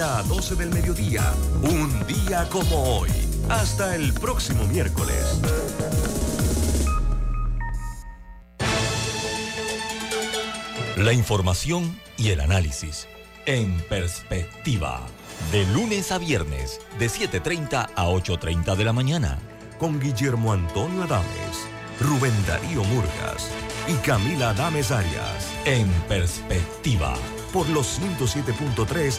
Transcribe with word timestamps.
10.30 0.00 0.18
a 0.18 0.22
12 0.22 0.54
del 0.56 0.70
mediodía. 0.70 1.32
Un 1.62 2.06
día 2.06 2.48
como 2.50 2.98
hoy. 2.98 3.10
Hasta 3.48 3.94
el 3.94 4.12
próximo 4.14 4.64
miércoles. 4.66 5.40
La 10.96 11.12
información 11.12 11.98
y 12.16 12.30
el 12.30 12.40
análisis. 12.40 13.08
En 13.46 13.80
perspectiva. 13.88 15.00
De 15.52 15.66
lunes 15.66 16.12
a 16.12 16.18
viernes, 16.18 16.80
de 16.98 17.06
7.30 17.06 17.90
a 17.94 18.06
8.30 18.06 18.76
de 18.76 18.84
la 18.84 18.92
mañana. 18.92 19.38
Con 19.78 19.98
Guillermo 19.98 20.52
Antonio 20.52 21.04
Adames, 21.04 21.66
Rubén 22.00 22.34
Darío 22.46 22.84
Murgas 22.84 23.50
y 23.88 23.94
Camila 24.06 24.50
Adames 24.50 24.90
Arias. 24.90 25.50
En 25.64 25.88
perspectiva. 26.08 27.14
Por 27.52 27.68
los 27.70 27.98
107.3 27.98 29.18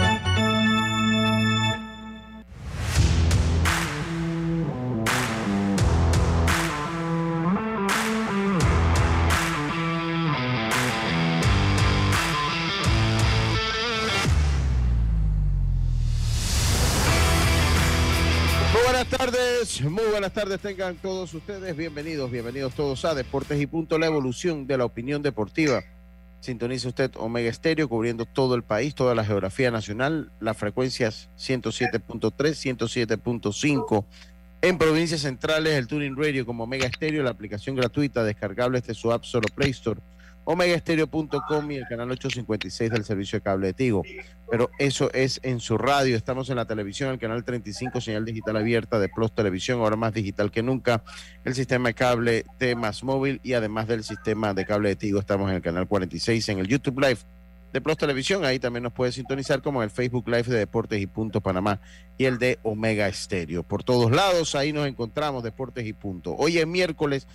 Tardes, 19.61 19.81
muy 19.83 20.05
buenas 20.05 20.33
tardes 20.33 20.59
tengan 20.59 20.95
todos 20.95 21.31
ustedes, 21.35 21.77
bienvenidos, 21.77 22.31
bienvenidos 22.31 22.73
todos 22.73 23.05
a 23.05 23.13
Deportes 23.13 23.61
y 23.61 23.67
Punto, 23.67 23.99
la 23.99 24.07
evolución 24.07 24.65
de 24.65 24.75
la 24.75 24.85
opinión 24.85 25.21
deportiva. 25.21 25.83
Sintoniza 26.39 26.87
usted 26.87 27.11
Omega 27.17 27.47
Estéreo 27.47 27.87
cubriendo 27.87 28.25
todo 28.25 28.55
el 28.55 28.63
país, 28.63 28.95
toda 28.95 29.13
la 29.13 29.23
geografía 29.23 29.69
nacional, 29.69 30.31
las 30.39 30.57
frecuencias 30.57 31.29
107.3, 31.37 32.31
107.5 32.41 34.05
en 34.63 34.77
provincias 34.79 35.21
centrales, 35.21 35.73
el 35.73 35.85
Tuning 35.85 36.17
Radio 36.17 36.43
como 36.43 36.63
Omega 36.63 36.87
Estéreo, 36.87 37.21
la 37.21 37.29
aplicación 37.29 37.75
gratuita 37.75 38.23
descargable 38.23 38.81
desde 38.81 38.95
su 38.95 39.11
App 39.11 39.25
Store 39.25 39.47
Play 39.53 39.69
Store 39.69 40.01
omegaestereo.com 40.45 41.71
y 41.71 41.75
el 41.75 41.85
canal 41.87 42.11
856 42.11 42.91
del 42.91 43.03
servicio 43.03 43.37
de 43.37 43.43
cable 43.43 43.67
de 43.67 43.73
Tigo. 43.73 44.03
Pero 44.49 44.69
eso 44.79 45.11
es 45.13 45.39
en 45.43 45.59
su 45.59 45.77
radio. 45.77 46.17
Estamos 46.17 46.49
en 46.49 46.57
la 46.57 46.65
televisión, 46.65 47.11
el 47.11 47.19
canal 47.19 47.43
35, 47.43 48.01
señal 48.01 48.25
digital 48.25 48.57
abierta 48.57 48.99
de 48.99 49.09
Plus 49.09 49.33
Televisión, 49.33 49.79
ahora 49.79 49.95
más 49.95 50.13
digital 50.13 50.51
que 50.51 50.61
nunca. 50.61 51.03
El 51.45 51.55
sistema 51.55 51.89
de 51.89 51.93
cable 51.93 52.45
de 52.59 52.75
Más 52.75 53.03
Móvil 53.03 53.39
y 53.43 53.53
además 53.53 53.87
del 53.87 54.03
sistema 54.03 54.53
de 54.53 54.65
cable 54.65 54.89
de 54.89 54.95
Tigo, 54.95 55.19
estamos 55.19 55.49
en 55.49 55.55
el 55.55 55.61
canal 55.61 55.87
46, 55.87 56.49
en 56.49 56.59
el 56.59 56.67
YouTube 56.67 56.99
Live 56.99 57.19
de 57.71 57.81
Plus 57.81 57.97
Televisión. 57.97 58.45
Ahí 58.45 58.59
también 58.59 58.83
nos 58.83 58.93
puede 58.93 59.11
sintonizar 59.11 59.61
como 59.61 59.81
en 59.81 59.85
el 59.85 59.91
Facebook 59.91 60.27
Live 60.27 60.43
de 60.43 60.57
Deportes 60.57 61.01
y 61.01 61.07
Punto 61.07 61.41
Panamá 61.41 61.79
y 62.17 62.25
el 62.25 62.37
de 62.37 62.59
Omega 62.63 63.07
Estéreo. 63.07 63.63
Por 63.63 63.83
todos 63.83 64.11
lados, 64.11 64.55
ahí 64.55 64.73
nos 64.73 64.87
encontramos, 64.87 65.43
Deportes 65.43 65.85
y 65.85 65.93
Punto. 65.93 66.35
Hoy 66.37 66.57
es 66.57 66.67
miércoles 66.67 67.27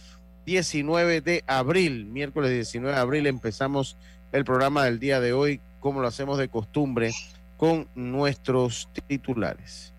19 0.46 1.20
de 1.20 1.44
abril, 1.46 2.06
miércoles 2.06 2.50
19 2.52 2.94
de 2.94 3.00
abril, 3.00 3.26
empezamos 3.26 3.96
el 4.32 4.44
programa 4.44 4.84
del 4.84 4.98
día 5.00 5.20
de 5.20 5.32
hoy, 5.32 5.60
como 5.80 6.00
lo 6.00 6.06
hacemos 6.06 6.38
de 6.38 6.48
costumbre, 6.48 7.12
con 7.56 7.88
nuestros 7.94 8.88
titulares. 9.08 9.92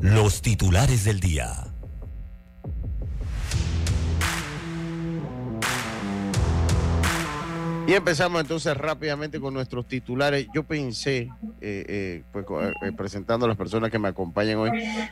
Los 0.00 0.40
titulares 0.42 1.04
del 1.04 1.20
día. 1.20 1.65
Y 7.86 7.94
empezamos 7.94 8.40
entonces 8.40 8.76
rápidamente 8.76 9.38
con 9.38 9.54
nuestros 9.54 9.86
titulares. 9.86 10.48
Yo 10.52 10.64
pensé, 10.64 11.30
eh, 11.60 11.84
eh, 11.88 12.22
pues, 12.32 12.44
eh, 12.82 12.92
presentando 12.96 13.46
a 13.46 13.48
las 13.48 13.56
personas 13.56 13.90
que 13.92 13.98
me 13.98 14.08
acompañan 14.08 14.58
hoy, 14.58 14.70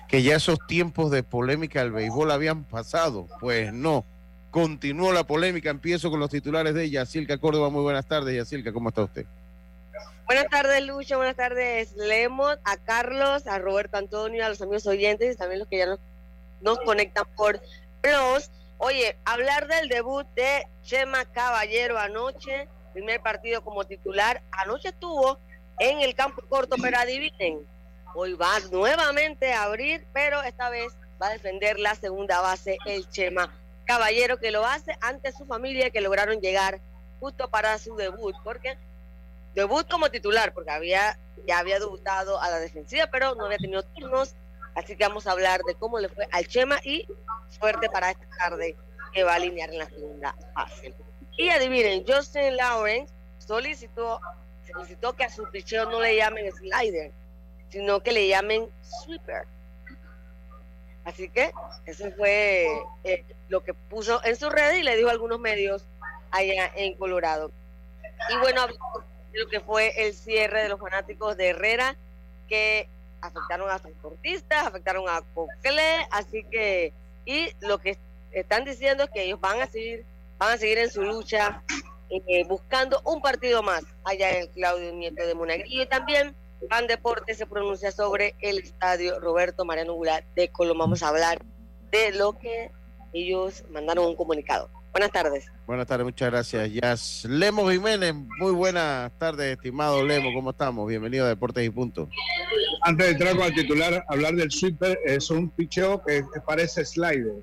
que 0.09 0.23
ya 0.23 0.37
esos 0.37 0.59
tiempos 0.67 1.13
de 1.13 1.23
polémica 1.23 1.81
del 1.81 1.93
béisbol 1.93 2.33
habían 2.33 2.65
pasado. 2.65 3.29
Pues 3.41 3.73
no. 3.73 4.05
Continuó 4.51 5.13
la 5.13 5.25
polémica. 5.25 5.71
Empiezo 5.71 6.11
con 6.11 6.19
los 6.19 6.31
titulares 6.31 6.75
de 6.75 6.91
Yacilca 6.91 7.39
Córdoba. 7.39 7.71
Muy 7.71 7.83
buenas 7.83 8.07
tardes, 8.07 8.35
Yacilca. 8.35 8.73
¿Cómo 8.73 8.89
está 8.89 9.03
usted? 9.03 9.27
Buenas 10.27 10.49
tardes, 10.49 10.85
Lucho. 10.85 11.17
Buenas 11.17 11.37
tardes, 11.37 11.95
Lemos, 11.97 12.59
a 12.65 12.77
Carlos, 12.79 13.47
a 13.47 13.59
Roberto 13.59 13.99
Antonio, 13.99 14.45
a 14.45 14.49
los 14.49 14.61
amigos 14.61 14.87
oyentes 14.87 15.35
y 15.35 15.39
también 15.39 15.61
los 15.61 15.69
que 15.69 15.79
ya 15.79 15.87
nos, 15.87 16.01
nos 16.61 16.79
conectan 16.81 17.25
por 17.37 17.61
Plus. 18.01 18.51
Oye, 18.79 19.17
hablar 19.25 19.67
del 19.69 19.89
debut 19.89 20.27
de 20.35 20.67
Chema 20.83 21.25
Caballero 21.27 21.99
anoche, 21.99 22.69
primer 22.93 23.21
partido 23.21 23.63
como 23.63 23.85
titular, 23.85 24.43
anoche 24.51 24.89
estuvo 24.89 25.39
en 25.79 26.01
el 26.01 26.15
campo 26.15 26.43
corto, 26.49 26.77
pero 26.81 26.99
adivinen, 26.99 27.67
hoy 28.15 28.35
va 28.35 28.59
nuevamente 28.71 29.53
a 29.53 29.65
abrir, 29.65 30.07
pero 30.13 30.43
esta 30.43 30.71
vez 30.71 30.93
va 31.23 31.29
a 31.29 31.33
defender 31.33 31.79
la 31.79 31.95
segunda 31.95 32.41
base, 32.41 32.77
el 32.87 33.09
Chema 33.09 33.57
Caballero, 33.85 34.39
que 34.39 34.51
lo 34.51 34.65
hace 34.65 34.97
ante 35.01 35.33
su 35.33 35.47
familia, 35.47 35.91
que 35.91 36.01
lograron 36.01 36.41
llegar 36.41 36.81
justo 37.21 37.49
para 37.49 37.79
su 37.79 37.97
debut, 37.97 38.35
porque 38.45 38.77
debut 39.55 39.89
como 39.89 40.11
titular, 40.11 40.53
porque 40.53 40.71
había 40.71 41.19
ya 41.47 41.59
había 41.59 41.79
debutado 41.79 42.41
a 42.41 42.51
la 42.51 42.59
defensiva, 42.59 43.07
pero 43.11 43.35
no 43.35 43.47
había 43.47 43.59
tenido 43.59 43.83
turnos 43.83 44.35
Así 44.75 44.97
que 44.97 45.05
vamos 45.05 45.27
a 45.27 45.33
hablar 45.33 45.61
de 45.63 45.75
cómo 45.75 45.99
le 45.99 46.09
fue 46.09 46.27
al 46.33 46.47
Chema 46.47 46.79
y 46.83 47.07
suerte 47.49 47.89
para 47.89 48.11
esta 48.11 48.27
tarde 48.37 48.77
que 49.13 49.23
va 49.23 49.33
a 49.33 49.37
alinear 49.37 49.71
en 49.71 49.79
la 49.79 49.89
segunda 49.89 50.35
fase. 50.55 50.93
Y 51.37 51.49
adivinen, 51.49 52.05
Justin 52.07 52.57
Lawrence 52.57 53.13
solicitó, 53.39 54.21
solicitó 54.71 55.15
que 55.15 55.25
a 55.25 55.31
su 55.31 55.49
picheo 55.51 55.89
no 55.91 56.01
le 56.01 56.17
llamen 56.17 56.51
slider, 56.53 57.13
sino 57.69 58.01
que 58.01 58.13
le 58.13 58.29
llamen 58.29 58.69
sweeper. 58.83 59.47
Así 61.05 61.29
que 61.29 61.53
eso 61.87 62.11
fue 62.17 62.67
eh, 63.05 63.25
lo 63.49 63.63
que 63.63 63.75
puso 63.75 64.25
en 64.25 64.37
su 64.37 64.49
red 64.49 64.79
y 64.79 64.83
le 64.83 64.97
dijo 64.97 65.09
a 65.09 65.13
algunos 65.13 65.39
medios 65.39 65.85
allá 66.31 66.71
en 66.75 66.95
Colorado. 66.95 67.53
Y 68.31 68.37
bueno, 68.39 68.67
lo 69.33 69.49
que 69.49 69.61
fue 69.61 70.07
el 70.07 70.15
cierre 70.15 70.63
de 70.63 70.69
los 70.71 70.81
fanáticos 70.81 71.37
de 71.37 71.49
Herrera, 71.49 71.97
que 72.49 72.89
afectaron 73.25 73.71
a 73.71 73.79
transportistas, 73.79 74.67
afectaron 74.67 75.09
a 75.09 75.23
Cocle, 75.35 76.07
así 76.11 76.45
que, 76.51 76.93
y 77.25 77.51
lo 77.61 77.79
que 77.79 77.99
están 78.33 78.65
diciendo 78.65 79.05
es 79.05 79.11
que 79.11 79.25
ellos 79.25 79.41
van 79.41 79.61
a 79.61 79.67
seguir, 79.67 80.05
van 80.39 80.53
a 80.53 80.59
seguir 80.59 80.79
en 80.79 80.91
su 80.91 81.03
lucha, 81.03 81.63
eh, 82.11 82.45
buscando 82.47 83.01
un 83.05 83.21
partido 83.23 83.63
más 83.63 83.83
allá 84.05 84.31
en 84.31 84.43
el 84.43 84.49
Claudio 84.51 84.93
Nieto 84.93 85.27
de 85.27 85.35
Monagrillo. 85.35 85.83
Y 85.83 85.87
también 85.87 86.35
Van 86.69 86.87
Deporte 86.87 87.35
se 87.35 87.47
pronuncia 87.47 87.91
sobre 87.93 88.35
el 88.41 88.59
estadio 88.59 89.21
Roberto 89.21 89.65
Mariano 89.65 89.95
Goulart 89.95 90.27
de 90.35 90.49
Colombia. 90.49 90.85
Vamos 90.85 91.03
a 91.03 91.09
hablar 91.09 91.43
de 91.91 92.13
lo 92.13 92.39
que 92.39 92.71
ellos 93.13 93.65
mandaron 93.71 94.07
un 94.07 94.17
comunicado. 94.17 94.69
Buenas 94.95 95.11
tardes. 95.11 95.51
Buenas 95.67 95.89
tardes, 95.89 96.05
muchas 96.05 96.31
gracias. 96.31 96.73
Yas. 96.73 97.25
Lemo 97.29 97.69
Jiménez, 97.69 98.15
muy 98.15 98.53
buenas 98.53 99.11
tardes, 99.19 99.57
estimado 99.57 100.05
Lemo, 100.05 100.33
¿cómo 100.33 100.51
estamos? 100.51 100.89
Bienvenido 100.89 101.27
a 101.27 101.31
Deportes 101.31 101.67
y 101.67 101.71
Punto. 101.71 102.09
Antes 102.81 103.07
de 103.07 103.13
entrar 103.15 103.37
con 103.37 103.45
el 103.47 103.55
titular, 103.55 104.05
hablar 104.07 104.37
del 104.37 104.53
sweeper 104.53 104.97
es 105.05 105.31
un 105.31 105.51
picheo 105.51 106.01
que 106.05 106.23
parece 106.47 106.85
slider 106.85 107.35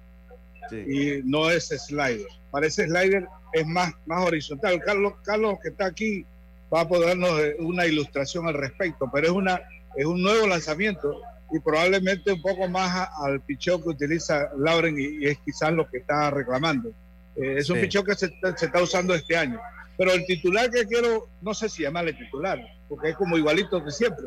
y 0.71 1.19
no 1.25 1.49
es 1.49 1.67
slider. 1.67 2.25
Parece 2.51 2.85
slider, 2.85 3.27
es 3.51 3.67
más, 3.67 3.91
más 4.05 4.25
horizontal. 4.25 4.81
Carlos, 4.85 5.15
Carlos, 5.21 5.55
que 5.61 5.69
está 5.71 5.87
aquí, 5.87 6.25
va 6.73 6.81
a 6.81 6.87
poder 6.87 7.09
darnos 7.09 7.37
una 7.59 7.85
ilustración 7.85 8.47
al 8.47 8.53
respecto, 8.53 9.09
pero 9.11 9.27
es, 9.27 9.33
una, 9.33 9.59
es 9.97 10.05
un 10.05 10.23
nuevo 10.23 10.47
lanzamiento 10.47 11.21
y 11.51 11.59
probablemente 11.59 12.31
un 12.31 12.41
poco 12.41 12.69
más 12.69 13.09
al 13.17 13.41
picheo 13.41 13.83
que 13.83 13.89
utiliza 13.89 14.51
Lauren 14.57 14.95
y 14.97 15.25
es 15.25 15.37
quizás 15.39 15.73
lo 15.73 15.85
que 15.89 15.97
está 15.97 16.31
reclamando. 16.31 16.93
Eh, 17.35 17.55
es 17.57 17.69
un 17.69 17.79
pichón 17.79 18.05
que 18.05 18.15
se, 18.15 18.33
está 18.43 18.81
usando 18.81 19.13
este 19.15 19.37
año. 19.37 19.59
Pero 19.97 20.13
el 20.13 20.25
titular 20.25 20.69
que 20.69 20.85
quiero, 20.85 21.29
no 21.41 21.53
sé 21.53 21.69
si 21.69 21.83
llamarle 21.83 22.13
titular, 22.13 22.59
porque 22.89 23.09
es 23.09 23.15
como 23.15 23.37
igualito 23.37 23.83
que 23.83 23.91
siempre. 23.91 24.25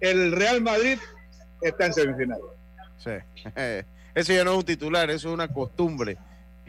El 0.00 0.32
Real 0.32 0.62
Madrid 0.62 0.98
está 1.60 1.86
en 1.86 1.92
semifinal. 1.92 2.40
Sí. 2.98 3.10
Eso 4.14 4.32
ya 4.32 4.44
no 4.44 4.52
es 4.52 4.58
un 4.58 4.64
titular, 4.64 5.08
eso 5.10 5.28
es 5.28 5.34
una 5.34 5.48
costumbre. 5.48 6.16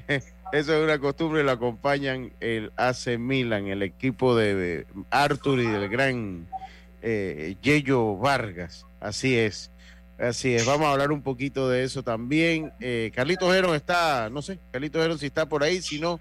Eso 0.52 0.76
es 0.76 0.84
una 0.84 1.00
costumbre, 1.00 1.44
lo 1.44 1.52
acompañan 1.52 2.34
el 2.40 2.72
AC 2.76 3.18
Milan, 3.18 3.68
el 3.68 3.82
equipo 3.82 4.36
de 4.36 4.86
Arthur 5.10 5.60
y 5.60 5.66
del 5.66 5.90
gran 5.90 6.48
eh, 7.02 7.56
Yello 7.62 8.18
Vargas. 8.18 8.86
Así 9.00 9.38
es, 9.38 9.72
así 10.20 10.54
es. 10.54 10.66
Vamos 10.66 10.88
a 10.88 10.92
hablar 10.92 11.12
un 11.12 11.22
poquito 11.22 11.70
de 11.70 11.84
eso 11.84 12.04
también. 12.04 12.72
Eh, 12.80 13.12
Carlitos 13.14 13.54
Heron 13.54 13.76
está, 13.76 14.30
no 14.30 14.42
sé, 14.42 14.60
Carlitos 14.72 15.04
Heron 15.04 15.20
si 15.20 15.28
está 15.28 15.48
por 15.48 15.64
ahí, 15.64 15.82
si 15.82 16.00
no. 16.00 16.20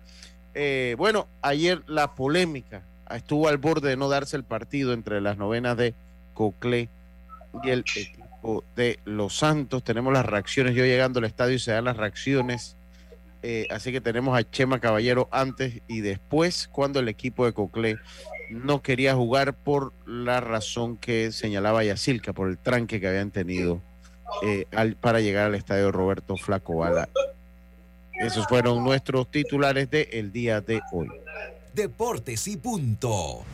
Eh, 0.54 0.94
bueno, 0.98 1.28
ayer 1.42 1.82
la 1.87 2.14
polémica 2.14 2.82
estuvo 3.10 3.48
al 3.48 3.58
borde 3.58 3.90
de 3.90 3.96
no 3.96 4.08
darse 4.08 4.37
el 4.37 4.44
partido 4.44 4.92
entre 4.92 5.20
las 5.20 5.37
novenas 5.37 5.76
de 5.76 5.94
Coclé 6.34 6.88
y 7.62 7.70
el 7.70 7.81
equipo 7.81 8.64
de 8.76 8.98
Los 9.04 9.37
Santos. 9.37 9.82
Tenemos 9.84 10.12
las 10.12 10.26
reacciones, 10.26 10.75
yo 10.75 10.84
llegando 10.84 11.19
al 11.19 11.25
estadio 11.25 11.54
y 11.54 11.58
se 11.58 11.72
dan 11.72 11.84
las 11.84 11.96
reacciones. 11.96 12.76
Eh, 13.42 13.66
así 13.70 13.90
que 13.90 14.00
tenemos 14.00 14.38
a 14.38 14.48
Chema 14.48 14.81
Caballero 14.81 15.28
antes 15.31 15.81
y 15.88 16.00
después, 16.00 16.69
cuando 16.69 17.00
el 17.00 17.08
equipo 17.08 17.46
de 17.46 17.52
Coclé 17.52 17.96
no 18.50 18.82
quería 18.82 19.14
jugar 19.14 19.55
por 19.55 19.93
la 20.06 20.41
razón 20.41 20.97
que 20.97 21.32
señalaba 21.32 21.85
Yacilca, 21.85 22.32
por 22.32 22.49
el 22.49 22.58
tranque 22.58 23.00
que 23.00 23.08
habían 23.08 23.31
tenido 23.31 23.81
eh, 24.43 24.67
para 25.00 25.20
llegar 25.20 25.47
al 25.47 25.55
estadio 25.55 25.93
Roberto 25.93 26.37
Flaco 26.37 26.76
Bala. 26.76 27.08
Esos 28.20 28.47
fueron 28.47 28.85
nuestros 28.85 29.31
titulares 29.31 29.91
del 29.91 30.08
el 30.12 30.32
día 30.32 30.61
de 30.61 30.81
hoy. 30.93 31.08
Deportes 31.73 32.47
y 32.49 32.56
punto. 32.56 33.44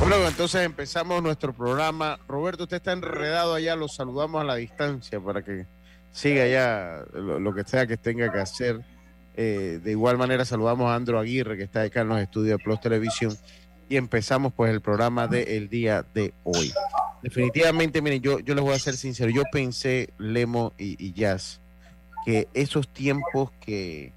Bueno, 0.00 0.16
entonces 0.26 0.64
empezamos 0.64 1.22
nuestro 1.22 1.52
programa. 1.52 2.18
Roberto, 2.28 2.64
usted 2.64 2.78
está 2.78 2.92
enredado 2.92 3.54
allá, 3.54 3.76
lo 3.76 3.88
saludamos 3.88 4.40
a 4.40 4.44
la 4.44 4.54
distancia 4.56 5.20
para 5.20 5.42
que 5.42 5.66
siga 6.12 6.46
ya 6.46 7.04
lo, 7.12 7.54
que 7.54 7.64
sea 7.64 7.86
que 7.86 7.96
tenga 7.96 8.30
que 8.32 8.38
hacer. 8.38 8.80
Eh, 9.40 9.78
de 9.84 9.92
igual 9.92 10.18
manera 10.18 10.44
saludamos 10.44 10.90
a 10.90 10.96
Andro 10.96 11.20
Aguirre, 11.20 11.56
que 11.56 11.62
está 11.62 11.82
acá 11.82 12.00
en 12.00 12.08
los 12.08 12.20
estudios 12.20 12.58
de 12.58 12.64
Plus 12.64 12.80
Televisión, 12.80 13.38
y 13.88 13.96
empezamos 13.96 14.52
pues 14.52 14.72
el 14.72 14.80
programa 14.80 15.28
del 15.28 15.68
día 15.68 16.04
de 16.12 16.34
hoy. 16.42 16.72
Definitivamente, 17.22 18.02
miren, 18.02 18.20
yo, 18.20 18.40
yo 18.40 18.54
les 18.54 18.64
voy 18.64 18.74
a 18.74 18.78
ser 18.78 18.96
sincero, 18.96 19.30
yo 19.30 19.42
pensé, 19.52 20.10
Lemo 20.18 20.72
y 20.76 21.12
Jazz, 21.12 21.60
que 22.24 22.48
esos 22.52 22.88
tiempos 22.88 23.52
que, 23.64 24.12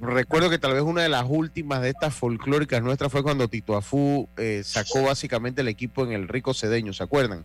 recuerdo 0.00 0.50
que 0.50 0.58
tal 0.58 0.74
vez 0.74 0.82
una 0.82 1.02
de 1.02 1.08
las 1.08 1.24
últimas 1.28 1.82
de 1.82 1.90
estas 1.90 2.14
folclóricas 2.14 2.82
nuestras 2.82 3.12
fue 3.12 3.22
cuando 3.22 3.48
Tito 3.48 3.76
Afú 3.76 4.28
eh, 4.36 4.62
sacó 4.64 5.02
básicamente 5.02 5.60
el 5.60 5.68
equipo 5.68 6.04
en 6.04 6.12
el 6.12 6.28
Rico 6.28 6.54
Cedeño, 6.54 6.92
¿se 6.92 7.02
acuerdan? 7.02 7.44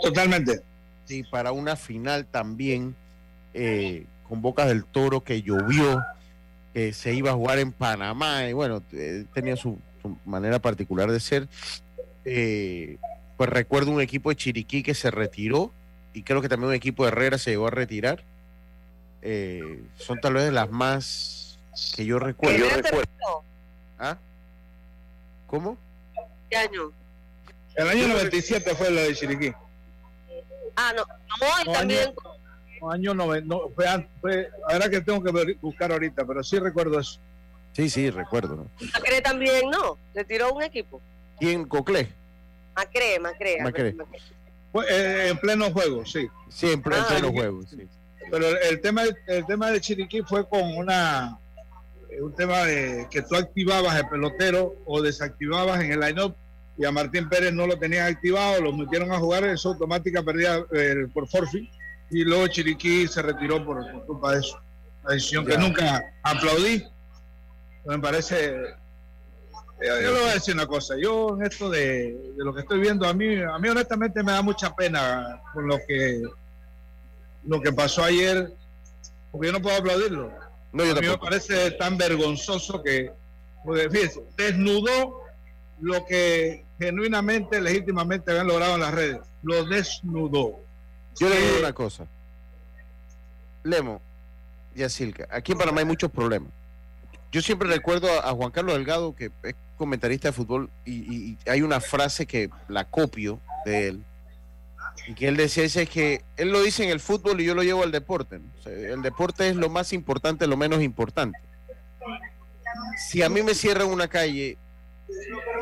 Totalmente. 0.00 0.62
Sí, 1.04 1.22
para 1.30 1.52
una 1.52 1.76
final 1.76 2.26
también 2.26 2.94
eh, 3.52 4.06
con 4.34 4.42
Bocas 4.42 4.66
del 4.66 4.84
Toro 4.84 5.22
que 5.22 5.42
llovió, 5.42 6.04
que 6.72 6.92
se 6.92 7.14
iba 7.14 7.30
a 7.30 7.34
jugar 7.34 7.60
en 7.60 7.70
Panamá, 7.70 8.48
y 8.48 8.52
bueno, 8.52 8.82
eh, 8.92 9.26
tenía 9.32 9.54
su, 9.54 9.78
manera 10.24 10.58
particular 10.58 11.08
de 11.08 11.20
ser. 11.20 11.46
pues 12.24 13.48
recuerdo 13.48 13.92
un 13.92 14.00
equipo 14.00 14.30
de 14.30 14.36
Chiriquí 14.36 14.82
que 14.82 14.94
se 14.94 15.12
retiró, 15.12 15.70
y 16.14 16.24
creo 16.24 16.42
que 16.42 16.48
también 16.48 16.70
un 16.70 16.74
equipo 16.74 17.04
de 17.04 17.12
Herrera 17.12 17.38
se 17.38 17.50
llegó 17.50 17.68
a 17.68 17.70
retirar. 17.70 18.24
son 19.98 20.20
tal 20.20 20.34
vez 20.34 20.52
las 20.52 20.68
más 20.68 21.56
que 21.94 22.04
yo 22.04 22.18
recuerdo. 22.18 22.58
Yo 22.58 22.68
recuerdo. 22.70 23.44
¿Ah? 24.00 24.18
¿Cómo? 25.46 25.78
¿Qué 26.50 26.56
año? 26.56 26.90
El 27.76 27.88
año 27.88 28.08
97 28.08 28.74
fue 28.74 28.90
la 28.90 29.02
de 29.02 29.14
Chiriquí. 29.14 29.52
Ah, 30.74 30.92
no, 30.96 31.04
no, 31.06 31.72
también. 31.72 32.08
Año, 32.08 32.33
no, 33.44 33.70
fue, 33.74 33.86
fue, 34.20 34.50
ahora 34.68 34.88
que 34.88 35.00
tengo 35.00 35.22
que 35.22 35.56
buscar 35.60 35.92
ahorita, 35.92 36.24
pero 36.24 36.42
sí 36.42 36.58
recuerdo 36.58 37.00
eso. 37.00 37.18
Sí, 37.72 37.90
sí, 37.90 38.10
recuerdo. 38.10 38.56
¿no? 38.56 38.70
Macre 38.92 39.20
también, 39.20 39.70
¿no? 39.70 39.98
Le 40.14 40.24
tiró 40.24 40.52
un 40.52 40.62
equipo. 40.62 41.00
¿Quién? 41.38 41.64
¿Coclé? 41.64 42.08
Macre, 42.76 43.18
Macre. 43.18 43.62
Macre. 43.62 43.96
Fue, 44.72 44.84
eh, 44.88 45.28
en 45.28 45.38
pleno 45.38 45.70
juego, 45.70 46.04
sí. 46.04 46.28
Sí, 46.48 46.70
en, 46.70 46.82
pleno, 46.82 47.04
ah, 47.08 47.30
juego, 47.32 47.62
sí. 47.62 47.88
Pero 48.30 48.48
el 48.48 48.80
tema, 48.80 49.02
el 49.26 49.46
tema 49.46 49.70
de 49.70 49.80
Chiriquí 49.80 50.22
fue 50.22 50.48
con 50.48 50.76
una 50.76 51.38
un 52.20 52.32
tema 52.32 52.64
de 52.64 53.08
que 53.10 53.22
tú 53.22 53.34
activabas 53.34 53.98
el 53.98 54.08
pelotero 54.08 54.76
o 54.84 55.02
desactivabas 55.02 55.82
en 55.82 55.92
el 55.92 56.00
line-up 56.00 56.36
y 56.76 56.84
a 56.84 56.92
Martín 56.92 57.28
Pérez 57.28 57.52
no 57.52 57.66
lo 57.66 57.78
tenían 57.78 58.06
activado, 58.06 58.60
lo 58.60 58.72
metieron 58.72 59.12
a 59.12 59.18
jugar, 59.18 59.44
eso 59.44 59.70
automática 59.70 60.22
perdía 60.22 60.64
eh, 60.72 61.06
por 61.12 61.28
forfeit 61.28 61.68
y 62.10 62.24
luego 62.24 62.46
Chiriquí 62.48 63.08
se 63.08 63.22
retiró 63.22 63.64
por, 63.64 64.04
culpa 64.04 64.32
de 64.32 64.40
eso. 64.40 64.60
La 65.04 65.14
decisión 65.14 65.44
que 65.44 65.58
nunca 65.58 66.02
aplaudí. 66.22 66.84
Me 67.84 67.98
parece. 67.98 68.54
Eh, 69.80 69.86
yo, 69.86 70.12
le 70.12 70.20
voy 70.20 70.28
a 70.30 70.34
decir 70.34 70.54
una 70.54 70.66
cosa. 70.66 70.94
Yo, 70.98 71.36
en 71.36 71.44
esto 71.44 71.68
de, 71.68 72.16
de, 72.36 72.44
lo 72.44 72.54
que 72.54 72.60
estoy 72.60 72.80
viendo, 72.80 73.06
a 73.06 73.12
mí, 73.12 73.42
a 73.42 73.58
mí 73.58 73.68
honestamente 73.68 74.22
me 74.22 74.32
da 74.32 74.40
mucha 74.40 74.74
pena 74.74 75.42
con 75.52 75.66
lo 75.66 75.78
que, 75.86 76.22
lo 77.44 77.60
que 77.60 77.72
pasó 77.72 78.04
ayer, 78.04 78.50
porque 79.30 79.48
yo 79.48 79.52
no 79.52 79.60
puedo 79.60 79.76
aplaudirlo 79.76 80.44
a 80.74 81.00
mí 81.00 81.08
me 81.08 81.18
parece 81.18 81.70
tan 81.72 81.96
vergonzoso 81.96 82.82
que, 82.82 83.12
fíjese, 83.90 84.22
desnudó 84.36 85.22
lo 85.80 86.04
que 86.04 86.64
genuinamente, 86.78 87.60
legítimamente 87.60 88.30
habían 88.30 88.48
logrado 88.48 88.74
en 88.74 88.80
las 88.80 88.94
redes. 88.94 89.20
Lo 89.42 89.64
desnudó. 89.64 90.63
Yo 91.18 91.28
le 91.28 91.40
digo 91.40 91.58
una 91.60 91.72
cosa. 91.72 92.06
Lemo 93.62 94.00
y 94.74 94.82
a 94.82 94.88
Silca, 94.88 95.28
aquí 95.30 95.52
en 95.52 95.58
Panamá 95.58 95.80
hay 95.80 95.86
muchos 95.86 96.10
problemas. 96.10 96.50
Yo 97.30 97.40
siempre 97.40 97.68
recuerdo 97.68 98.08
a, 98.22 98.32
Juan 98.32 98.50
Carlos 98.50 98.74
Delgado, 98.74 99.14
que 99.14 99.30
es 99.42 99.54
comentarista 99.76 100.28
de 100.28 100.32
fútbol, 100.32 100.70
y 100.84 101.36
hay 101.48 101.62
una 101.62 101.80
frase 101.80 102.26
que 102.26 102.50
la 102.68 102.84
copio 102.84 103.40
de 103.64 103.88
él, 103.88 104.04
y 105.06 105.14
que 105.14 105.28
él 105.28 105.36
decía 105.36 105.64
es 105.64 105.88
que 105.88 106.22
él 106.36 106.50
lo 106.50 106.62
dice 106.62 106.84
en 106.84 106.90
el 106.90 107.00
fútbol 107.00 107.40
y 107.40 107.44
yo 107.44 107.54
lo 107.54 107.62
llevo 107.62 107.82
al 107.82 107.92
deporte. 107.92 108.40
el 108.64 109.02
deporte 109.02 109.48
es 109.48 109.56
lo 109.56 109.68
más 109.68 109.92
importante, 109.92 110.46
lo 110.46 110.56
menos 110.56 110.82
importante. 110.82 111.38
Si 113.08 113.22
a 113.22 113.28
mí 113.28 113.42
me 113.42 113.54
cierran 113.54 113.88
una 113.88 114.08
calle 114.08 114.56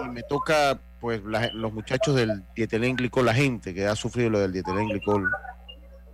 y 0.04 0.08
me 0.08 0.22
toca, 0.22 0.78
pues, 1.02 1.20
los 1.52 1.72
muchachos 1.72 2.14
del 2.14 2.44
dietilenglicol, 2.54 3.26
la 3.26 3.34
gente 3.34 3.74
que 3.74 3.88
ha 3.88 3.96
sufrido 3.96 4.30
lo 4.30 4.38
del 4.38 4.52
dietilenglicol, 4.52 5.28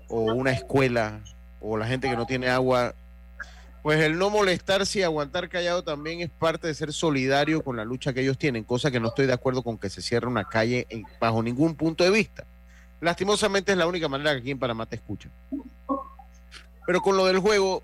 o 0.08 0.20
una 0.32 0.50
escuela, 0.50 1.20
o 1.60 1.76
la 1.76 1.86
gente 1.86 2.08
que 2.08 2.16
no 2.16 2.24
tiene 2.24 2.48
agua, 2.48 2.94
pues 3.82 4.00
el 4.00 4.18
no 4.18 4.30
molestarse 4.30 5.00
y 5.00 5.02
aguantar 5.02 5.50
callado 5.50 5.84
también 5.84 6.22
es 6.22 6.30
parte 6.30 6.68
de 6.68 6.74
ser 6.74 6.94
solidario 6.94 7.62
con 7.62 7.76
la 7.76 7.84
lucha 7.84 8.14
que 8.14 8.22
ellos 8.22 8.38
tienen, 8.38 8.64
cosa 8.64 8.90
que 8.90 8.98
no 8.98 9.08
estoy 9.08 9.26
de 9.26 9.34
acuerdo 9.34 9.62
con 9.62 9.76
que 9.76 9.90
se 9.90 10.00
cierre 10.00 10.26
una 10.26 10.44
calle 10.44 10.86
bajo 11.20 11.42
ningún 11.42 11.74
punto 11.74 12.02
de 12.02 12.10
vista. 12.10 12.46
Lastimosamente 13.02 13.72
es 13.72 13.78
la 13.78 13.86
única 13.86 14.08
manera 14.08 14.32
que 14.32 14.38
aquí 14.38 14.52
en 14.52 14.58
Panamá 14.58 14.86
te 14.86 14.96
escuchan. 14.96 15.30
Pero 16.86 17.02
con 17.02 17.14
lo 17.14 17.26
del 17.26 17.40
juego, 17.40 17.82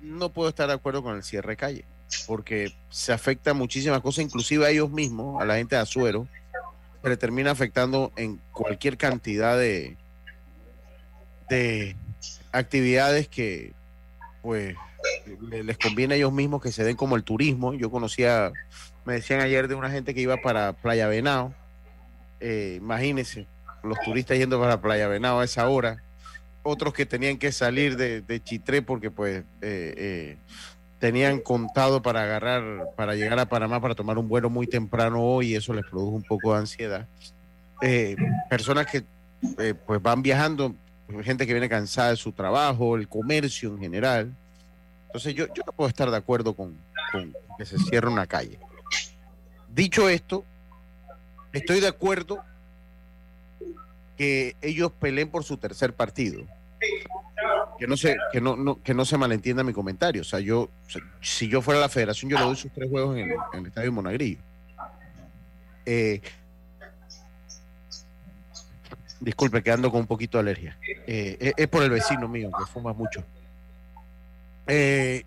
no 0.00 0.28
puedo 0.28 0.50
estar 0.50 0.68
de 0.68 0.74
acuerdo 0.74 1.02
con 1.02 1.16
el 1.16 1.24
cierre 1.24 1.56
calle, 1.56 1.84
porque 2.26 2.72
se 2.90 3.12
afecta 3.12 3.54
muchísimas 3.54 4.00
cosas, 4.00 4.24
inclusive 4.24 4.66
a 4.66 4.70
ellos 4.70 4.90
mismos, 4.90 5.40
a 5.40 5.44
la 5.44 5.56
gente 5.56 5.76
de 5.76 5.82
Azuero, 5.82 6.26
se 7.02 7.08
le 7.08 7.16
termina 7.16 7.50
afectando 7.50 8.12
en 8.16 8.40
cualquier 8.52 8.96
cantidad 8.96 9.56
de, 9.56 9.96
de 11.48 11.96
actividades 12.52 13.28
que 13.28 13.72
pues 14.42 14.74
les 15.50 15.78
conviene 15.78 16.14
a 16.14 16.16
ellos 16.16 16.32
mismos 16.32 16.62
que 16.62 16.72
se 16.72 16.84
den 16.84 16.96
como 16.96 17.16
el 17.16 17.24
turismo. 17.24 17.74
Yo 17.74 17.90
conocía, 17.90 18.52
me 19.04 19.14
decían 19.14 19.40
ayer 19.40 19.68
de 19.68 19.74
una 19.74 19.90
gente 19.90 20.14
que 20.14 20.20
iba 20.20 20.36
para 20.38 20.72
Playa 20.72 21.08
Venado, 21.08 21.54
eh, 22.40 22.74
imagínense, 22.78 23.46
los 23.82 24.00
turistas 24.00 24.38
yendo 24.38 24.60
para 24.60 24.80
Playa 24.80 25.08
Venado 25.08 25.40
a 25.40 25.44
esa 25.44 25.68
hora, 25.68 26.02
otros 26.62 26.92
que 26.92 27.06
tenían 27.06 27.38
que 27.38 27.52
salir 27.52 27.96
de, 27.96 28.42
Chitré 28.42 28.82
porque 28.82 29.10
pues 29.10 29.44
eh, 29.60 29.94
eh, 29.96 30.36
tenían 30.98 31.40
contado 31.40 32.02
para 32.02 32.22
agarrar, 32.22 32.90
para 32.96 33.14
llegar 33.14 33.38
a 33.38 33.48
Panamá 33.48 33.80
para 33.80 33.94
tomar 33.94 34.18
un 34.18 34.28
vuelo 34.28 34.50
muy 34.50 34.66
temprano 34.66 35.22
hoy 35.22 35.48
y 35.48 35.54
eso 35.54 35.72
les 35.72 35.84
produjo 35.84 36.10
un 36.10 36.22
poco 36.22 36.52
de 36.52 36.60
ansiedad. 36.60 37.06
Eh, 37.80 38.16
personas 38.50 38.86
que 38.86 39.04
pues 39.86 40.02
van 40.02 40.22
viajando, 40.22 40.74
gente 41.22 41.46
que 41.46 41.52
viene 41.52 41.68
cansada 41.68 42.10
de 42.10 42.16
su 42.16 42.32
trabajo, 42.32 42.96
el 42.96 43.08
comercio 43.08 43.70
en 43.70 43.78
general. 43.78 44.34
Entonces 45.06 45.34
yo, 45.34 45.46
yo 45.54 45.62
no 45.64 45.72
puedo 45.72 45.88
estar 45.88 46.10
de 46.10 46.16
acuerdo 46.16 46.54
con, 46.54 46.76
con 47.12 47.32
que 47.56 47.64
se 47.64 47.78
cierre 47.78 48.08
una 48.08 48.26
calle. 48.26 48.58
Dicho 49.68 50.08
esto, 50.08 50.44
estoy 51.52 51.80
de 51.80 51.88
acuerdo 51.88 52.42
que 54.16 54.56
ellos 54.60 54.90
peleen 54.98 55.30
por 55.30 55.44
su 55.44 55.56
tercer 55.56 55.92
partido. 55.92 56.44
Que 57.78 57.86
no 57.86 57.96
se, 57.96 58.16
que 58.32 58.40
no, 58.40 58.82
que 58.82 58.92
no 58.92 59.04
se 59.04 59.16
malentienda 59.16 59.62
mi 59.62 59.72
comentario. 59.72 60.22
O 60.22 60.24
sea, 60.24 60.40
yo, 60.40 60.68
si 61.20 61.48
yo 61.48 61.62
fuera 61.62 61.80
la 61.80 61.88
federación, 61.88 62.30
yo 62.30 62.38
le 62.38 62.44
doy 62.44 62.56
sus 62.56 62.72
tres 62.72 62.90
juegos 62.90 63.16
en, 63.16 63.30
el 63.52 63.66
estadio 63.66 63.92
Monagrillo. 63.92 64.40
Eh, 65.86 66.20
disculpe, 69.20 69.62
que 69.62 69.70
ando 69.70 69.90
con 69.90 70.00
un 70.00 70.06
poquito 70.06 70.38
de 70.38 70.42
alergia. 70.42 70.76
Eh, 71.06 71.52
es, 71.56 71.68
por 71.68 71.82
el 71.82 71.90
vecino 71.90 72.28
mío, 72.28 72.50
que 72.58 72.66
fuma 72.66 72.92
mucho. 72.92 73.22
Eh, 74.66 75.24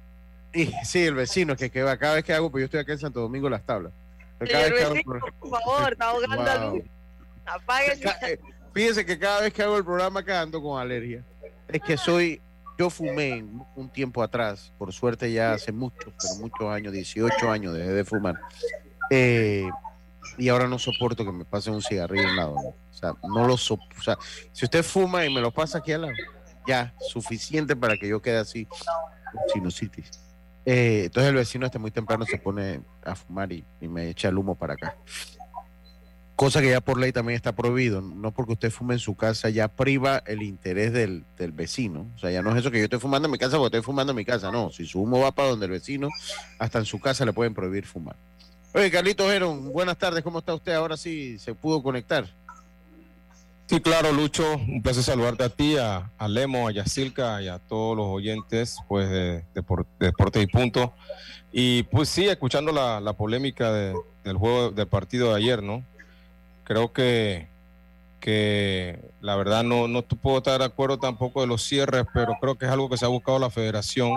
y, 0.53 0.71
sí, 0.83 1.05
el 1.05 1.15
vecino, 1.15 1.55
que, 1.55 1.69
que 1.69 1.83
va, 1.83 1.97
cada 1.97 2.15
vez 2.15 2.25
que 2.25 2.33
hago, 2.33 2.51
pues 2.51 2.63
yo 2.63 2.65
estoy 2.65 2.81
acá 2.81 2.91
en 2.91 2.99
Santo 2.99 3.21
Domingo 3.21 3.49
Las 3.49 3.63
Tablas. 3.63 3.93
Cada 4.39 4.69
vez 4.69 4.73
que 4.73 5.03
por 5.03 5.49
favor, 5.49 5.91
está 5.93 6.09
ahogando 6.09 6.51
a 6.51 6.65
luz. 6.65 6.83
Fíjense 8.73 9.05
que 9.05 9.19
cada 9.19 9.41
vez 9.41 9.53
que 9.53 9.61
hago 9.61 9.77
el 9.77 9.83
programa 9.83 10.21
acá 10.21 10.41
ando 10.41 10.61
con 10.61 10.79
alergia. 10.79 11.23
Es 11.67 11.81
que 11.81 11.97
soy, 11.97 12.41
yo 12.77 12.89
fumé 12.89 13.43
un 13.75 13.89
tiempo 13.89 14.23
atrás, 14.23 14.71
por 14.77 14.91
suerte 14.93 15.31
ya 15.31 15.53
hace 15.53 15.71
muchos, 15.71 16.13
pero 16.21 16.35
muchos 16.39 16.69
años, 16.69 16.93
18 16.93 17.51
años 17.51 17.73
dejé 17.73 17.91
de 17.91 18.03
fumar. 18.03 18.39
Eh, 19.09 19.69
y 20.37 20.49
ahora 20.49 20.67
no 20.67 20.79
soporto 20.79 21.25
que 21.25 21.31
me 21.31 21.45
pase 21.45 21.69
un 21.69 21.81
cigarrillo 21.81 22.27
al 22.29 22.35
lado. 22.35 22.55
O 22.55 22.75
sea, 22.93 23.13
no 23.23 23.47
lo 23.47 23.57
soporto. 23.57 23.95
O 23.99 24.03
sea, 24.03 24.17
si 24.51 24.65
usted 24.65 24.83
fuma 24.83 25.25
y 25.25 25.33
me 25.33 25.41
lo 25.41 25.51
pasa 25.51 25.79
aquí 25.79 25.91
al 25.91 26.01
lado, 26.01 26.13
ya, 26.67 26.93
suficiente 26.99 27.75
para 27.75 27.97
que 27.97 28.07
yo 28.07 28.21
quede 28.21 28.37
así, 28.37 28.67
sinusitis. 29.53 30.11
Eh, 30.65 31.03
entonces 31.05 31.29
el 31.29 31.35
vecino 31.35 31.65
este 31.65 31.79
muy 31.79 31.91
temprano 31.91 32.25
se 32.25 32.37
pone 32.37 32.81
a 33.03 33.15
fumar 33.15 33.51
y, 33.51 33.65
me 33.81 34.09
echa 34.09 34.29
el 34.29 34.37
humo 34.37 34.55
para 34.55 34.73
acá. 34.73 34.95
Cosa 36.41 36.59
que 36.59 36.71
ya 36.71 36.81
por 36.81 36.99
ley 36.99 37.11
también 37.11 37.35
está 37.35 37.51
prohibido. 37.51 38.01
No 38.01 38.31
porque 38.31 38.53
usted 38.53 38.71
fume 38.71 38.95
en 38.95 38.99
su 38.99 39.13
casa 39.13 39.51
ya 39.51 39.67
priva 39.67 40.23
el 40.25 40.41
interés 40.41 40.91
del, 40.91 41.23
vecino. 41.37 42.07
O 42.15 42.17
sea, 42.17 42.31
ya 42.31 42.41
no 42.41 42.49
es 42.49 42.57
eso 42.57 42.71
que 42.71 42.79
yo 42.79 42.85
estoy 42.85 42.97
fumando 42.97 43.27
en 43.27 43.31
mi 43.31 43.37
casa 43.37 43.59
porque 43.59 43.77
estoy 43.77 43.85
fumando 43.85 44.09
en 44.09 44.17
mi 44.17 44.25
casa. 44.25 44.51
No, 44.51 44.71
si 44.71 44.87
su 44.87 45.03
humo 45.03 45.19
va 45.19 45.31
para 45.31 45.49
donde 45.49 45.67
el 45.67 45.71
vecino, 45.71 46.09
hasta 46.57 46.79
en 46.79 46.85
su 46.85 46.99
casa 46.99 47.25
le 47.25 47.33
pueden 47.33 47.53
prohibir 47.53 47.85
fumar. 47.85 48.15
Oye, 48.73 48.89
Carlitos 48.89 49.31
Heron, 49.31 49.71
buenas 49.71 49.99
tardes. 49.99 50.23
¿Cómo 50.23 50.39
está 50.39 50.55
usted? 50.55 50.73
Ahora 50.73 50.97
sí 50.97 51.37
se 51.37 51.53
pudo 51.53 51.83
conectar. 51.83 52.25
Sí, 53.67 53.79
claro, 53.79 54.11
Lucho, 54.11 54.55
un 54.55 54.81
placer 54.81 55.03
saludarte 55.03 55.43
a 55.43 55.49
ti, 55.49 55.77
a, 55.77 56.09
Lemo, 56.27 56.67
a 56.67 56.71
Yacilca 56.71 57.39
y 57.43 57.49
a 57.49 57.59
todos 57.59 57.95
los 57.95 58.07
oyentes 58.07 58.77
pues, 58.87 59.07
de, 59.11 59.45
Deportes 59.53 60.41
y 60.41 60.47
Punto. 60.47 60.91
Y 61.51 61.83
pues 61.83 62.09
sí, 62.09 62.27
escuchando 62.27 62.71
la, 62.71 63.13
polémica 63.13 63.71
del 63.71 64.37
juego 64.37 64.71
del 64.71 64.87
partido 64.87 65.29
de 65.29 65.35
ayer, 65.35 65.61
¿no? 65.61 65.85
Creo 66.63 66.93
que, 66.93 67.47
que 68.19 68.99
la 69.21 69.35
verdad 69.35 69.63
no, 69.63 69.87
no 69.87 70.03
puedo 70.03 70.37
estar 70.37 70.59
de 70.59 70.65
acuerdo 70.65 70.99
tampoco 70.99 71.41
de 71.41 71.47
los 71.47 71.63
cierres, 71.63 72.05
pero 72.13 72.37
creo 72.39 72.55
que 72.55 72.65
es 72.65 72.71
algo 72.71 72.89
que 72.89 72.97
se 72.97 73.05
ha 73.05 73.09
buscado 73.09 73.39
la 73.39 73.49
federación 73.49 74.13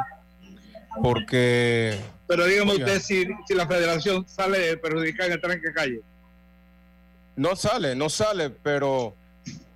porque... 1.02 1.98
Pero 2.26 2.46
dígame 2.46 2.72
usted 2.72 3.00
si, 3.00 3.26
si 3.46 3.54
la 3.54 3.66
federación 3.66 4.26
sale 4.28 4.76
perjudicada 4.76 5.26
en 5.26 5.32
el 5.32 5.40
tranque 5.40 5.72
calle. 5.72 6.00
No 7.36 7.56
sale, 7.56 7.94
no 7.94 8.08
sale, 8.08 8.50
pero 8.50 9.14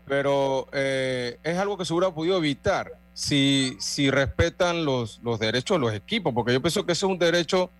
pero 0.08 0.66
eh, 0.72 1.38
es 1.44 1.58
algo 1.58 1.76
que 1.76 1.84
se 1.84 1.92
hubiera 1.92 2.12
podido 2.12 2.38
evitar 2.38 2.92
si, 3.12 3.76
si 3.78 4.10
respetan 4.10 4.84
los, 4.84 5.20
los 5.22 5.38
derechos 5.38 5.76
de 5.76 5.80
los 5.80 5.94
equipos, 5.94 6.32
porque 6.32 6.52
yo 6.52 6.62
pienso 6.62 6.86
que 6.86 6.92
eso 6.92 7.06
es 7.06 7.12
un 7.12 7.18
derecho, 7.18 7.70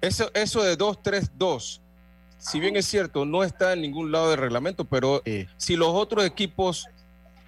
eso, 0.00 0.30
eso 0.34 0.62
de 0.62 0.78
2-3-2, 0.78 1.80
si 2.38 2.60
bien 2.60 2.76
es 2.76 2.86
cierto, 2.86 3.24
no 3.24 3.42
está 3.44 3.72
en 3.72 3.82
ningún 3.82 4.12
lado 4.12 4.30
del 4.30 4.38
reglamento, 4.38 4.84
pero 4.84 5.22
si 5.56 5.76
los 5.76 5.88
otros 5.88 6.24
equipos 6.24 6.88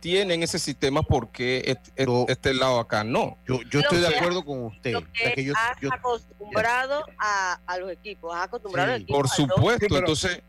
tienen 0.00 0.42
ese 0.42 0.58
sistema, 0.58 1.02
¿por 1.02 1.28
qué 1.28 1.78
este, 1.96 2.54
lado 2.54 2.80
acá 2.80 3.04
no? 3.04 3.36
Yo, 3.46 3.60
yo 3.70 3.80
estoy 3.80 4.00
de 4.00 4.08
acuerdo 4.08 4.44
con 4.44 4.64
usted. 4.64 4.94
que 5.12 5.52
has 5.54 5.92
acostumbrado 5.92 7.04
a, 7.18 7.60
a, 7.66 7.78
los 7.78 7.92
equipos, 7.92 8.34
has 8.34 8.44
acostumbrado 8.44 8.96
sí, 8.96 9.04
Por 9.04 9.28
supuesto, 9.28 9.96
entonces, 9.96 10.42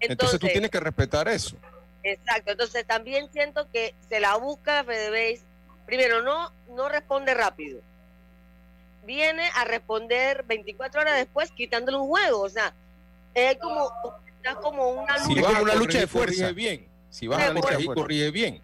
entonces 0.00 0.40
tú 0.40 0.48
tienes 0.48 0.70
que 0.70 0.80
respetar 0.80 1.28
eso. 1.28 1.56
Exacto, 2.02 2.52
entonces 2.52 2.86
también 2.86 3.28
siento 3.32 3.68
que 3.72 3.94
se 4.08 4.20
la 4.20 4.36
busca 4.36 4.84
FedeBase. 4.84 5.42
Primero, 5.86 6.22
no, 6.22 6.52
no 6.74 6.88
responde 6.88 7.34
rápido. 7.34 7.80
Viene 9.04 9.48
a 9.54 9.64
responder 9.64 10.44
24 10.44 11.00
horas 11.00 11.16
después 11.16 11.50
quitándole 11.52 11.98
un 11.98 12.08
juego. 12.08 12.42
O 12.42 12.48
sea, 12.48 12.74
es 13.36 13.58
como, 13.58 13.92
como 14.62 14.90
una 14.90 15.18
lucha. 15.18 15.26
Si 15.26 15.40
vas 15.40 15.62
una 15.62 15.74
lucha 15.74 15.98
de 16.00 16.06
fuerza. 16.06 16.52
bien. 16.52 16.86
Si 17.10 17.26
vas 17.26 17.42
a 17.42 17.52
luchar 17.52 17.80
y 17.80 17.86
corrige 17.86 18.30
bien. 18.30 18.62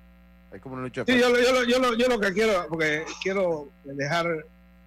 Es 0.52 0.60
como 0.60 0.74
una 0.74 0.84
lucha 0.84 1.04
de 1.04 1.12
fuerza. 1.12 1.28
Sí, 1.28 1.44
yo, 1.44 1.64
yo, 1.64 1.64
yo, 1.64 1.94
yo, 1.94 2.08
lo 2.08 2.20
que 2.20 2.32
quiero, 2.32 2.66
porque 2.68 3.04
quiero 3.22 3.68
dejar 3.84 4.46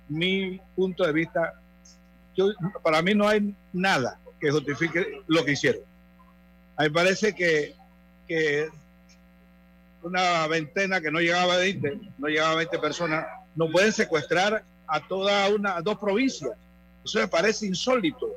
mi 0.09 0.59
punto 0.75 1.05
de 1.05 1.13
vista. 1.13 1.53
Yo, 2.35 2.49
para 2.83 3.01
mí 3.01 3.13
no 3.15 3.27
hay 3.27 3.53
nada 3.73 4.19
que 4.39 4.51
justifique 4.51 5.21
lo 5.27 5.45
que 5.45 5.53
hicieron. 5.53 5.81
A 6.77 6.83
mí 6.83 6.89
me 6.89 6.93
parece 6.93 7.33
que 7.33 7.75
que 8.27 8.69
una 10.01 10.47
veintena 10.47 11.01
que 11.01 11.11
no 11.11 11.19
llegaba 11.19 11.55
a 11.55 11.57
20, 11.57 11.99
no 12.17 12.27
llegaba 12.27 12.51
a 12.51 12.55
20 12.55 12.79
personas, 12.79 13.25
no 13.55 13.69
pueden 13.71 13.91
secuestrar 13.91 14.63
a 14.87 15.07
toda 15.07 15.47
una, 15.49 15.81
dos 15.81 15.97
provincias. 15.97 16.51
Eso 17.03 17.19
me 17.19 17.27
parece 17.27 17.65
insólito. 17.65 18.31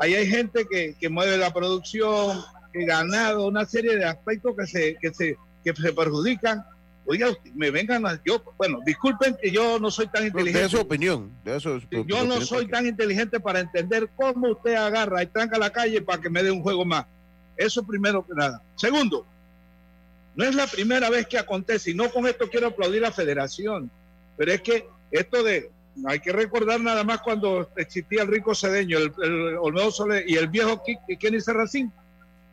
Ahí 0.00 0.14
hay 0.14 0.26
gente 0.26 0.66
que, 0.68 0.96
que 0.98 1.08
mueve 1.10 1.36
la 1.36 1.52
producción, 1.52 2.42
que 2.72 2.86
ganado, 2.86 3.46
una 3.46 3.66
serie 3.66 3.96
de 3.96 4.06
aspectos 4.06 4.56
que 4.56 4.66
se, 4.66 4.96
que 4.96 5.12
se, 5.12 5.36
que 5.62 5.74
se 5.74 5.92
perjudican. 5.92 6.64
Oiga, 7.04 7.28
me 7.54 7.70
vengan 7.70 8.06
a, 8.06 8.18
yo, 8.24 8.42
bueno, 8.56 8.78
disculpen 8.86 9.36
que 9.40 9.50
yo 9.50 9.78
no 9.78 9.90
soy 9.90 10.06
tan 10.08 10.26
inteligente. 10.26 10.62
De 10.62 10.68
su 10.70 10.80
opinión. 10.80 11.30
De 11.44 11.56
eso, 11.56 11.78
yo 12.06 12.24
no 12.24 12.40
soy 12.40 12.66
tan 12.66 12.86
inteligente 12.86 13.40
para 13.40 13.60
entender 13.60 14.08
cómo 14.16 14.48
usted 14.48 14.74
agarra 14.74 15.22
y 15.22 15.26
tranca 15.26 15.58
la 15.58 15.70
calle 15.70 16.00
para 16.00 16.22
que 16.22 16.30
me 16.30 16.42
dé 16.42 16.50
un 16.50 16.62
juego 16.62 16.86
más. 16.86 17.04
Eso 17.58 17.82
primero 17.82 18.24
que 18.26 18.32
nada. 18.34 18.62
Segundo, 18.76 19.26
no 20.34 20.44
es 20.44 20.54
la 20.54 20.66
primera 20.66 21.10
vez 21.10 21.26
que 21.26 21.38
acontece, 21.38 21.90
y 21.90 21.94
no 21.94 22.10
con 22.10 22.26
esto 22.26 22.48
quiero 22.48 22.68
aplaudir 22.68 23.04
a 23.04 23.08
la 23.08 23.12
federación, 23.12 23.90
pero 24.38 24.52
es 24.52 24.62
que 24.62 24.86
esto 25.10 25.42
de, 25.42 25.70
hay 26.06 26.20
que 26.20 26.32
recordar 26.32 26.80
nada 26.80 27.04
más 27.04 27.20
cuando 27.20 27.70
existía 27.76 28.22
el 28.22 28.28
rico 28.28 28.54
cedeño, 28.54 28.98
el, 28.98 29.56
Olmedo 29.60 29.90
Soler 29.90 30.24
y 30.28 30.36
el 30.36 30.48
viejo 30.48 30.82
Kenny 31.18 31.40
Serracín, 31.40 31.92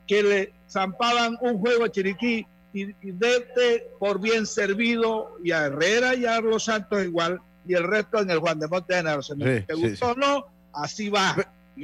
que 0.07 0.23
le 0.23 0.53
zampaban 0.69 1.37
un 1.41 1.59
juego 1.59 1.85
a 1.85 1.91
Chiriquí 1.91 2.45
y, 2.73 2.83
y 2.83 3.11
dete 3.11 3.87
por 3.99 4.19
bien 4.19 4.45
servido 4.45 5.37
y 5.43 5.51
a 5.51 5.65
Herrera 5.65 6.15
y 6.15 6.25
a 6.25 6.39
Los 6.41 6.65
Santos 6.65 7.03
igual 7.03 7.41
y 7.67 7.73
el 7.73 7.83
resto 7.83 8.19
en 8.19 8.31
el 8.31 8.39
Juan 8.39 8.59
de 8.59 8.67
Monte 8.67 9.03
de 9.03 9.61
¿Te 9.61 9.73
gustó 9.73 10.11
o 10.11 10.15
no? 10.15 10.45
Así 10.73 11.09
va. 11.09 11.35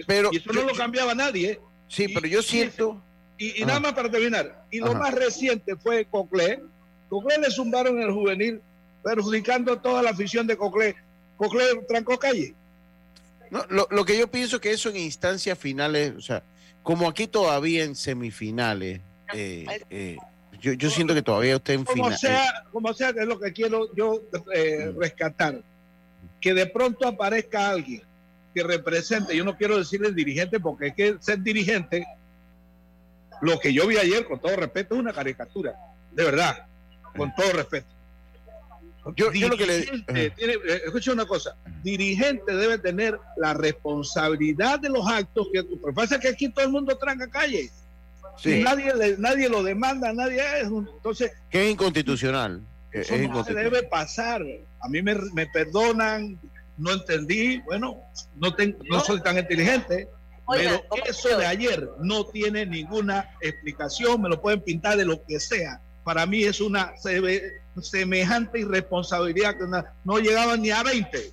Pero, 0.07 0.29
y 0.31 0.37
eso 0.37 0.53
no 0.53 0.63
lo 0.63 0.73
cambiaba 0.73 1.13
nadie. 1.13 1.59
Sí, 1.87 2.07
pero 2.07 2.27
yo 2.27 2.41
siento... 2.41 3.01
Y, 3.37 3.65
nada 3.65 3.79
más 3.79 3.93
para 3.93 4.09
terminar, 4.09 4.63
y 4.71 4.79
lo 4.79 4.93
más 4.93 5.13
reciente 5.13 5.75
fue 5.75 6.05
Coclé. 6.05 6.61
Coclé 7.09 7.39
le 7.39 7.51
zumbaron 7.51 7.99
el 7.99 8.11
juvenil, 8.11 8.61
perjudicando 9.03 9.79
toda 9.79 10.01
la 10.01 10.11
afición 10.11 10.47
de 10.47 10.55
Coclé. 10.55 10.95
Trancó 11.87 12.17
calle. 12.17 12.53
No, 13.49 13.65
lo, 13.69 14.05
que 14.05 14.17
yo 14.17 14.27
pienso 14.27 14.59
que 14.59 14.71
eso 14.71 14.89
en 14.89 14.97
instancias 14.97 15.57
finales, 15.57 16.13
o 16.17 16.21
sea, 16.21 16.43
como 16.81 17.07
aquí 17.07 17.27
todavía 17.27 17.83
en 17.83 17.95
semifinales, 17.95 19.01
eh, 19.33 19.65
eh, 19.89 20.17
yo, 20.59 20.73
yo, 20.73 20.89
siento 20.89 21.13
que 21.13 21.21
todavía 21.21 21.57
usted 21.57 21.75
en 21.75 21.85
como 21.85 22.11
Sea, 22.11 22.63
como 22.71 22.93
sea, 22.93 23.09
es 23.09 23.27
lo 23.27 23.39
que 23.39 23.53
quiero 23.53 23.93
yo 23.95 24.23
eh, 24.53 24.91
mm. 24.91 24.99
rescatar. 24.99 25.61
Que 26.41 26.53
de 26.53 26.65
pronto 26.65 27.07
aparezca 27.07 27.69
alguien 27.69 28.01
que 28.53 28.63
represente, 28.63 29.35
yo 29.35 29.43
no 29.43 29.55
quiero 29.55 29.77
decirle 29.77 30.11
dirigente, 30.11 30.59
porque 30.59 30.87
es 30.87 30.95
que 30.95 31.17
ser 31.19 31.41
dirigente 31.41 32.05
lo 33.41 33.59
que 33.59 33.73
yo 33.73 33.85
vi 33.87 33.97
ayer, 33.97 34.25
con 34.25 34.39
todo 34.39 34.55
respeto, 34.55 34.95
es 34.95 34.99
una 34.99 35.13
caricatura, 35.13 35.75
de 36.11 36.23
verdad, 36.23 36.65
con 37.15 37.33
todo 37.35 37.51
respeto. 37.51 37.92
Yo, 39.17 39.31
lo 39.31 39.57
que 39.57 39.65
le 39.65 39.79
eh, 40.15 40.33
escucha 40.85 41.11
una 41.11 41.25
cosa, 41.25 41.57
dirigente 41.83 42.55
debe 42.55 42.77
tener 42.77 43.19
la 43.35 43.53
responsabilidad 43.53 44.79
de 44.79 44.89
los 44.89 45.05
actos 45.05 45.47
que 45.51 45.59
lo 45.59 45.87
que 45.87 45.93
pasa 45.93 46.15
es 46.15 46.21
que 46.21 46.29
aquí 46.29 46.49
todo 46.49 46.65
el 46.65 46.71
mundo 46.71 46.97
tranca 46.97 47.29
calle. 47.29 47.69
Nadie, 48.45 49.15
nadie 49.17 49.49
lo 49.49 49.61
demanda, 49.61 50.13
nadie 50.13 50.41
es. 50.59 50.67
Entonces, 50.67 51.31
que 51.49 51.65
es 51.65 51.71
inconstitucional. 51.71 52.61
Eso 52.91 53.17
no 53.17 53.43
se 53.43 53.53
debe 53.53 53.83
pasar. 53.83 54.41
A 54.79 54.87
mí 54.87 55.01
me, 55.01 55.15
perdonan, 55.47 56.39
no 56.77 56.93
entendí, 56.93 57.59
bueno, 57.61 58.01
no, 58.35 58.55
no 58.89 58.99
soy 59.01 59.21
tan 59.21 59.37
inteligente, 59.37 60.07
pero 60.47 60.83
eso 61.05 61.37
de 61.37 61.45
ayer 61.45 61.89
no 61.99 62.25
tiene 62.27 62.65
ninguna 62.65 63.29
explicación, 63.41 64.21
me 64.21 64.29
lo 64.29 64.41
pueden 64.41 64.61
pintar 64.61 64.97
de 64.97 65.05
lo 65.05 65.23
que 65.25 65.39
sea. 65.39 65.81
Para 66.03 66.25
mí 66.25 66.43
es 66.43 66.59
una 66.61 66.93
semejante 67.81 68.59
irresponsabilidad 68.59 69.55
que 69.57 69.65
no, 70.03 70.19
llegaban 70.19 70.61
ni 70.61 70.71
a 70.71 70.83
20. 70.83 71.31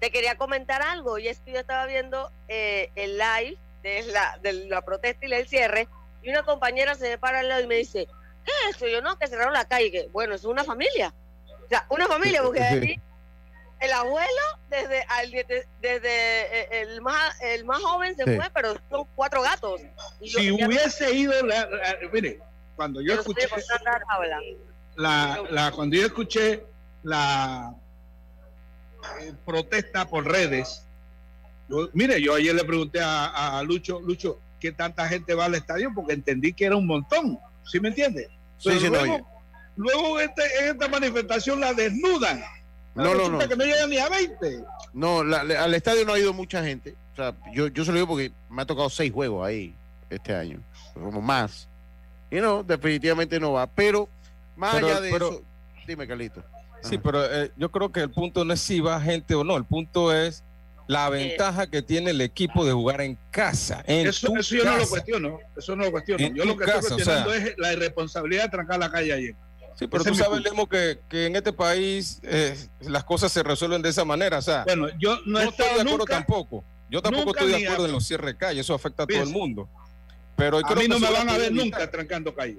te 0.00 0.10
quería 0.10 0.36
comentar 0.36 0.82
algo, 0.82 1.18
y 1.18 1.28
es 1.28 1.38
que 1.40 1.52
yo 1.52 1.60
estaba 1.60 1.86
viendo 1.86 2.30
eh, 2.48 2.90
el 2.96 3.18
live 3.18 3.56
de 3.82 4.02
la, 4.12 4.38
de 4.42 4.52
la 4.66 4.82
protesta 4.82 5.26
y 5.26 5.32
el 5.32 5.48
cierre, 5.48 5.88
y 6.22 6.30
una 6.30 6.42
compañera 6.42 6.94
se 6.94 7.08
me 7.08 7.18
para 7.18 7.40
al 7.40 7.48
lado 7.48 7.62
y 7.62 7.66
me 7.66 7.76
dice, 7.76 8.06
¿qué 8.44 8.52
es 8.68 8.76
eso? 8.76 8.86
Yo 8.88 9.00
no, 9.00 9.18
que 9.18 9.26
cerraron 9.26 9.52
la 9.52 9.64
calle. 9.64 10.08
Bueno, 10.12 10.34
es 10.34 10.44
una 10.44 10.64
familia. 10.64 11.12
O 11.64 11.68
sea, 11.68 11.86
una 11.88 12.06
familia, 12.06 12.42
porque 12.42 12.62
ahí 12.62 13.00
el 13.82 13.92
abuelo 13.92 14.42
desde, 14.70 15.04
desde 15.80 16.08
eh, 16.08 16.82
el, 16.82 17.00
más, 17.00 17.40
el 17.42 17.64
más 17.64 17.82
joven 17.82 18.16
se 18.16 18.24
fue, 18.24 18.48
pero 18.54 18.74
son 18.88 19.06
cuatro 19.16 19.42
gatos. 19.42 19.80
si 20.24 20.52
hubiese 20.52 21.12
ido, 21.12 21.32
mire, 22.12 22.40
cuando 22.82 23.00
yo 23.00 23.14
escuché 23.14 23.46
la, 24.96 25.40
la, 25.50 25.70
cuando 25.70 25.94
yo 25.96 26.04
escuché 26.04 26.66
la 27.04 27.72
eh, 29.20 29.32
protesta 29.46 30.08
por 30.08 30.24
redes. 30.24 30.84
mire, 31.92 32.20
yo 32.20 32.34
ayer 32.34 32.52
le 32.56 32.64
pregunté 32.64 32.98
a, 33.00 33.62
Lucho, 33.64 34.00
Lucho, 34.00 34.40
¿qué 34.58 34.72
tanta 34.72 35.06
gente 35.06 35.32
va 35.34 35.44
al 35.44 35.54
estadio? 35.54 35.92
Porque 35.94 36.14
entendí 36.14 36.52
que 36.54 36.64
era 36.64 36.74
un 36.74 36.88
montón, 36.88 37.38
¿sí 37.64 37.78
me 37.78 37.90
entiende? 37.90 38.28
luego, 38.64 39.28
luego 39.76 40.18
este, 40.18 40.42
en 40.60 40.72
esta 40.72 40.88
manifestación 40.88 41.60
la 41.60 41.74
desnudan. 41.74 42.42
No, 42.96 43.14
no, 43.14 43.28
no. 43.28 43.38
Que 43.38 43.56
no 43.56 43.64
llega 43.64 43.86
ni 43.86 43.98
a 43.98 44.08
20. 44.08 44.64
No, 44.92 45.20
al 45.20 45.74
estadio 45.74 46.04
no 46.04 46.14
ha 46.14 46.18
ido 46.18 46.32
mucha 46.32 46.64
gente. 46.64 46.96
O 47.12 47.16
sea, 47.16 47.32
yo, 47.52 47.68
yo 47.68 47.84
se 47.84 47.92
lo 47.92 47.98
digo 47.98 48.08
porque 48.08 48.32
me 48.50 48.62
ha 48.62 48.66
tocado 48.66 48.90
seis 48.90 49.12
juegos 49.12 49.46
ahí 49.46 49.72
este 50.10 50.34
año, 50.34 50.60
como 50.94 51.22
más. 51.22 51.68
Y 52.32 52.40
no, 52.40 52.62
definitivamente 52.62 53.38
no 53.38 53.52
va. 53.52 53.66
Pero 53.66 54.08
más 54.56 54.74
allá 54.74 55.00
de 55.00 55.10
eso, 55.10 55.42
dime, 55.86 56.08
Carlito. 56.08 56.42
Sí, 56.80 56.98
pero 56.98 57.24
eh, 57.24 57.52
yo 57.56 57.70
creo 57.70 57.92
que 57.92 58.00
el 58.00 58.10
punto 58.10 58.44
no 58.44 58.54
es 58.54 58.60
si 58.60 58.80
va 58.80 59.00
gente 59.00 59.34
o 59.34 59.44
no, 59.44 59.56
el 59.56 59.64
punto 59.64 60.12
es 60.12 60.42
la 60.88 61.08
ventaja 61.10 61.68
que 61.68 61.82
tiene 61.82 62.10
el 62.10 62.20
equipo 62.20 62.64
de 62.64 62.72
jugar 62.72 63.02
en 63.02 63.18
casa. 63.30 63.84
eso, 63.86 64.34
yo 64.40 64.64
no 64.64 64.78
lo 64.78 64.88
cuestiono, 64.88 65.38
eso 65.56 65.76
no 65.76 65.84
lo 65.84 65.92
cuestiono. 65.92 66.26
yo 66.34 66.44
lo 66.44 66.56
que 66.56 66.64
estoy 66.64 66.80
cuestionando 66.80 67.34
es 67.34 67.54
la 67.58 67.72
irresponsabilidad 67.74 68.44
de 68.44 68.48
trancar 68.48 68.78
la 68.80 68.90
calle 68.90 69.12
ayer. 69.12 69.36
Sí, 69.74 69.86
pero 69.86 70.04
tú 70.04 70.14
sabes, 70.14 70.42
Lemo, 70.42 70.68
que, 70.68 71.00
que, 71.08 71.26
en 71.26 71.36
este 71.36 71.52
país 71.52 72.20
eh, 72.22 72.56
las 72.80 73.04
cosas 73.04 73.32
se 73.32 73.42
resuelven 73.42 73.80
de 73.80 73.88
esa 73.90 74.04
manera. 74.04 74.38
O 74.38 74.42
sea, 74.42 74.64
bueno, 74.64 74.88
yo 74.98 75.18
no, 75.24 75.40
estoy 75.40 75.66
de 75.66 75.80
acuerdo 75.82 76.04
tampoco. 76.06 76.64
Yo 76.90 77.00
tampoco 77.00 77.30
estoy 77.30 77.52
de 77.52 77.66
acuerdo 77.66 77.86
en 77.86 77.92
los 77.92 78.06
cierres 78.06 78.34
de 78.34 78.36
calle, 78.36 78.60
eso 78.60 78.74
afecta 78.74 79.04
a 79.04 79.06
todo 79.06 79.22
el 79.22 79.30
mundo. 79.30 79.68
Pero 80.42 80.58
a 80.58 80.74
mí 80.74 80.88
no 80.88 80.98
me 80.98 81.08
van 81.08 81.28
a 81.28 81.38
ver 81.38 81.52
nunca 81.52 81.88
trancando 81.88 82.34
calle. 82.34 82.58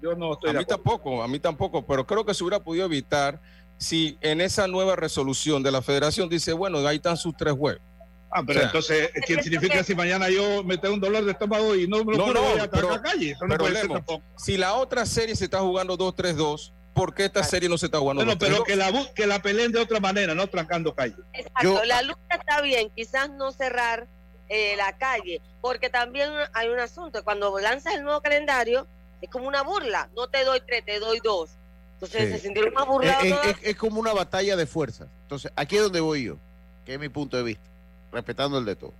Yo 0.00 0.14
no 0.14 0.34
estoy 0.34 0.50
A 0.50 0.52
mí 0.52 0.64
tampoco, 0.64 1.22
a 1.24 1.26
mí 1.26 1.40
tampoco, 1.40 1.84
pero 1.84 2.06
creo 2.06 2.24
que 2.24 2.32
se 2.32 2.44
hubiera 2.44 2.62
podido 2.62 2.86
evitar 2.86 3.40
si 3.78 4.16
en 4.20 4.40
esa 4.40 4.68
nueva 4.68 4.94
resolución 4.94 5.60
de 5.64 5.72
la 5.72 5.82
federación 5.82 6.28
dice, 6.28 6.52
bueno, 6.52 6.86
ahí 6.86 6.96
están 6.96 7.16
sus 7.16 7.36
tres 7.36 7.54
juegos. 7.54 7.82
Ah, 8.30 8.44
pero 8.46 8.62
entonces, 8.62 9.10
¿qué 9.26 9.42
significa 9.42 9.82
si 9.82 9.94
mañana 9.96 10.28
yo 10.28 10.62
me 10.62 10.78
tengo 10.78 10.94
un 10.94 11.00
dolor 11.00 11.24
de 11.24 11.32
estómago 11.32 11.74
y 11.74 11.88
no 11.88 12.04
me 12.04 12.16
lo 12.16 12.26
puedo 12.26 12.54
ir 12.54 12.60
a 12.60 12.66
la 12.66 13.02
calle? 13.02 13.34
no 13.40 14.22
si 14.36 14.56
la 14.56 14.74
otra 14.74 15.04
serie 15.04 15.34
se 15.34 15.44
está 15.44 15.60
jugando 15.60 15.98
2-3-2, 15.98 16.72
¿por 16.94 17.12
qué 17.12 17.24
esta 17.24 17.42
serie 17.42 17.68
no 17.68 17.76
se 17.76 17.86
está 17.86 17.98
jugando 17.98 18.24
bueno, 18.24 18.38
pero 18.38 18.62
que 18.62 18.76
la, 18.76 18.92
que 19.14 19.26
la 19.26 19.42
peleen 19.42 19.72
de 19.72 19.80
otra 19.80 19.98
manera, 19.98 20.32
no 20.34 20.46
trancando 20.46 20.94
calle. 20.94 21.16
Exacto, 21.32 21.84
la 21.86 22.02
lucha 22.02 22.20
está 22.30 22.60
bien, 22.60 22.90
quizás 22.94 23.30
no 23.30 23.50
cerrar 23.50 24.06
eh, 24.48 24.76
la 24.76 24.96
calle, 24.96 25.40
porque 25.60 25.90
también 25.90 26.30
hay 26.52 26.68
un 26.68 26.78
asunto, 26.78 27.24
cuando 27.24 27.58
lanzas 27.58 27.94
el 27.94 28.04
nuevo 28.04 28.20
calendario, 28.20 28.86
es 29.20 29.30
como 29.30 29.48
una 29.48 29.62
burla, 29.62 30.08
no 30.14 30.28
te 30.28 30.44
doy 30.44 30.60
tres, 30.66 30.84
te 30.84 31.00
doy 31.00 31.20
dos. 31.22 31.50
Entonces 31.94 32.30
se 32.30 32.38
sintieron 32.40 32.74
más 32.74 32.86
burlados. 32.86 33.26
Es, 33.62 33.76
como 33.76 33.98
una 33.98 34.12
batalla 34.12 34.54
de 34.54 34.66
fuerzas. 34.66 35.08
Entonces, 35.22 35.50
aquí 35.56 35.76
es 35.76 35.82
donde 35.82 36.00
voy 36.00 36.24
yo, 36.24 36.36
que 36.84 36.94
es 36.94 37.00
mi 37.00 37.08
punto 37.08 37.38
de 37.38 37.42
vista, 37.42 37.64
respetando 38.12 38.58
el 38.58 38.66
de 38.66 38.76
todo. 38.76 38.92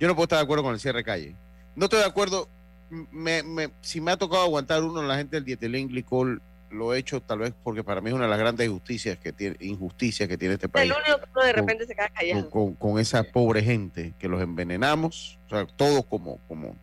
Yo 0.00 0.08
no 0.08 0.16
puedo 0.16 0.24
estar 0.24 0.38
de 0.38 0.44
acuerdo 0.44 0.64
con 0.64 0.74
el 0.74 0.80
cierre 0.80 1.04
calle. 1.04 1.36
No 1.76 1.84
estoy 1.84 2.00
de 2.00 2.06
acuerdo. 2.06 2.48
Me, 2.90 3.70
si 3.80 4.00
me 4.00 4.10
ha 4.10 4.16
tocado 4.16 4.42
aguantar 4.42 4.82
uno, 4.82 5.02
la 5.02 5.16
gente 5.16 5.36
del 5.36 5.44
dietilén 5.44 5.88
glicol 5.88 6.42
lo 6.72 6.94
he 6.94 6.98
hecho 6.98 7.20
tal 7.20 7.40
vez 7.40 7.54
porque 7.62 7.84
para 7.84 8.00
mí 8.00 8.10
es 8.10 8.14
una 8.14 8.24
de 8.24 8.30
las 8.30 8.38
grandes 8.38 8.66
injusticias 8.66 9.18
que 9.18 9.32
tiene, 9.32 9.56
injusticias 9.60 10.28
que 10.28 10.38
tiene 10.38 10.54
este 10.54 10.68
país. 10.68 10.90
El 10.90 10.96
único 10.96 11.26
que 11.32 11.46
de 11.46 11.52
repente 11.52 11.86
se 11.86 11.94
queda 11.94 12.08
callado. 12.08 12.50
Con, 12.50 12.98
esa 12.98 13.22
pobre 13.22 13.62
gente 13.62 14.14
que 14.18 14.28
los 14.28 14.40
envenenamos, 14.40 15.38
o 15.46 15.50
sea, 15.50 15.66
todos 15.66 16.04
como, 16.06 16.38
como 16.48 16.76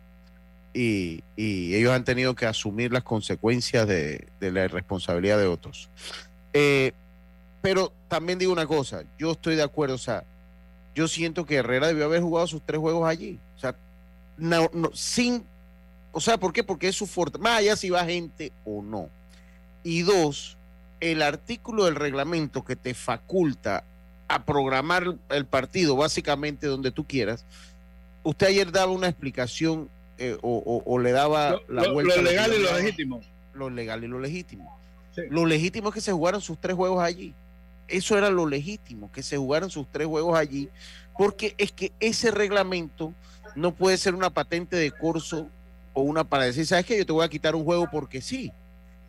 y, 0.72 1.22
ellos 1.36 1.92
han 1.92 2.04
tenido 2.04 2.34
que 2.34 2.46
asumir 2.46 2.92
las 2.92 3.02
consecuencias 3.02 3.86
de, 3.86 4.28
la 4.40 4.64
irresponsabilidad 4.64 5.38
de 5.38 5.46
otros. 5.46 5.88
Eh, 6.52 6.92
pero 7.60 7.92
también 8.08 8.38
digo 8.38 8.52
una 8.52 8.66
cosa, 8.66 9.02
yo 9.18 9.32
estoy 9.32 9.56
de 9.56 9.62
acuerdo, 9.62 9.94
o 9.94 9.98
sea, 9.98 10.24
yo 10.94 11.08
siento 11.08 11.44
que 11.44 11.56
Herrera 11.56 11.88
debió 11.88 12.04
haber 12.04 12.22
jugado 12.22 12.46
sus 12.46 12.62
tres 12.62 12.80
juegos 12.80 13.08
allí, 13.08 13.38
o 13.56 13.58
sea, 13.58 13.76
no, 14.36 14.70
sin, 14.94 15.44
o 16.12 16.20
sea, 16.20 16.38
¿por 16.38 16.52
qué? 16.52 16.64
Porque 16.64 16.88
es 16.88 16.96
su 16.96 17.06
fortaleza, 17.06 17.42
más 17.42 17.58
allá 17.58 17.76
si 17.76 17.90
va 17.90 18.04
gente 18.04 18.52
o 18.64 18.82
no. 18.82 19.10
Y 19.82 20.02
dos, 20.02 20.56
el 21.00 21.22
artículo 21.22 21.84
del 21.84 21.96
reglamento 21.96 22.64
que 22.64 22.76
te 22.76 22.94
faculta 22.94 23.84
a 24.28 24.44
programar 24.44 25.16
el 25.30 25.44
partido 25.46 25.96
básicamente 25.96 26.66
donde 26.66 26.90
tú 26.90 27.04
quieras, 27.04 27.44
usted 28.22 28.48
ayer 28.48 28.70
daba 28.70 28.92
una 28.92 29.08
explicación 29.08 29.88
eh, 30.18 30.36
o, 30.42 30.98
le 30.98 31.12
daba 31.12 31.60
la 31.68 31.90
vuelta. 31.90 32.16
Lo 32.16 32.22
legal 32.22 32.52
y 32.54 32.62
lo 32.62 32.78
legítimo. 32.78 33.20
Lo 33.54 33.70
legal 33.70 34.04
y 34.04 34.06
lo 34.06 34.20
legítimo. 34.20 34.78
Lo 35.30 35.46
legítimo 35.46 35.88
es 35.88 35.94
que 35.94 36.00
se 36.00 36.12
jugaran 36.12 36.40
sus 36.40 36.58
tres 36.58 36.76
juegos 36.76 37.02
allí. 37.02 37.34
Eso 37.88 38.16
era 38.16 38.30
lo 38.30 38.46
legítimo, 38.46 39.10
que 39.10 39.22
se 39.22 39.36
jugaran 39.36 39.70
sus 39.70 39.86
tres 39.90 40.06
juegos 40.06 40.38
allí, 40.38 40.68
porque 41.18 41.54
es 41.58 41.72
que 41.72 41.90
ese 41.98 42.30
reglamento 42.30 43.12
no 43.56 43.72
puede 43.72 43.96
ser 43.96 44.14
una 44.14 44.30
patente 44.30 44.76
de 44.76 44.92
curso 44.92 45.48
o 45.92 46.02
una 46.02 46.22
para 46.22 46.44
decir, 46.44 46.66
¿sabes 46.66 46.86
qué? 46.86 46.96
Yo 46.96 47.06
te 47.06 47.12
voy 47.12 47.24
a 47.24 47.28
quitar 47.28 47.54
un 47.56 47.64
juego 47.64 47.88
porque 47.90 48.20
sí. 48.20 48.52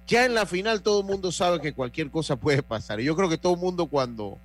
Ya 0.08 0.26
en 0.26 0.34
la 0.34 0.46
final 0.46 0.82
todo 0.82 1.02
el 1.02 1.06
mundo 1.06 1.32
sabe 1.32 1.62
que 1.62 1.74
cualquier 1.74 2.12
cosa 2.12 2.36
puede 2.36 2.64
pasar. 2.64 3.00
Y 3.00 3.06
yo 3.06 3.16
creo 3.16 3.30
que 3.30 3.38
todo 3.38 3.54
el 3.54 3.60
mundo 3.60 3.88
cuando, 3.88 4.40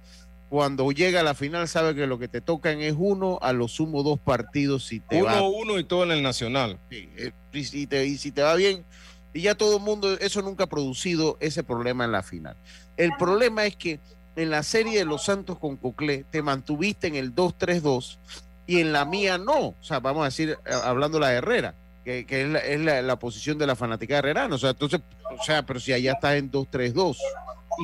cuando 0.49 0.90
llega 0.92 1.21
a 1.21 1.25
la 1.25 1.35
final 1.35 1.66
sabe 1.66 1.95
que 1.95 2.07
lo 2.07 2.19
que 2.19 2.29
te 2.29 2.40
tocan 2.40 2.81
es 2.81 2.95
uno, 2.97 3.38
a 3.42 3.53
lo 3.53 3.69
sumo 3.69 4.03
dos 4.03 4.19
partidos 4.19 4.87
si 4.87 5.01
te 5.01 5.16
uno, 5.16 5.27
va. 5.27 5.42
Uno 5.42 5.79
y 5.79 5.85
todo 5.85 6.05
en 6.05 6.12
el 6.12 6.23
Nacional. 6.23 6.79
Eh, 6.90 7.33
y, 7.53 7.64
si 7.64 7.87
te, 7.87 8.07
y 8.07 8.16
si 8.16 8.31
te 8.31 8.42
va 8.42 8.55
bien, 8.55 8.85
y 9.33 9.42
ya 9.42 9.55
todo 9.55 9.77
el 9.77 9.83
mundo, 9.83 10.12
eso 10.19 10.40
nunca 10.42 10.64
ha 10.64 10.69
producido 10.69 11.37
ese 11.40 11.62
problema 11.64 12.05
en 12.05 12.12
la 12.12 12.23
final. 12.23 12.57
El 12.97 13.11
problema 13.19 13.66
es 13.66 13.77
que 13.77 14.01
en 14.37 14.51
la 14.51 14.62
serie 14.62 14.99
de 14.99 15.05
Los 15.05 15.25
Santos 15.25 15.59
con 15.59 15.77
Coclé 15.77 16.25
te 16.31 16.42
mantuviste 16.42 17.07
en 17.07 17.16
el 17.16 17.35
2-3-2 17.35 18.19
y 18.66 18.81
en 18.81 18.92
la 18.92 19.05
mía 19.05 19.38
no. 19.38 19.69
O 19.69 19.77
sea, 19.81 20.01
vamos 20.01 20.23
a 20.23 20.27
decir, 20.27 20.51
eh, 20.51 20.73
hablando 20.85 21.19
la 21.19 21.33
Herrera, 21.33 21.75
que, 22.07 22.25
es, 22.29 22.81
la, 22.81 23.19
posición 23.19 23.59
de 23.59 23.66
la 23.66 23.75
fanática 23.75 24.19
herrerana. 24.19 24.55
O 24.55 24.59
sea, 24.59 24.71
entonces, 24.71 25.01
o 25.37 25.42
sea, 25.42 25.66
pero 25.66 25.81
si 25.81 25.92
allá 25.92 26.12
estás 26.12 26.37
en 26.37 26.51
2-3-2. 26.53 27.16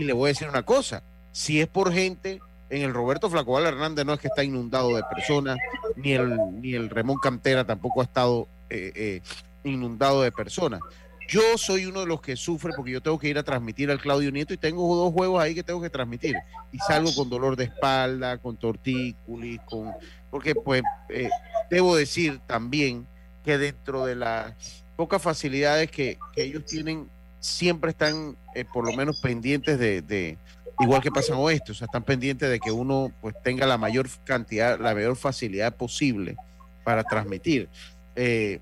Y 0.01 0.05
le 0.05 0.13
voy 0.13 0.29
a 0.29 0.29
decir 0.29 0.49
una 0.49 0.63
cosa, 0.63 1.03
si 1.33 1.61
es 1.61 1.67
por 1.67 1.93
gente 1.93 2.41
en 2.71 2.83
el 2.83 2.95
Roberto 2.95 3.29
Flacobal 3.29 3.67
Hernández 3.67 4.07
no 4.07 4.15
es 4.15 4.21
que 4.21 4.29
está 4.29 4.45
inundado 4.45 4.95
de 4.97 5.03
personas, 5.03 5.59
ni 5.97 6.13
el, 6.13 6.39
ni 6.61 6.75
el 6.75 6.89
Ramón 6.89 7.19
Cantera 7.21 7.65
tampoco 7.65 8.01
ha 8.01 8.05
estado 8.05 8.49
eh, 8.71 8.93
eh, 8.95 9.23
inundado 9.65 10.23
de 10.23 10.33
personas. 10.33 10.81
Yo 11.29 11.43
soy 11.57 11.87
uno 11.87 12.01
de 12.01 12.07
los 12.07 12.21
que 12.21 12.37
sufre 12.37 12.73
porque 12.77 12.93
yo 12.93 13.01
tengo 13.03 13.19
que 13.19 13.29
ir 13.29 13.39
a 13.39 13.43
transmitir 13.43 13.91
al 13.91 14.01
Claudio 14.01 14.31
Nieto 14.31 14.55
y 14.55 14.57
tengo 14.57 14.95
dos 14.97 15.13
juegos 15.13 15.43
ahí 15.43 15.55
que 15.55 15.63
tengo 15.63 15.83
que 15.83 15.91
transmitir. 15.91 16.37
Y 16.71 16.79
salgo 16.79 17.15
con 17.15 17.29
dolor 17.29 17.57
de 17.57 17.65
espalda, 17.65 18.39
con 18.39 18.57
tortícolis, 18.57 19.61
con... 19.67 19.93
Porque 20.31 20.55
pues 20.55 20.83
eh, 21.11 21.29
debo 21.71 21.97
decir 21.97 22.41
también 22.47 23.07
que 23.45 23.59
dentro 23.59 24.07
de 24.07 24.17
las 24.17 24.55
pocas 24.97 25.21
facilidades 25.21 25.91
que, 25.91 26.19
ellos 26.37 26.65
tienen, 26.65 27.09
siempre 27.41 27.91
están 27.91 28.37
por 28.73 28.87
lo 28.87 28.97
menos 28.97 29.21
pendientes 29.21 29.79
de 29.79 30.39
igual 30.81 31.03
que 31.03 31.11
pasa 31.11 31.33
en 31.33 31.39
oeste, 31.39 31.73
o 31.73 31.75
sea, 31.75 31.87
están 31.87 32.03
pendientes 32.03 32.49
de 32.49 32.61
que 32.61 32.71
uno 32.71 33.13
pues 33.21 33.35
tenga 33.43 33.67
la 33.67 33.79
mayor 33.79 34.09
cantidad, 34.25 34.79
la 34.79 34.95
mayor 34.95 35.17
facilidad 35.17 35.75
posible 35.75 36.37
para 36.85 37.05
transmitir. 37.05 37.69
Eh, 38.17 38.61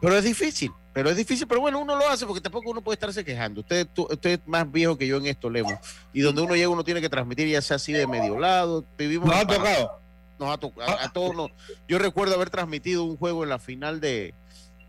pero 0.00 0.16
es 0.16 0.24
difícil, 0.24 0.70
pero 0.92 1.10
es 1.10 1.16
difícil, 1.16 1.46
pero 1.46 1.60
bueno, 1.60 1.80
uno 1.80 1.96
lo 1.96 2.08
hace 2.08 2.26
porque 2.26 2.40
tampoco 2.40 2.70
uno 2.70 2.80
puede 2.80 2.94
estarse 2.94 3.24
quejando. 3.24 3.60
Usted, 3.60 3.88
usted 3.96 4.30
es 4.30 4.40
más 4.46 4.70
viejo 4.70 4.96
que 4.96 5.06
yo 5.06 5.16
en 5.18 5.26
esto, 5.26 5.50
Lemo, 5.50 5.78
y 6.12 6.20
donde 6.20 6.42
uno 6.42 6.54
llega 6.54 6.68
uno 6.68 6.84
tiene 6.84 7.00
que 7.00 7.08
transmitir 7.08 7.48
ya 7.48 7.62
sea 7.62 7.76
así 7.76 7.92
de 7.92 8.06
medio 8.06 8.38
lado. 8.38 8.84
Vivimos 8.96 9.30
ha 9.34 9.46
tocado. 9.46 10.00
Nos 10.38 10.50
ha 10.50 10.58
tocado, 10.58 10.98
a, 10.98 11.12
todos 11.12 11.50
Yo 11.88 11.98
recuerdo 11.98 12.34
haber 12.34 12.50
transmitido 12.50 13.04
un 13.04 13.16
juego 13.16 13.42
en 13.42 13.50
la 13.50 13.58
final 13.58 14.00
de, 14.00 14.34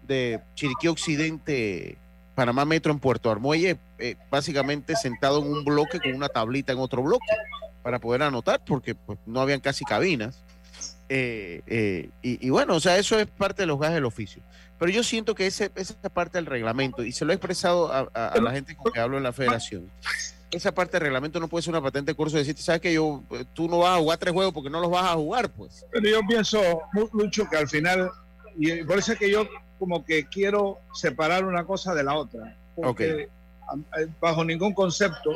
de 0.03 0.39
Chiriquí 0.55 0.87
Occidente 0.87 1.97
Panamá 2.39 2.63
Metro 2.63 2.93
en 2.93 2.99
Puerto 2.99 3.29
Armuelle, 3.29 3.77
eh, 3.97 4.15
básicamente 4.31 4.95
sentado 4.95 5.41
en 5.41 5.51
un 5.51 5.65
bloque 5.65 5.99
con 5.99 6.13
una 6.13 6.29
tablita 6.29 6.71
en 6.71 6.79
otro 6.79 7.03
bloque 7.03 7.25
para 7.83 7.99
poder 7.99 8.23
anotar, 8.23 8.61
porque 8.65 8.95
pues, 8.95 9.19
no 9.25 9.41
habían 9.41 9.59
casi 9.59 9.83
cabinas. 9.83 10.41
Eh, 11.09 11.61
eh, 11.67 12.09
y, 12.21 12.49
bueno, 12.49 12.75
o 12.75 12.79
sea, 12.79 12.97
eso 12.97 13.19
es 13.19 13.27
parte 13.27 13.63
de 13.63 13.65
los 13.65 13.77
gajes 13.77 13.95
del 13.95 14.05
oficio. 14.05 14.41
Pero 14.77 14.89
yo 14.89 15.03
siento 15.03 15.35
que 15.35 15.47
ese, 15.47 15.69
esa 15.75 15.95
parte 16.13 16.37
del 16.37 16.45
reglamento, 16.45 17.03
y 17.03 17.11
se 17.11 17.25
lo 17.25 17.33
he 17.33 17.35
expresado 17.35 17.91
a, 17.91 18.39
la 18.39 18.51
gente 18.51 18.73
con 18.73 18.93
que 18.93 19.01
hablo 19.01 19.17
en 19.17 19.23
la 19.23 19.33
federación, 19.33 19.91
esa 20.51 20.73
parte 20.73 20.93
del 20.93 21.03
reglamento 21.03 21.39
no 21.39 21.47
puede 21.47 21.63
ser 21.63 21.73
una 21.73 21.81
patente 21.81 22.11
de 22.11 22.15
curso 22.15 22.35
de 22.35 22.41
decirte, 22.41 22.61
sabes 22.61 22.81
que 22.81 22.93
yo, 22.93 23.23
tú 23.53 23.67
no 23.67 23.79
vas 23.79 23.97
a 23.97 23.99
jugar 23.99 24.17
tres 24.17 24.33
juegos 24.33 24.53
porque 24.53 24.69
no 24.69 24.79
los 24.79 24.89
vas 24.89 25.05
a 25.05 25.15
jugar, 25.15 25.49
pues. 25.49 25.85
Pero 25.91 26.09
yo 26.09 26.21
pienso 26.27 26.81
mucho 27.13 27.47
que 27.49 27.57
al 27.57 27.67
final, 27.67 28.11
y 28.57 28.83
por 28.83 28.97
eso 28.97 29.13
es 29.13 29.19
que 29.19 29.29
yo 29.29 29.47
como 29.77 30.03
que 30.03 30.27
quiero 30.27 30.79
separar 30.93 31.45
una 31.45 31.65
cosa 31.65 31.93
de 31.93 32.03
la 32.03 32.15
otra. 32.15 32.55
Porque 32.75 33.29
eh, 33.97 34.07
bajo 34.19 34.43
ningún 34.43 34.73
concepto, 34.73 35.31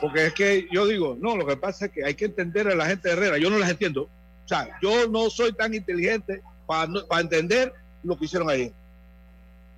porque 0.00 0.26
es 0.26 0.34
que 0.34 0.68
yo 0.72 0.86
digo, 0.86 1.16
no, 1.20 1.36
lo 1.36 1.46
que 1.46 1.56
pasa 1.56 1.86
es 1.86 1.92
que 1.92 2.04
hay 2.04 2.14
que 2.14 2.26
entender 2.26 2.68
a 2.68 2.74
la 2.74 2.86
gente 2.86 3.08
de 3.08 3.14
Herrera, 3.14 3.38
yo 3.38 3.50
no 3.50 3.58
las 3.58 3.70
entiendo. 3.70 4.02
O 4.44 4.48
sea, 4.48 4.68
yo 4.82 5.08
no 5.08 5.28
soy 5.30 5.52
tan 5.52 5.74
inteligente 5.74 6.42
para, 6.66 6.90
para 7.06 7.20
entender 7.20 7.72
lo 8.02 8.18
que 8.18 8.24
hicieron 8.24 8.48
ahí. 8.48 8.72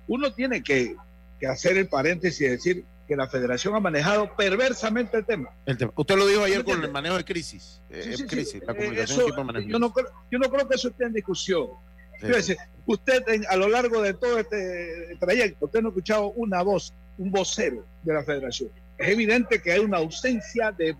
Uno 0.07 0.31
tiene 0.33 0.63
que, 0.63 0.95
que 1.39 1.47
hacer 1.47 1.77
el 1.77 1.87
paréntesis 1.87 2.41
y 2.41 2.49
decir 2.49 2.85
que 3.11 3.17
la 3.17 3.27
federación 3.27 3.75
ha 3.75 3.81
manejado 3.81 4.33
perversamente 4.37 5.17
el 5.17 5.25
tema. 5.25 5.49
Usted 5.95 6.15
lo 6.15 6.25
dijo 6.27 6.45
ayer 6.45 6.63
con 6.63 6.81
el 6.81 6.89
manejo 6.93 7.17
de 7.17 7.25
crisis. 7.25 7.81
Eh, 7.89 8.15
crisis 8.25 8.61
la 8.65 8.73
comunicación 8.73 9.25
yo, 9.67 9.79
no 9.79 9.91
creo, 9.91 10.07
yo 10.31 10.39
no 10.39 10.49
creo 10.49 10.65
que 10.65 10.75
eso 10.75 10.87
esté 10.87 11.03
en 11.07 11.11
discusión. 11.11 11.67
usted 12.85 13.23
a 13.49 13.57
lo 13.57 13.67
largo 13.67 14.01
de 14.01 14.13
todo 14.13 14.39
este 14.39 15.17
trayecto, 15.19 15.65
usted 15.65 15.81
no 15.81 15.89
ha 15.89 15.91
escuchado 15.91 16.27
una 16.37 16.61
voz, 16.61 16.93
un 17.17 17.31
vocero 17.31 17.85
de 18.03 18.13
la 18.13 18.23
federación. 18.23 18.69
Es 18.97 19.09
evidente 19.09 19.61
que 19.61 19.73
hay 19.73 19.79
una 19.79 19.97
ausencia 19.97 20.71
de, 20.71 20.95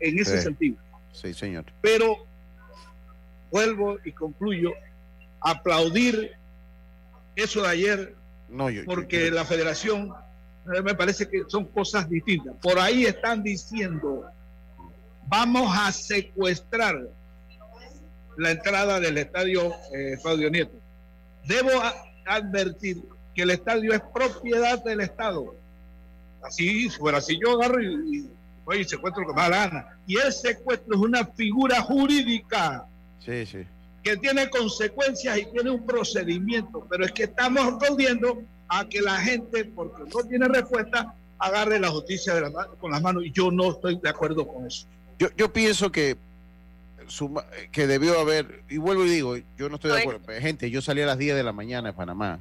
en 0.00 0.18
ese 0.18 0.42
sentido. 0.42 0.78
Sí, 1.12 1.32
señor. 1.32 1.66
Pero 1.80 2.26
vuelvo 3.52 3.98
y 4.04 4.10
concluyo, 4.10 4.72
aplaudir 5.40 6.32
eso 7.36 7.62
de 7.62 7.68
ayer, 7.68 8.16
no, 8.48 8.66
porque 8.84 9.30
la 9.30 9.44
federación 9.44 10.12
me 10.82 10.94
parece 10.94 11.28
que 11.28 11.44
son 11.48 11.64
cosas 11.66 12.08
distintas. 12.08 12.54
Por 12.60 12.78
ahí 12.78 13.04
están 13.04 13.42
diciendo, 13.42 14.24
vamos 15.28 15.70
a 15.76 15.92
secuestrar 15.92 17.08
la 18.36 18.50
entrada 18.50 19.00
del 19.00 19.18
estadio 19.18 19.72
eh, 19.94 20.18
Claudio 20.22 20.50
Nieto. 20.50 20.76
Debo 21.46 21.70
advertir 22.26 23.02
que 23.34 23.42
el 23.42 23.50
estadio 23.50 23.92
es 23.92 24.00
propiedad 24.12 24.82
del 24.82 25.00
Estado. 25.00 25.54
Así, 26.42 26.88
fuera 26.90 27.18
así, 27.18 27.38
yo 27.42 27.52
agarro 27.52 27.82
y, 27.82 28.28
y, 28.78 28.84
secuestro 28.84 29.22
lo 29.22 29.28
que 29.28 29.40
me 29.40 29.48
gana. 29.48 29.98
Y 30.06 30.18
el 30.18 30.32
secuestro 30.32 30.94
es 30.94 31.00
una 31.00 31.24
figura 31.26 31.80
jurídica. 31.82 32.86
Sí, 33.24 33.46
sí. 33.46 33.58
Que 34.02 34.16
tiene 34.16 34.48
consecuencias 34.48 35.38
y 35.38 35.46
tiene 35.46 35.70
un 35.70 35.84
procedimiento, 35.84 36.86
pero 36.88 37.04
es 37.04 37.12
que 37.12 37.24
estamos 37.24 37.74
aplaudiendo 37.74 38.42
a 38.68 38.88
que 38.88 39.00
la 39.00 39.16
gente, 39.18 39.64
porque 39.64 40.02
no 40.02 40.28
tiene 40.28 40.48
respuesta, 40.48 41.14
agarre 41.38 41.78
la 41.78 41.90
justicia 41.90 42.34
de 42.34 42.42
la, 42.42 42.66
con 42.80 42.90
las 42.90 43.02
manos. 43.02 43.24
Y 43.24 43.32
yo 43.32 43.50
no 43.50 43.70
estoy 43.70 43.98
de 44.02 44.08
acuerdo 44.08 44.46
con 44.46 44.66
eso. 44.66 44.86
Yo, 45.18 45.28
yo 45.36 45.52
pienso 45.52 45.90
que, 45.90 46.16
que 47.72 47.86
debió 47.86 48.18
haber, 48.18 48.62
y 48.68 48.78
vuelvo 48.78 49.04
y 49.04 49.10
digo, 49.10 49.36
yo 49.56 49.68
no 49.68 49.76
estoy 49.76 49.92
de 49.92 50.00
acuerdo. 50.00 50.20
Gente, 50.40 50.70
yo 50.70 50.82
salí 50.82 51.02
a 51.02 51.06
las 51.06 51.18
10 51.18 51.36
de 51.36 51.42
la 51.42 51.52
mañana 51.52 51.88
de 51.88 51.94
Panamá 51.94 52.40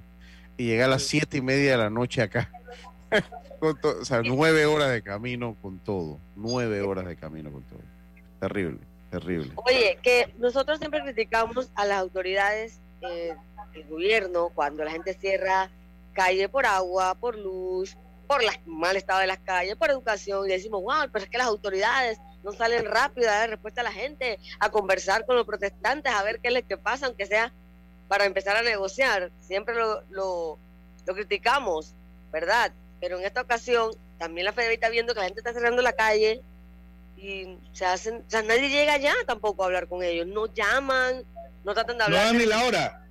y 0.58 0.66
llegué 0.66 0.84
a 0.84 0.88
las 0.88 1.04
7 1.04 1.38
y 1.38 1.42
media 1.42 1.72
de 1.72 1.78
la 1.78 1.90
noche 1.90 2.22
acá. 2.22 2.50
o 3.60 4.06
sea, 4.06 4.22
nueve 4.22 4.66
horas 4.66 4.92
de 4.92 5.02
camino 5.02 5.56
con 5.62 5.80
todo. 5.80 6.20
Nueve 6.36 6.82
horas 6.82 7.06
de 7.06 7.16
camino 7.16 7.52
con 7.52 7.64
todo. 7.64 7.80
Terrible, 8.40 8.80
terrible. 9.10 9.52
Oye, 9.56 9.98
que 10.02 10.34
nosotros 10.38 10.80
siempre 10.80 11.02
criticamos 11.02 11.72
a 11.76 11.86
las 11.86 12.00
autoridades 12.00 12.80
eh, 13.02 13.36
del 13.74 13.88
gobierno 13.88 14.50
cuando 14.54 14.84
la 14.84 14.92
gente 14.92 15.14
cierra 15.14 15.70
calle 16.16 16.50
por 16.50 16.66
agua, 16.66 17.14
por 17.14 17.38
luz, 17.38 17.96
por 18.26 18.42
el 18.42 18.50
mal 18.66 18.96
estado 18.96 19.20
de 19.20 19.28
las 19.28 19.40
calles, 19.40 19.76
por 19.76 19.92
educación, 19.92 20.48
y 20.48 20.54
decimos, 20.54 20.82
wow, 20.82 21.10
pero 21.12 21.26
es 21.26 21.30
que 21.30 21.38
las 21.38 21.48
autoridades 21.48 22.18
no 22.44 22.52
salen 22.52 22.86
rápido 22.86 23.30
a 23.30 23.34
dar 23.34 23.50
respuesta 23.50 23.82
a 23.82 23.84
la 23.84 23.92
gente, 23.92 24.40
a 24.60 24.70
conversar 24.70 25.26
con 25.26 25.36
los 25.36 25.46
protestantes, 25.46 26.12
a 26.12 26.24
ver 26.24 26.40
qué 26.40 26.48
es 26.48 26.54
lo 26.54 26.68
que 26.68 26.78
pasa, 26.78 27.06
aunque 27.06 27.26
sea 27.26 27.52
para 28.08 28.26
empezar 28.26 28.56
a 28.56 28.62
negociar. 28.62 29.32
Siempre 29.42 29.76
lo, 29.76 30.04
lo, 30.10 30.58
criticamos, 31.14 31.94
¿verdad? 32.32 32.72
Pero 33.00 33.20
en 33.20 33.26
esta 33.26 33.42
ocasión 33.42 33.92
también 34.18 34.46
la 34.46 34.54
FEDER 34.54 34.72
está 34.72 34.90
viendo 34.90 35.14
que 35.14 35.20
la 35.20 35.26
gente 35.26 35.42
está 35.42 35.54
cerrando 35.54 35.82
la 35.82 35.94
calle 35.94 36.42
y 37.18 37.58
se 37.74 37.86
hacen, 37.86 38.24
o 38.28 38.30
sea, 38.30 38.42
nadie 38.42 38.70
llega 38.70 38.98
ya 38.98 39.14
tampoco 39.26 39.64
a 39.64 39.68
hablar 39.68 39.88
con 39.88 40.04
ellos, 40.04 40.28
no 40.28 40.46
llaman, 40.54 41.24
no 41.64 41.74
tratan 41.74 41.98
de 41.98 42.04
hablar. 42.04 42.22
No 42.22 42.28
dan 42.28 42.38
ni 42.38 42.46
la 42.46 42.64
hora. 42.66 43.05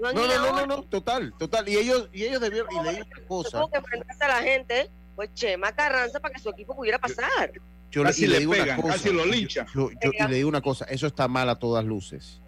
No, 0.00 0.12
no, 0.12 0.26
no, 0.26 0.66
no, 0.66 0.82
total, 0.84 1.34
total. 1.38 1.68
Y 1.68 1.76
ellos, 1.76 2.08
y 2.12 2.24
ellos 2.24 2.40
debieron, 2.40 2.68
y 2.72 2.82
le 2.82 2.90
digo 2.94 3.06
una 3.06 3.26
cosa. 3.26 3.58
Tuvo 3.58 3.70
que 3.70 3.78
enfrentarse 3.78 4.24
a 4.24 4.28
la 4.28 4.42
gente, 4.42 4.90
pues 5.14 5.32
Chema 5.34 5.72
Carranza 5.72 6.20
para 6.20 6.34
que 6.34 6.40
su 6.40 6.48
equipo 6.48 6.74
pudiera 6.74 6.98
pasar. 6.98 7.52
Yo, 7.90 8.02
casi 8.04 8.26
le, 8.26 8.38
digo 8.38 8.52
una 8.52 8.76
cosa, 8.76 8.88
casi 8.94 9.10
lo 9.10 9.26
lincha. 9.26 9.66
Yo, 9.74 9.90
yo, 9.90 10.10
y 10.12 10.28
le 10.28 10.36
digo 10.36 10.48
una 10.48 10.60
cosa, 10.60 10.84
eso 10.86 11.06
está 11.06 11.28
mal 11.28 11.48
a 11.48 11.58
todas 11.58 11.84
luces. 11.84 12.40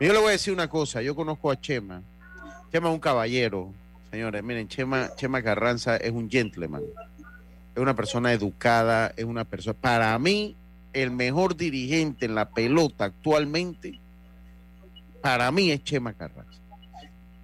Yo 0.00 0.12
le 0.12 0.18
voy 0.18 0.28
a 0.28 0.32
decir 0.32 0.52
una 0.52 0.68
cosa, 0.68 1.02
yo 1.02 1.16
conozco 1.16 1.50
a 1.50 1.60
Chema. 1.60 2.02
Chema 2.70 2.88
es 2.88 2.94
un 2.94 3.00
caballero, 3.00 3.72
señores. 4.10 4.42
Miren, 4.42 4.68
Chema, 4.68 5.10
Chema 5.16 5.42
Carranza 5.42 5.96
es 5.96 6.12
un 6.12 6.30
gentleman. 6.30 6.82
Es 7.74 7.82
una 7.82 7.96
persona 7.96 8.32
educada, 8.32 9.12
es 9.16 9.24
una 9.24 9.44
persona. 9.44 9.76
Para 9.80 10.18
mí, 10.18 10.56
el 10.92 11.10
mejor 11.10 11.56
dirigente 11.56 12.26
en 12.26 12.34
la 12.34 12.48
pelota 12.48 13.06
actualmente, 13.06 13.98
para 15.20 15.50
mí 15.50 15.70
es 15.70 15.82
Chema 15.84 16.12
Carranza. 16.12 16.47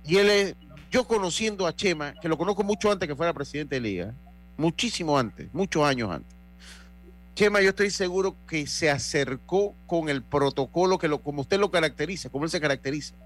Y 0.07 0.17
él 0.17 0.31
es, 0.31 0.55
yo 0.91 1.07
conociendo 1.07 1.67
a 1.67 1.75
Chema, 1.75 2.15
que 2.21 2.29
lo 2.29 2.37
conozco 2.37 2.63
mucho 2.63 2.91
antes 2.91 3.09
que 3.09 3.17
fuera 3.17 3.33
presidente 3.33 3.77
de 3.77 3.81
liga, 3.81 4.15
muchísimo 4.57 5.19
antes, 5.19 5.49
muchos 5.53 5.83
años 5.85 6.11
antes. 6.11 6.35
Chema, 7.35 7.61
yo 7.61 7.71
estoy 7.71 7.91
seguro 7.91 8.37
que 8.47 8.69
se 8.69 8.91
acercó 8.91 9.75
con 9.87 10.09
el 10.09 10.23
protocolo 10.23 10.99
que 10.99 11.09
lo, 11.09 11.21
como 11.21 11.41
usted 11.41 11.59
lo 11.59 11.69
caracteriza, 11.69 12.29
como 12.29 12.45
él 12.45 12.51
se 12.51 12.61
caracteriza, 12.61 13.17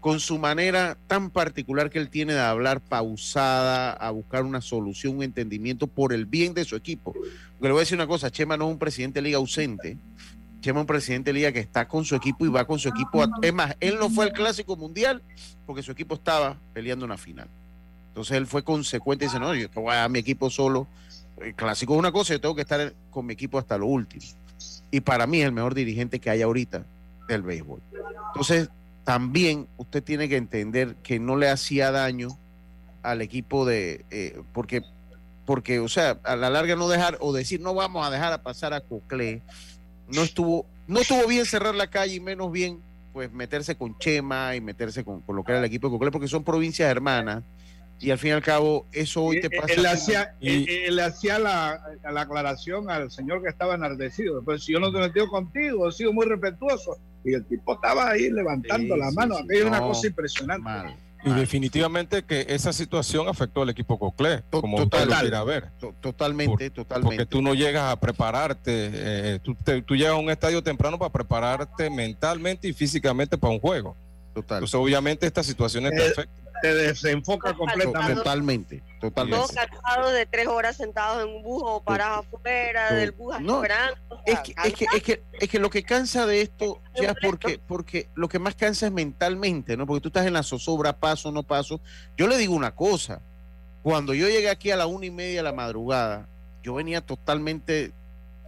con 0.00 0.18
su 0.18 0.38
manera 0.38 0.98
tan 1.06 1.30
particular 1.30 1.88
que 1.88 2.00
él 2.00 2.08
tiene 2.08 2.34
de 2.34 2.40
hablar 2.40 2.80
pausada, 2.80 3.92
a 3.92 4.10
buscar 4.10 4.42
una 4.42 4.60
solución, 4.60 5.18
un 5.18 5.22
entendimiento 5.22 5.86
por 5.86 6.12
el 6.12 6.26
bien 6.26 6.52
de 6.52 6.64
su 6.64 6.74
equipo. 6.74 7.12
Porque 7.12 7.68
le 7.68 7.70
voy 7.70 7.78
a 7.78 7.82
decir 7.82 7.96
una 7.96 8.08
cosa, 8.08 8.28
Chema 8.28 8.56
no 8.56 8.64
es 8.66 8.72
un 8.72 8.78
presidente 8.80 9.20
de 9.20 9.22
liga 9.22 9.38
ausente, 9.38 9.98
Chema 10.64 10.80
un 10.80 10.86
presidente 10.86 11.30
de 11.30 11.34
liga 11.34 11.52
que 11.52 11.58
está 11.58 11.86
con 11.86 12.06
su 12.06 12.16
equipo 12.16 12.46
y 12.46 12.48
va 12.48 12.64
con 12.64 12.78
su 12.78 12.88
equipo. 12.88 13.22
es 13.42 13.52
más, 13.52 13.76
él 13.80 13.98
no 13.98 14.08
fue 14.08 14.24
al 14.24 14.32
clásico 14.32 14.76
mundial 14.76 15.22
porque 15.66 15.82
su 15.82 15.92
equipo 15.92 16.14
estaba 16.14 16.56
peleando 16.72 17.04
una 17.04 17.18
final. 17.18 17.48
Entonces 18.08 18.38
él 18.38 18.46
fue 18.46 18.64
consecuente 18.64 19.26
y 19.26 19.28
dice, 19.28 19.38
no, 19.38 19.54
yo 19.54 19.68
voy 19.74 19.94
a 19.94 20.08
mi 20.08 20.20
equipo 20.20 20.48
solo. 20.48 20.86
El 21.38 21.54
clásico 21.54 21.92
es 21.92 21.98
una 21.98 22.12
cosa, 22.12 22.32
yo 22.32 22.40
tengo 22.40 22.54
que 22.54 22.62
estar 22.62 22.94
con 23.10 23.26
mi 23.26 23.34
equipo 23.34 23.58
hasta 23.58 23.76
lo 23.76 23.84
último. 23.84 24.24
Y 24.90 25.00
para 25.00 25.26
mí 25.26 25.40
es 25.40 25.44
el 25.44 25.52
mejor 25.52 25.74
dirigente 25.74 26.18
que 26.18 26.30
hay 26.30 26.40
ahorita 26.40 26.86
del 27.28 27.42
béisbol. 27.42 27.82
Entonces, 28.28 28.70
también 29.04 29.66
usted 29.76 30.02
tiene 30.02 30.30
que 30.30 30.38
entender 30.38 30.94
que 31.02 31.20
no 31.20 31.36
le 31.36 31.50
hacía 31.50 31.90
daño 31.90 32.38
al 33.02 33.20
equipo 33.20 33.66
de, 33.66 34.06
eh, 34.10 34.40
porque, 34.54 34.80
porque, 35.44 35.80
o 35.80 35.90
sea, 35.90 36.18
a 36.24 36.36
la 36.36 36.48
larga 36.48 36.74
no 36.74 36.88
dejar 36.88 37.18
o 37.20 37.34
decir 37.34 37.60
no 37.60 37.74
vamos 37.74 38.06
a 38.06 38.10
dejar 38.10 38.32
a 38.32 38.42
pasar 38.42 38.72
a 38.72 38.80
Coclé 38.80 39.42
no 40.08 40.22
estuvo, 40.22 40.66
no 40.86 41.00
estuvo 41.00 41.26
bien 41.26 41.46
cerrar 41.46 41.74
la 41.74 41.88
calle 41.88 42.14
y 42.14 42.20
menos 42.20 42.50
bien 42.50 42.80
pues 43.12 43.32
meterse 43.32 43.76
con 43.76 43.96
Chema 43.98 44.56
y 44.56 44.60
meterse 44.60 45.04
con, 45.04 45.20
con 45.20 45.36
lo 45.36 45.44
que 45.44 45.52
era 45.52 45.60
el 45.60 45.64
equipo 45.64 45.86
de 45.88 45.92
Coclé, 45.92 46.10
porque 46.10 46.26
son 46.26 46.42
provincias 46.42 46.90
hermanas 46.90 47.44
y 48.00 48.10
al 48.10 48.18
fin 48.18 48.30
y 48.30 48.32
al 48.32 48.42
cabo 48.42 48.86
eso 48.92 49.22
hoy 49.22 49.40
te 49.40 49.48
pasa. 49.48 49.72
Él, 49.72 49.86
hacía, 49.86 50.34
él, 50.40 50.98
hacía 51.00 51.38
la, 51.38 51.80
la, 52.02 52.20
aclaración 52.20 52.90
al 52.90 53.10
señor 53.10 53.42
que 53.42 53.48
estaba 53.48 53.76
enardecido. 53.76 54.42
Pues 54.42 54.64
si 54.64 54.72
yo 54.72 54.80
no 54.80 54.92
te 54.92 54.98
metido 54.98 55.28
contigo, 55.28 55.88
he 55.88 55.92
sido 55.92 56.12
muy 56.12 56.26
respetuoso. 56.26 56.98
Y 57.24 57.34
el 57.34 57.44
tipo 57.46 57.74
estaba 57.74 58.10
ahí 58.10 58.30
levantando 58.30 58.96
la 58.96 59.10
mano. 59.12 59.36
Sí, 59.48 59.56
es 59.56 59.64
una 59.64 59.80
cosa 59.80 60.06
impresionante. 60.06 60.96
Y 61.24 61.30
definitivamente 61.32 62.22
que 62.22 62.46
esa 62.48 62.72
situación 62.72 63.28
afectó 63.28 63.62
al 63.62 63.70
equipo 63.70 63.98
Coclé, 63.98 64.42
como 64.50 64.76
usted 64.76 65.06
lo 65.06 65.16
quiera 65.20 65.44
ver. 65.44 65.70
Totalmente, 66.00 66.70
totalmente. 66.70 67.16
Porque 67.16 67.26
tú 67.26 67.40
no 67.40 67.54
llegas 67.54 67.90
a 67.90 67.98
prepararte, 67.98 68.90
eh, 68.92 69.38
tú, 69.42 69.56
tú, 69.86 69.96
llegas 69.96 70.12
a 70.12 70.16
un 70.16 70.30
estadio 70.30 70.62
temprano 70.62 70.98
para 70.98 71.10
prepararte 71.10 71.88
mentalmente 71.88 72.68
y 72.68 72.72
físicamente 72.72 73.38
para 73.38 73.52
un 73.52 73.60
juego. 73.60 73.96
Total. 74.34 74.58
Entonces, 74.58 74.74
obviamente, 74.74 75.26
esta 75.26 75.42
situación 75.42 75.86
es 75.86 75.92
perfecta 75.92 76.40
eh, 76.40 76.43
te 76.64 76.74
desenfoca 76.74 77.52
completamente. 77.52 78.14
Totalmente, 78.14 78.82
totalmente. 78.98 79.36
Todos 79.36 79.52
cansados 79.52 80.12
de 80.14 80.24
tres 80.24 80.46
horas 80.46 80.78
sentados 80.78 81.22
en 81.22 81.28
un 81.28 81.42
bus 81.42 81.62
o 81.62 81.82
parados 81.82 82.24
afuera 82.24 82.94
del 82.94 83.12
bus 83.12 83.36
esperando. 83.36 83.98
Es 84.24 84.40
que, 84.40 84.54
es, 84.64 84.72
que, 84.72 84.86
es, 84.96 85.02
que, 85.02 85.22
es 85.40 85.48
que 85.50 85.58
lo 85.58 85.68
que 85.68 85.82
cansa 85.82 86.24
de 86.24 86.40
esto 86.40 86.80
ya 86.94 87.10
es 87.10 87.16
porque, 87.20 87.60
porque 87.66 88.08
lo 88.14 88.30
que 88.30 88.38
más 88.38 88.54
cansa 88.54 88.86
es 88.86 88.92
mentalmente, 88.92 89.76
¿no? 89.76 89.86
Porque 89.86 90.00
tú 90.00 90.08
estás 90.08 90.26
en 90.26 90.32
la 90.32 90.42
zozobra, 90.42 90.96
paso, 90.96 91.30
no 91.30 91.42
paso. 91.42 91.82
Yo 92.16 92.26
le 92.28 92.38
digo 92.38 92.54
una 92.54 92.74
cosa, 92.74 93.20
cuando 93.82 94.14
yo 94.14 94.26
llegué 94.26 94.48
aquí 94.48 94.70
a 94.70 94.76
la 94.76 94.86
una 94.86 95.04
y 95.04 95.10
media 95.10 95.40
de 95.40 95.42
la 95.42 95.52
madrugada, 95.52 96.26
yo 96.62 96.72
venía 96.72 97.02
totalmente, 97.02 97.92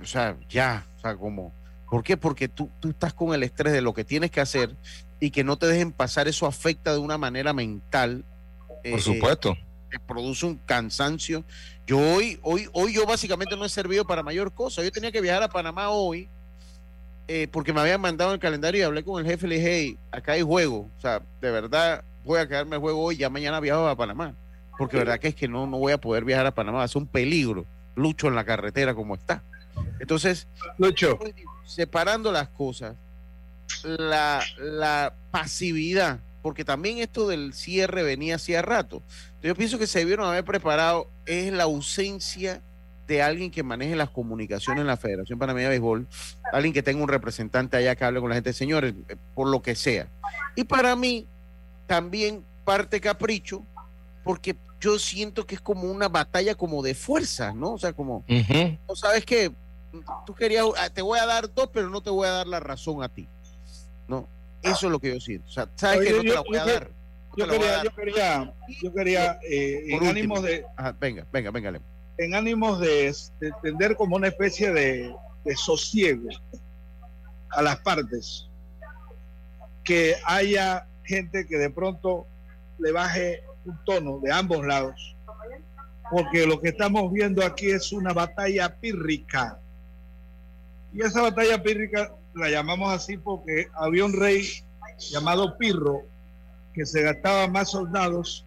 o 0.01 0.07
sea, 0.07 0.39
ya, 0.49 0.87
o 0.97 1.01
sea, 1.01 1.17
como, 1.17 1.53
¿por 1.91 2.03
qué? 2.03 2.17
Porque 2.17 2.49
tú, 2.49 2.71
tú 2.81 2.89
estás 2.89 3.13
con 3.13 3.35
el 3.35 3.43
estrés 3.43 3.75
de 3.75 3.83
lo 3.83 3.93
que 3.93 4.05
tienes 4.05 4.31
que 4.31 4.41
hacer 4.41 4.75
y 5.21 5.31
que 5.31 5.45
no 5.45 5.57
te 5.57 5.67
dejen 5.67 5.93
pasar, 5.93 6.29
eso 6.29 6.47
afecta 6.47 6.93
de 6.93 6.99
una 6.99 7.19
manera 7.19 7.53
mental. 7.53 8.25
Por 8.69 8.99
eh, 8.99 9.03
supuesto. 9.03 9.57
te 9.91 9.99
produce 9.99 10.47
un 10.47 10.57
cansancio. 10.59 11.45
Yo 11.87 11.99
hoy, 11.99 12.39
hoy, 12.43 12.69
hoy 12.73 12.93
yo 12.93 13.07
básicamente 13.07 13.57
no 13.57 13.65
he 13.65 13.69
servido 13.69 14.05
para 14.05 14.23
mayor 14.23 14.53
cosa. 14.53 14.83
Yo 14.83 14.91
tenía 14.91 15.13
que 15.13 15.21
viajar 15.21 15.43
a 15.43 15.49
Panamá 15.49 15.91
hoy 15.91 16.29
eh, 17.29 17.49
porque 17.51 17.73
me 17.73 17.81
habían 17.81 18.01
mandado 18.01 18.33
el 18.33 18.39
calendario 18.39 18.81
y 18.81 18.85
hablé 18.85 19.03
con 19.03 19.21
el 19.21 19.29
jefe 19.29 19.47
y 19.47 19.51
le 19.51 19.57
dije, 19.57 19.79
hey, 19.79 19.99
acá 20.13 20.33
hay 20.33 20.43
juego. 20.43 20.89
O 20.97 21.01
sea, 21.01 21.23
de 21.41 21.51
verdad 21.51 22.05
voy 22.25 22.39
a 22.39 22.47
quedarme 22.47 22.77
el 22.77 22.83
juego 22.83 23.03
hoy, 23.03 23.17
ya 23.17 23.31
mañana 23.31 23.59
viajo 23.61 23.89
a 23.89 23.97
Panamá. 23.97 24.35
Porque 24.79 24.99
verdad 24.99 25.19
que 25.19 25.29
es 25.29 25.35
que 25.35 25.49
no, 25.49 25.67
no 25.67 25.79
voy 25.79 25.93
a 25.93 25.99
poder 25.99 26.25
viajar 26.25 26.47
a 26.47 26.55
Panamá. 26.55 26.85
Es 26.85 26.95
un 26.95 27.07
peligro. 27.07 27.65
Lucho 27.95 28.29
en 28.29 28.35
la 28.35 28.45
carretera 28.45 28.95
como 28.95 29.15
está. 29.15 29.43
Entonces, 29.99 30.47
Lucho. 30.79 31.19
separando 31.65 32.31
las 32.31 32.49
cosas, 32.49 32.95
la, 33.83 34.43
la 34.59 35.15
pasividad, 35.31 36.21
porque 36.43 36.65
también 36.65 36.99
esto 36.99 37.29
del 37.29 37.53
cierre 37.55 38.03
venía 38.03 38.37
hacía 38.37 38.63
rato. 38.63 39.03
Yo 39.43 39.55
pienso 39.55 39.79
que 39.79 39.87
se 39.87 40.01
debieron 40.01 40.29
haber 40.29 40.45
preparado, 40.45 41.09
es 41.25 41.53
la 41.53 41.65
ausencia 41.65 42.63
de 43.07 43.23
alguien 43.23 43.51
que 43.51 43.63
maneje 43.63 43.95
las 43.95 44.11
comunicaciones 44.11 44.81
en 44.81 44.87
la 44.87 44.97
Federación 44.97 45.39
Panameña 45.39 45.67
de 45.67 45.71
Béisbol, 45.71 46.07
alguien 46.53 46.75
que 46.75 46.83
tenga 46.83 47.03
un 47.03 47.09
representante 47.09 47.77
allá 47.77 47.95
que 47.95 48.05
hable 48.05 48.21
con 48.21 48.29
la 48.29 48.35
gente, 48.35 48.53
señores, 48.53 48.95
eh, 49.09 49.17
por 49.35 49.49
lo 49.49 49.63
que 49.63 49.75
sea. 49.75 50.09
Y 50.57 50.65
para 50.65 50.97
mí, 50.97 51.27
también 51.87 52.45
parte 52.65 53.01
capricho, 53.01 53.65
porque 54.25 54.57
yo 54.81 54.99
siento 54.99 55.47
que 55.47 55.55
es 55.55 55.61
como 55.61 55.91
una 55.91 56.09
batalla 56.09 56.55
como 56.55 56.83
de 56.83 56.95
fuerza, 56.95 57.53
¿no? 57.55 57.75
O 57.75 57.79
sea, 57.79 57.93
como, 57.93 58.25
¿no 58.89 58.97
sabes 58.97 59.25
qué? 59.25 59.53
Tú 60.27 60.35
querías, 60.35 60.67
ah, 60.79 60.91
te 60.91 61.01
voy 61.01 61.19
a 61.19 61.27
dar 61.27 61.53
dos, 61.53 61.71
pero 61.73 61.89
no 61.89 62.01
te 62.01 62.11
voy 62.11 62.27
a 62.27 62.33
dar 62.33 62.47
la 62.47 62.61
razón 62.61 63.03
a 63.03 63.09
ti, 63.09 63.29
¿no? 64.09 64.29
Eso 64.63 64.87
es 64.87 64.93
lo 64.93 64.99
que 64.99 65.15
yo 65.15 65.21
siento. 65.21 65.47
O 65.49 65.51
sea, 65.51 65.69
¿sabes 65.77 66.07
que 66.07 66.13
no 66.13 66.23
te 66.23 66.35
la 66.35 66.41
voy 66.41 66.57
a 66.57 66.65
dar? 66.65 66.91
Yo 67.37 67.47
quería, 67.47 67.83
yo 67.85 67.95
quería, 67.95 68.55
yo 68.83 68.95
quería, 68.95 69.39
eh, 69.49 69.85
en 69.89 70.07
ánimos 70.07 70.43
de... 70.43 70.65
venga, 70.99 71.27
venga, 71.31 71.51
venga, 71.51 71.81
En 72.17 72.35
ánimos 72.35 72.81
de, 72.81 73.15
de 73.41 73.53
tender 73.63 73.95
como 73.95 74.17
una 74.17 74.29
especie 74.29 74.73
de, 74.73 75.15
de 75.45 75.57
sosiego 75.57 76.31
a 77.51 77.63
las 77.63 77.77
partes, 77.81 78.49
que 79.85 80.17
haya 80.25 80.87
gente 81.05 81.47
que 81.47 81.59
de 81.59 81.71
pronto 81.71 82.27
le 82.79 82.91
baje 82.93 83.43
un 83.65 83.79
tono 83.85 84.19
de 84.19 84.33
ambos 84.33 84.67
lados, 84.67 85.15
porque 86.11 86.47
lo 86.47 86.61
que 86.61 86.69
estamos 86.69 87.13
viendo 87.13 87.45
aquí 87.45 87.71
es 87.71 87.93
una 87.93 88.13
batalla 88.13 88.77
pírrica. 88.77 89.61
Y 90.93 91.03
esa 91.03 91.21
batalla 91.21 91.63
pírrica 91.63 92.13
la 92.37 92.51
llamamos 92.51 92.93
así 92.93 93.17
porque 93.17 93.69
había 93.75 94.05
un 94.05 94.13
rey 94.13 94.47
llamado 95.11 95.57
Pirro 95.57 96.03
que 96.75 96.85
se 96.85 97.03
gastaba 97.03 97.49
más 97.49 97.71
soldados 97.71 98.45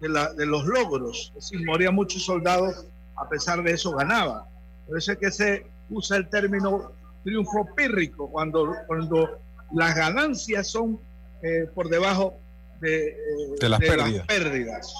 de, 0.00 0.08
la, 0.08 0.32
de 0.32 0.46
los 0.46 0.64
logros, 0.64 1.32
es 1.36 1.50
decir, 1.50 1.66
morían 1.66 1.94
muchos 1.94 2.24
soldados, 2.24 2.86
a 3.16 3.28
pesar 3.28 3.62
de 3.62 3.72
eso 3.72 3.92
ganaba. 3.92 4.46
Por 4.86 4.96
eso 4.96 5.12
es 5.12 5.18
que 5.18 5.30
se 5.30 5.66
usa 5.90 6.16
el 6.16 6.28
término 6.28 6.92
triunfo 7.24 7.66
pírrico, 7.74 8.30
cuando, 8.30 8.72
cuando 8.86 9.40
las 9.72 9.94
ganancias 9.94 10.68
son 10.68 10.98
eh, 11.42 11.66
por 11.74 11.88
debajo 11.88 12.38
de, 12.80 13.08
eh, 13.08 13.68
las, 13.68 13.80
pérdidas. 13.80 14.94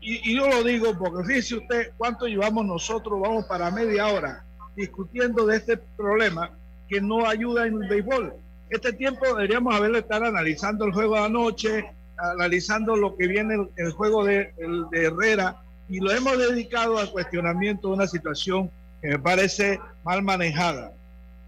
Y, 0.00 0.36
yo 0.36 0.48
lo 0.48 0.62
digo 0.62 0.96
porque 0.98 1.24
fíjese 1.24 1.56
usted 1.56 1.92
cuánto 1.96 2.26
llevamos 2.26 2.66
nosotros, 2.66 3.20
vamos 3.20 3.46
para 3.46 3.70
media 3.70 4.08
hora 4.08 4.44
discutiendo 4.76 5.46
de 5.46 5.56
este 5.56 5.76
problema 5.76 6.50
que 6.92 7.00
no 7.00 7.26
ayuda 7.26 7.66
en 7.66 7.82
el 7.82 7.88
béisbol. 7.88 8.34
Este 8.68 8.92
tiempo 8.92 9.24
deberíamos 9.24 9.74
haberle 9.74 10.00
estar 10.00 10.22
analizando 10.22 10.84
el 10.84 10.92
juego 10.92 11.14
de 11.14 11.24
anoche, 11.24 11.86
analizando 12.18 12.96
lo 12.96 13.16
que 13.16 13.28
viene 13.28 13.66
el, 13.76 13.92
juego 13.92 14.26
de, 14.26 14.52
de 14.90 15.06
Herrera, 15.06 15.56
y 15.88 16.00
lo 16.00 16.12
hemos 16.12 16.36
dedicado 16.36 16.98
al 16.98 17.10
cuestionamiento 17.10 17.88
de 17.88 17.94
una 17.94 18.06
situación 18.06 18.70
que 19.00 19.08
me 19.08 19.18
parece 19.18 19.80
mal 20.04 20.22
manejada. 20.22 20.92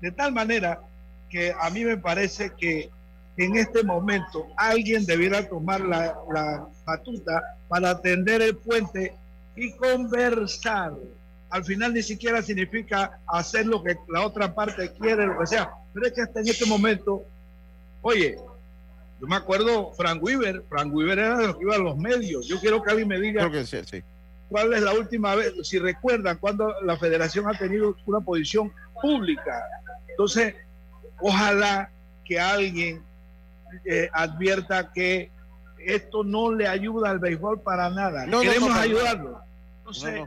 De 0.01 0.11
tal 0.13 0.33
manera 0.33 0.81
que 1.29 1.53
a 1.61 1.69
mí 1.69 1.85
me 1.85 1.99
parece 1.99 2.51
que 2.57 2.89
en 3.37 3.57
este 3.57 3.83
momento 3.83 4.47
alguien 4.57 5.05
debiera 5.05 5.47
tomar 5.47 5.83
la, 5.83 6.15
la 6.33 6.67
batuta 6.87 7.43
para 7.69 7.91
atender 7.91 8.41
el 8.41 8.57
puente 8.57 9.15
y 9.57 9.73
conversar. 9.77 10.95
Al 11.55 11.65
final 11.65 11.95
ni 11.95 12.03
siquiera 12.03 12.43
significa 12.43 13.21
hacer 13.29 13.65
lo 13.65 13.81
que 13.81 13.97
la 14.09 14.27
otra 14.27 14.53
parte 14.53 14.91
quiere, 14.99 15.25
lo 15.25 15.39
que 15.39 15.47
sea. 15.47 15.71
Pero 15.93 16.07
es 16.09 16.13
que 16.13 16.23
hasta 16.23 16.41
en 16.41 16.49
este 16.49 16.67
momento, 16.67 17.23
oye, 18.03 18.37
yo 19.21 19.27
me 19.29 19.37
acuerdo 19.37 19.93
Frank 19.93 20.21
Weaver, 20.21 20.65
Frank 20.69 20.93
Weaver 20.93 21.17
era 21.17 21.39
de 21.39 21.47
los 21.47 21.57
que 21.57 21.63
iba 21.63 21.77
a 21.77 21.79
los 21.79 21.97
medios. 21.97 22.49
Yo 22.49 22.59
quiero 22.59 22.83
que 22.83 22.91
alguien 22.91 23.07
me 23.07 23.21
diga 23.21 23.49
cuál 24.49 24.75
es 24.75 24.83
la 24.83 24.95
última 24.95 25.37
vez, 25.37 25.53
si 25.63 25.79
recuerdan, 25.79 26.39
cuando 26.39 26.75
la 26.83 26.97
federación 26.97 27.47
ha 27.47 27.57
tenido 27.57 27.95
una 28.05 28.19
posición 28.19 28.73
pública. 29.01 29.63
Entonces, 30.09 30.57
ojalá 31.21 31.89
que 32.25 32.41
alguien 32.41 33.01
eh, 33.85 34.11
advierta 34.13 34.91
que 34.93 35.31
esto 35.79 36.25
no 36.25 36.51
le 36.53 36.67
ayuda 36.67 37.11
al 37.11 37.21
béisbol 37.21 37.61
para 37.61 37.91
nada. 37.91 38.27
No, 38.27 38.41
Queremos 38.41 38.77
ayudarlo. 38.77 39.41
No 39.85 39.95
sé, 39.95 40.27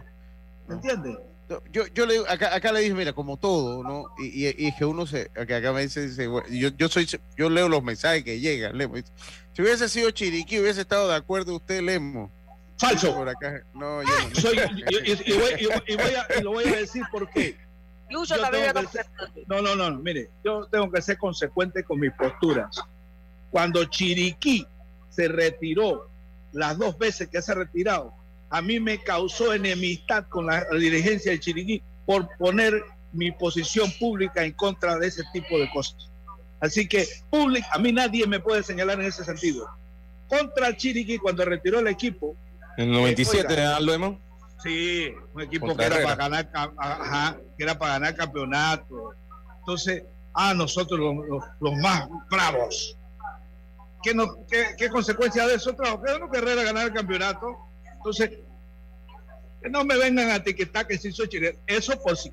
¿me 0.67 0.75
entiendes? 0.75 1.17
Yo, 1.71 1.87
yo 1.87 2.05
le, 2.05 2.19
acá, 2.27 2.53
acá 2.53 2.73
le 2.73 2.81
dije, 2.81 2.93
mira, 2.93 3.13
como 3.13 3.37
todo, 3.37 3.81
¿no? 3.81 4.07
Y, 4.19 4.47
y, 4.67 4.75
que 4.75 4.83
uno 4.83 5.07
se, 5.07 5.31
acá 5.33 5.71
me 5.71 5.81
dice, 5.81 6.09
yo, 6.49 6.69
yo 6.69 6.89
soy, 6.89 7.07
yo 7.37 7.49
leo 7.49 7.69
los 7.69 7.81
mensajes 7.81 8.23
que 8.25 8.41
llegan, 8.41 8.77
Si 9.53 9.61
hubiese 9.61 9.87
sido 9.87 10.11
Chiriquí, 10.11 10.59
hubiese 10.59 10.81
estado 10.81 11.07
de 11.07 11.15
acuerdo 11.15 11.55
usted, 11.55 11.81
Lemo. 11.81 12.29
Falso. 12.77 13.15
Por 13.15 13.29
acá. 13.29 13.63
No, 13.73 14.03
yo 14.03 14.09
no. 14.09 14.35
Soy, 14.35 14.57
y, 14.57 15.33
voy, 15.37 15.51
y, 15.87 15.95
voy 15.95 16.13
a, 16.13 16.39
y 16.39 16.43
lo 16.43 16.51
voy 16.51 16.65
a 16.65 16.75
decir 16.75 17.03
por 17.11 17.29
qué. 17.29 17.57
no, 19.47 19.61
no, 19.61 19.75
no, 19.75 19.97
mire, 19.99 20.29
yo 20.43 20.65
tengo 20.67 20.91
que 20.91 21.01
ser 21.01 21.17
consecuente 21.17 21.83
con 21.83 21.99
mis 21.99 22.11
posturas. 22.11 22.79
Cuando 23.51 23.85
Chiriquí 23.85 24.67
se 25.09 25.27
retiró, 25.29 26.09
las 26.51 26.77
dos 26.77 26.97
veces 26.97 27.29
que 27.29 27.41
se 27.41 27.51
ha 27.51 27.55
retirado, 27.55 28.13
a 28.49 28.61
mí 28.61 28.79
me 28.79 29.01
causó 29.03 29.53
enemistad 29.53 30.25
con 30.29 30.47
la, 30.47 30.65
dirigencia 30.71 31.31
de 31.31 31.39
Chiriquí 31.39 31.83
por 32.05 32.29
poner 32.37 32.83
mi 33.11 33.31
posición 33.31 33.91
pública 33.99 34.43
en 34.43 34.53
contra 34.53 34.97
de 34.97 35.07
ese 35.07 35.23
tipo 35.33 35.57
de 35.57 35.69
cosas. 35.71 36.09
Así 36.59 36.87
que 36.87 37.07
pública, 37.29 37.67
a 37.73 37.79
mí 37.79 37.91
nadie 37.91 38.25
me 38.25 38.39
puede 38.39 38.63
señalar 38.63 38.99
en 38.99 39.07
ese 39.07 39.23
sentido. 39.23 39.67
Contra 40.27 40.75
Chiriquí, 40.75 41.17
cuando 41.17 41.45
retiró 41.45 41.79
el 41.79 41.87
equipo. 41.87 42.35
En 42.77 42.89
el 42.89 42.93
97, 42.93 43.53
eh, 43.53 43.65
Aldo 43.65 44.19
Sí, 44.63 45.09
un 45.33 45.41
equipo 45.41 45.75
que 45.75 45.83
era, 45.83 46.01
para 46.01 46.15
ganar, 46.15 46.49
que 47.57 47.63
era 47.63 47.77
para 47.77 47.93
ganar 47.93 48.15
campeonato. 48.15 49.13
Entonces, 49.59 50.03
a 50.33 50.53
nosotros 50.53 50.99
los, 50.99 51.43
los 51.59 51.75
más 51.75 52.07
bravos, 52.29 52.97
¿qué, 54.01 54.13
no, 54.15 54.25
qué, 54.49 54.89
consecuencia 54.89 55.45
de 55.45 55.55
eso 55.55 55.73
trajo? 55.73 56.01
Que 56.01 56.37
Herrera 56.37 56.63
ganar 56.63 56.87
el 56.87 56.93
campeonato. 56.93 57.66
Entonces, 58.07 58.39
que 59.61 59.69
no 59.69 59.83
me 59.83 59.97
vengan 59.97 60.29
a 60.29 60.37
etiquetar 60.37 60.87
que 60.87 60.97
si 60.97 61.11
soy 61.11 61.27
chileno. 61.27 61.57
Eso 61.67 62.01
por 62.01 62.15
si, 62.15 62.31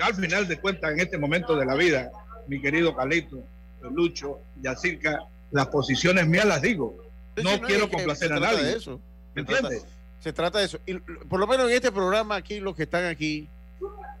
al 0.00 0.14
final 0.14 0.46
de 0.46 0.58
cuentas, 0.60 0.92
en 0.92 1.00
este 1.00 1.18
momento 1.18 1.56
de 1.56 1.66
la 1.66 1.74
vida, 1.74 2.10
mi 2.46 2.60
querido 2.60 2.94
Calito, 2.94 3.42
Lucho, 3.82 4.38
Yacirca, 4.62 5.24
las 5.50 5.66
posiciones 5.68 6.26
mías 6.28 6.44
las 6.44 6.62
digo. 6.62 6.96
No, 7.42 7.60
quiero 7.62 7.90
complacer 7.90 8.32
a 8.32 8.38
nadie. 8.38 8.76
eso. 8.76 9.00
¿Me 9.34 9.42
entiendes? 9.42 9.84
Se 10.20 10.32
trata 10.32 10.60
de 10.60 10.66
eso. 10.66 10.78
Y 10.86 10.94
por 10.94 11.40
lo 11.40 11.48
menos 11.48 11.68
en 11.68 11.74
este 11.74 11.90
programa, 11.90 12.36
aquí, 12.36 12.60
los 12.60 12.76
que 12.76 12.84
están 12.84 13.06
aquí, 13.06 13.48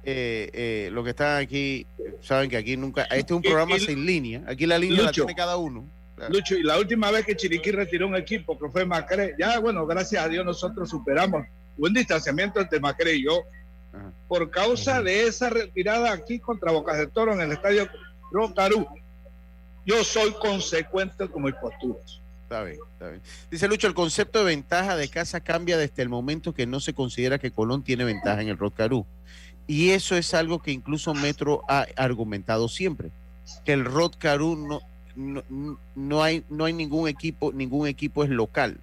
eh, 0.02 0.50
eh, 0.52 0.90
los 0.92 1.04
que 1.04 1.10
están 1.10 1.40
aquí, 1.40 1.86
saben 2.22 2.50
que 2.50 2.56
aquí 2.56 2.76
nunca. 2.76 3.02
Este 3.04 3.32
es 3.32 3.36
un 3.36 3.42
programa 3.42 3.78
sin 3.78 4.04
línea. 4.04 4.42
Aquí 4.48 4.66
la 4.66 4.78
línea 4.78 5.02
la 5.02 5.12
tiene 5.12 5.34
cada 5.36 5.58
uno. 5.58 5.84
Lucho, 6.28 6.56
y 6.56 6.62
la 6.62 6.78
última 6.78 7.10
vez 7.10 7.24
que 7.24 7.36
Chiriquí 7.36 7.70
retiró 7.70 8.06
un 8.06 8.16
equipo, 8.16 8.58
que 8.58 8.68
fue 8.68 8.84
Macré, 8.84 9.34
ya 9.38 9.58
bueno, 9.60 9.86
gracias 9.86 10.24
a 10.24 10.28
Dios 10.28 10.44
nosotros 10.44 10.90
superamos 10.90 11.46
un 11.76 11.94
distanciamiento 11.94 12.60
entre 12.60 12.80
Macré 12.80 13.14
y 13.14 13.24
yo. 13.24 13.42
Por 14.28 14.50
causa 14.50 15.02
de 15.02 15.26
esa 15.26 15.48
retirada 15.48 16.12
aquí 16.12 16.38
contra 16.38 16.72
Bocas 16.72 16.98
de 16.98 17.06
Toro 17.06 17.32
en 17.32 17.40
el 17.40 17.52
estadio 17.52 17.88
Rocarú, 18.30 18.86
yo 19.86 20.04
soy 20.04 20.32
consecuente 20.32 21.28
con 21.28 21.44
mis 21.44 21.54
posturas. 21.54 22.20
Está 22.42 22.64
bien, 22.64 22.78
está 22.92 23.08
bien. 23.08 23.22
Dice 23.50 23.68
Lucho, 23.68 23.86
el 23.86 23.94
concepto 23.94 24.40
de 24.40 24.46
ventaja 24.46 24.96
de 24.96 25.08
casa 25.08 25.40
cambia 25.40 25.78
desde 25.78 26.02
el 26.02 26.08
momento 26.08 26.52
que 26.52 26.66
no 26.66 26.80
se 26.80 26.94
considera 26.94 27.38
que 27.38 27.50
Colón 27.50 27.82
tiene 27.82 28.04
ventaja 28.04 28.42
en 28.42 28.48
el 28.48 28.58
Rocarú. 28.58 29.06
Y 29.66 29.90
eso 29.90 30.16
es 30.16 30.32
algo 30.32 30.60
que 30.60 30.72
incluso 30.72 31.12
Metro 31.12 31.62
ha 31.68 31.86
argumentado 31.96 32.68
siempre, 32.68 33.10
que 33.64 33.74
el 33.74 33.84
Rocarú 33.84 34.56
no, 34.56 34.80
no, 35.18 36.22
hay, 36.22 36.44
no 36.48 36.64
hay 36.64 36.72
ningún 36.72 37.08
equipo, 37.08 37.52
ningún 37.52 37.88
equipo 37.88 38.24
es 38.24 38.30
local. 38.30 38.78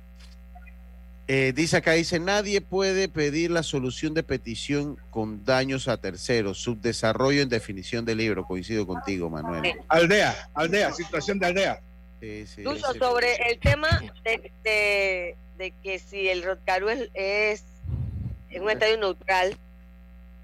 Eh, 1.28 1.54
dice 1.56 1.78
acá, 1.78 1.94
dice, 1.94 2.20
nadie 2.20 2.62
puede 2.62 3.08
pedir 3.08 3.50
la 3.50 3.64
solución 3.64 4.14
de 4.14 4.22
petición 4.22 4.98
con 5.10 5.44
daños 5.44 5.88
a 5.88 5.98
terceros, 5.98 6.60
subdesarrollo 6.60 7.42
en 7.42 7.50
definición 7.50 8.06
de 8.06 8.14
libro, 8.14 8.46
coincido 8.46 8.86
contigo, 8.86 9.30
Manuel. 9.30 9.74
Aldea, 9.88 10.50
aldea, 10.54 10.94
situación 10.94 11.40
de 11.40 11.46
aldea. 11.48 11.82
sobre 13.00 13.50
el 13.50 13.58
tema 13.58 14.04
de, 14.24 15.36
de, 15.58 15.74
que 15.82 15.98
si 15.98 16.28
el 16.28 16.44
Rotcaru 16.44 16.90
es, 16.90 17.10
es, 17.16 17.64
un 18.62 18.70
estadio 18.70 18.98
neutral, 18.98 19.58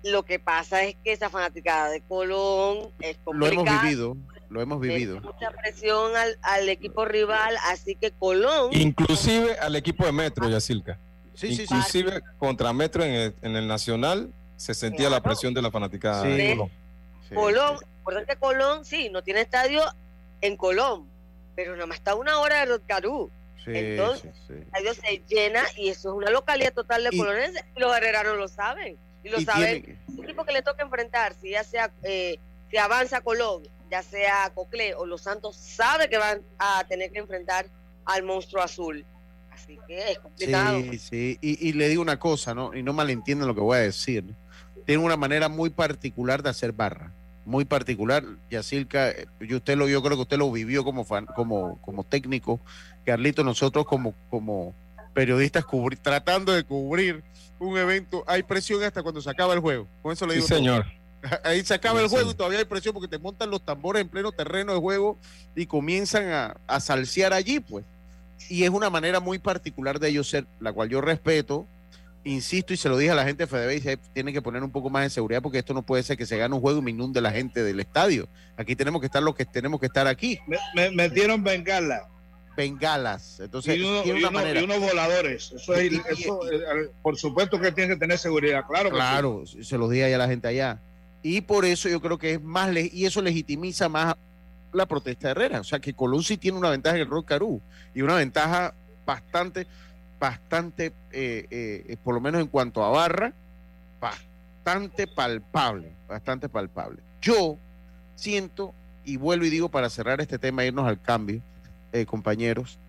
lo 0.04 0.24
que 0.24 0.40
pasa 0.40 0.84
es 0.84 0.96
que 1.04 1.12
esa 1.12 1.30
fanaticada 1.30 1.90
de 1.90 2.02
Colón 2.02 2.90
es 3.02 3.18
complicada. 3.24 3.56
Lo 3.56 3.62
hemos 3.62 3.82
vivido, 3.84 4.18
lo 4.52 4.62
hemos 4.62 4.82
vivido. 4.82 5.22
mucha 5.22 5.50
presión 5.52 6.12
al, 6.42 6.70
equipo 6.70 7.06
rival, 7.06 7.56
así 7.68 7.96
que 7.96 8.12
Colón. 8.12 8.70
Inclusive 8.74 9.58
al 9.60 9.76
equipo 9.78 10.06
de 10.06 10.12
Metro, 10.12 10.50
Yacilca. 10.50 11.00
Sí, 11.34 11.62
Inclusive 11.62 12.22
contra 12.38 12.74
Metro 12.74 13.04
en 13.04 13.34
el, 13.42 13.68
Nacional 13.68 14.30
se 14.58 14.74
sentía 14.74 15.10
la 15.10 15.22
presión 15.24 15.54
de 15.54 15.62
la 15.62 15.72
fanaticada 15.72 16.24
de 16.24 16.58
Colón. 16.58 16.72
Colón, 17.34 17.78
importante 18.00 18.36
Colón, 18.36 18.86
sí, 18.86 19.10
no 19.10 19.24
tiene 19.24 19.40
estadio 19.40 19.82
en 20.42 20.58
Colón, 20.58 21.08
pero 21.56 21.74
nada 21.74 21.88
más 21.88 21.98
está 21.98 22.16
una 22.16 22.40
hora 22.40 22.60
de 22.60 22.66
Rotcarú. 22.66 23.32
Entonces, 23.66 24.34
el 24.50 24.58
estadio 24.64 24.94
se 24.96 25.24
llena 25.30 25.64
y 25.78 25.90
eso 25.90 26.10
es 26.10 26.16
una 26.16 26.30
localidad 26.30 26.74
total 26.74 27.04
de 27.04 27.16
colonenses 27.16 27.64
y 27.76 27.80
los 27.80 27.96
herreranos 27.96 28.36
lo 28.38 28.50
saben. 28.50 28.98
Y 29.24 29.30
lo 29.30 29.40
sabe 29.40 29.98
el 30.10 30.24
equipo 30.24 30.44
que 30.44 30.52
le 30.52 30.62
toca 30.62 30.84
enfrentar, 30.84 31.36
si 31.40 31.52
ya 31.52 31.64
sea 31.64 31.92
eh, 32.04 32.38
si 32.70 32.78
avanza 32.78 33.22
Colón, 33.22 33.64
ya 33.92 34.02
sea 34.02 34.50
Cocle 34.56 34.96
o 34.96 35.06
Los 35.06 35.24
Santos, 35.24 35.58
sabe 35.58 36.10
que 36.10 36.18
van 36.18 36.42
a 36.58 36.86
tener 36.88 37.12
que 37.12 37.20
enfrentar 37.20 37.68
al 38.06 38.24
monstruo 38.24 38.64
azul. 38.64 39.06
Así 39.52 39.78
que 39.86 40.14
es 40.14 40.20
complicado. 40.20 40.82
Sí, 40.92 40.98
sí. 40.98 41.38
Y, 41.42 41.74
le 41.74 41.90
digo 41.90 42.02
una 42.02 42.18
cosa, 42.18 42.56
¿no? 42.56 42.74
Y 42.74 42.82
no 42.84 42.94
malentiendan 42.94 43.50
lo 43.50 43.54
que 43.54 43.62
voy 43.62 43.78
a 43.78 43.82
decir. 43.82 44.24
Tiene 44.86 45.04
una 45.04 45.18
manera 45.18 45.50
muy 45.50 45.70
particular 45.70 46.42
de 46.42 46.50
hacer 46.50 46.72
barra. 46.72 47.12
Muy 47.46 47.66
particular. 47.66 48.24
Yacirca, 48.50 49.10
eh, 49.10 49.28
yo, 49.42 49.58
usted 49.58 49.76
lo, 49.76 49.90
yo 49.90 50.02
creo 50.02 50.16
que 50.16 50.22
usted 50.22 50.38
lo 50.38 50.52
vivió 50.52 50.84
como, 50.86 51.04
fan, 51.04 51.26
como, 51.26 51.78
como 51.82 52.06
técnico. 52.06 52.62
Carlito, 53.06 53.44
nosotros 53.44 53.86
como, 53.86 54.14
como 54.30 54.74
periodistas 55.14 55.66
tratando 56.02 56.54
de 56.54 56.64
cubrir 56.64 57.24
un 57.60 57.78
evento, 57.78 58.24
hay 58.26 58.44
presión 58.44 58.82
hasta 58.84 59.04
cuando 59.04 59.22
se 59.22 59.30
acaba 59.30 59.54
el 59.54 59.60
juego. 59.60 59.86
Con 60.02 60.14
eso 60.14 60.26
le 60.26 60.36
digo. 60.36 60.48
Sí, 60.48 60.56
señor. 60.56 60.86
Ahí 61.44 61.64
se 61.64 61.74
acaba 61.74 62.02
el 62.02 62.08
juego 62.08 62.32
y 62.32 62.34
todavía 62.34 62.60
hay 62.60 62.66
presión 62.66 62.94
porque 62.94 63.08
te 63.08 63.20
montan 63.20 63.50
los 63.50 63.64
tambores 63.64 64.02
en 64.02 64.10
pleno 64.10 64.32
terreno 64.32 64.74
de 64.74 64.80
juego 64.80 65.18
y 65.56 65.66
comienzan 65.66 66.30
a, 66.32 66.58
a 66.68 66.80
salsear 66.80 67.34
allí, 67.34 67.60
pues 67.60 67.86
y 68.50 68.64
es 68.64 68.70
una 68.70 68.90
manera 68.90 69.20
muy 69.20 69.40
particular 69.40 70.00
de 70.00 70.10
ellos 70.10 70.30
ser, 70.30 70.46
la 70.60 70.74
cual 70.74 70.90
yo 70.90 71.02
respeto, 71.02 71.66
insisto 72.24 72.74
y 72.74 72.78
se 72.78 72.90
lo 72.90 72.98
dije 72.98 73.12
a 73.12 73.16
la 73.16 73.24
gente 73.24 73.44
de 73.44 73.48
FedeBase, 73.48 73.98
tiene 74.14 74.34
que 74.34 74.42
poner 74.42 74.64
un 74.64 74.72
poco 74.72 74.90
más 74.90 75.04
de 75.04 75.10
seguridad 75.10 75.42
porque 75.42 75.60
esto 75.60 75.74
no 75.74 75.82
puede 75.84 76.04
ser 76.04 76.18
que 76.18 76.26
se 76.26 76.38
gane 76.38 76.54
un 76.54 76.62
juego 76.62 76.80
y 76.80 76.82
me 76.82 76.92
inunde 76.92 77.22
la 77.22 77.32
gente 77.32 77.64
del 77.64 77.80
estadio. 77.80 78.28
Aquí 78.58 78.76
tenemos 78.76 79.02
que 79.02 79.08
estar 79.08 79.24
los 79.24 79.36
que 79.36 79.46
tenemos 79.46 79.80
que 79.80 79.86
estar 79.88 80.08
aquí. 80.08 80.40
Me, 80.76 80.92
metieron 80.92 81.44
bengalas. 81.44 82.04
Bengalas. 82.58 83.40
Entonces, 83.40 83.78
y, 83.78 83.82
unos 83.82 84.80
voladores. 84.80 85.54
Eso, 85.54 85.74
es, 85.74 85.92
por 87.02 87.18
supuesto 87.18 87.60
que 87.60 87.72
tiene 87.72 87.94
que 87.94 88.00
tener 88.00 88.18
seguridad, 88.18 88.66
claro. 88.68 88.90
claro, 88.90 89.44
se 89.46 89.78
lo 89.78 89.88
dije 89.88 90.14
a 90.14 90.18
la 90.18 90.28
gente 90.28 90.50
allá. 90.50 90.80
Y 91.24 91.42
por 91.42 91.66
eso 91.66 91.88
yo 91.88 92.02
creo 92.02 92.18
que 92.18 92.34
es 92.34 92.42
más, 92.42 92.76
y 92.76 93.06
eso 93.06 93.22
legitimiza 93.22 93.90
más 93.90 94.16
la 94.74 94.86
protesta 94.86 95.28
de 95.28 95.32
Herrera. 95.32 95.60
O 95.60 95.64
sea 95.64 95.80
que 95.80 95.94
Colón 95.94 96.24
sí 96.24 96.38
tiene 96.38 96.58
una 96.58 96.70
ventaja 96.70 96.96
en 96.96 97.04
el 97.04 97.10
Rock 97.10 97.28
Carú 97.28 97.62
y 97.94 98.02
una 98.02 98.16
ventaja 98.16 98.74
bastante, 99.06 99.68
bastante, 100.20 100.94
eh, 101.12 101.48
eh, 101.52 101.98
por 102.04 102.16
lo 102.16 102.22
menos 102.22 102.42
en 102.42 102.48
cuanto 102.48 102.84
a 102.84 102.90
barra, 102.90 103.34
bastante 104.00 105.08
palpable, 105.08 105.92
bastante 106.08 106.50
palpable. 106.50 107.00
Yo 107.22 107.58
siento, 108.16 108.74
y 109.06 109.18
vuelvo 109.18 109.46
y 109.46 109.50
digo 109.50 109.70
para 109.70 109.90
cerrar 109.90 110.22
este 110.22 110.40
tema, 110.40 110.66
irnos 110.66 110.88
al 110.88 111.02
cambio, 111.02 111.42
eh, 111.92 112.06
compañeros, 112.06 112.80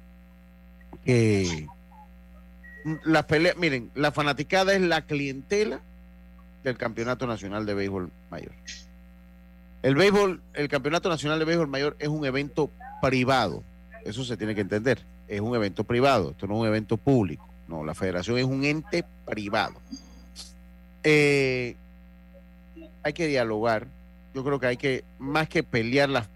que 1.05 1.67
la 3.05 3.27
pelea, 3.27 3.55
miren, 3.57 3.91
la 3.95 4.13
fanaticada 4.13 4.75
es 4.75 4.81
la 4.81 5.03
clientela 5.03 5.81
del 6.63 6.77
Campeonato 6.77 7.27
Nacional 7.27 7.67
de 7.67 7.75
Béisbol 7.75 8.11
Mayor. 8.31 8.53
El 9.83 9.97
béisbol, 9.97 10.41
el 10.55 10.69
Campeonato 10.69 11.09
Nacional 11.09 11.39
de 11.39 11.45
Béisbol 11.45 11.69
Mayor 11.69 11.97
es 11.99 12.09
un 12.09 12.25
evento 12.25 12.71
privado. 13.01 13.65
Eso 14.05 14.25
se 14.25 14.37
tiene 14.37 14.55
que 14.55 14.61
entender. 14.61 15.03
Es 15.27 15.41
un 15.41 15.57
evento 15.57 15.85
privado. 15.85 16.31
Esto 16.31 16.47
no 16.47 16.55
es 16.55 16.61
un 16.61 16.67
evento 16.67 16.97
público. 16.97 17.49
No, 17.67 17.85
la 17.85 17.95
federación 17.95 18.39
es 18.39 18.45
un 18.45 18.65
ente 18.65 19.05
privado. 19.27 19.75
Eh, 21.03 21.75
hay 23.03 23.13
que 23.13 23.27
dialogar. 23.27 23.87
Yo 24.35 24.45
creo 24.45 24.61
que 24.61 24.67
hay 24.67 24.77
que, 24.77 25.05
más 25.19 25.49
que 25.49 25.63
pelear, 25.63 26.09
las 26.09 26.29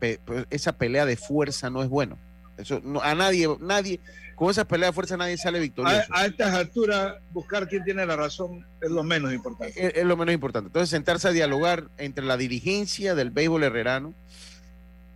esa 0.50 0.72
pelea 0.72 1.06
de 1.06 1.16
fuerza 1.16 1.70
no 1.70 1.82
es 1.82 1.88
bueno. 1.88 2.18
Eso 2.56 2.80
no, 2.82 3.00
a 3.00 3.14
nadie, 3.14 3.48
nadie, 3.60 4.00
con 4.34 4.50
esa 4.50 4.66
pelea 4.66 4.88
de 4.88 4.92
fuerza 4.92 5.16
nadie 5.16 5.36
sale 5.36 5.60
victorioso. 5.60 6.04
A, 6.10 6.26
estas 6.26 6.54
alturas, 6.54 7.16
buscar 7.32 7.68
quién 7.68 7.84
tiene 7.84 8.06
la 8.06 8.16
razón 8.16 8.66
es 8.80 8.90
lo 8.90 9.02
menos 9.02 9.32
importante. 9.32 10.00
Es, 10.00 10.04
lo 10.04 10.16
menos 10.16 10.34
importante. 10.34 10.68
Entonces, 10.68 10.90
sentarse 10.90 11.28
a 11.28 11.32
dialogar 11.32 11.88
entre 11.98 12.24
la 12.24 12.36
dirigencia 12.36 13.14
del 13.14 13.30
béisbol 13.30 13.64
herrerano, 13.64 14.14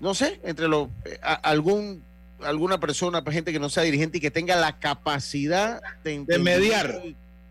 no 0.00 0.14
sé, 0.14 0.40
entre 0.44 0.68
los, 0.68 0.88
eh, 1.04 1.18
algún 1.22 2.02
alguna 2.42 2.80
persona, 2.80 3.22
gente 3.30 3.52
que 3.52 3.60
no 3.60 3.68
sea 3.68 3.82
dirigente 3.82 4.16
y 4.16 4.20
que 4.22 4.30
tenga 4.30 4.56
la 4.56 4.78
capacidad 4.78 5.82
de, 6.02 6.24
de 6.24 6.38
mediar. 6.38 7.02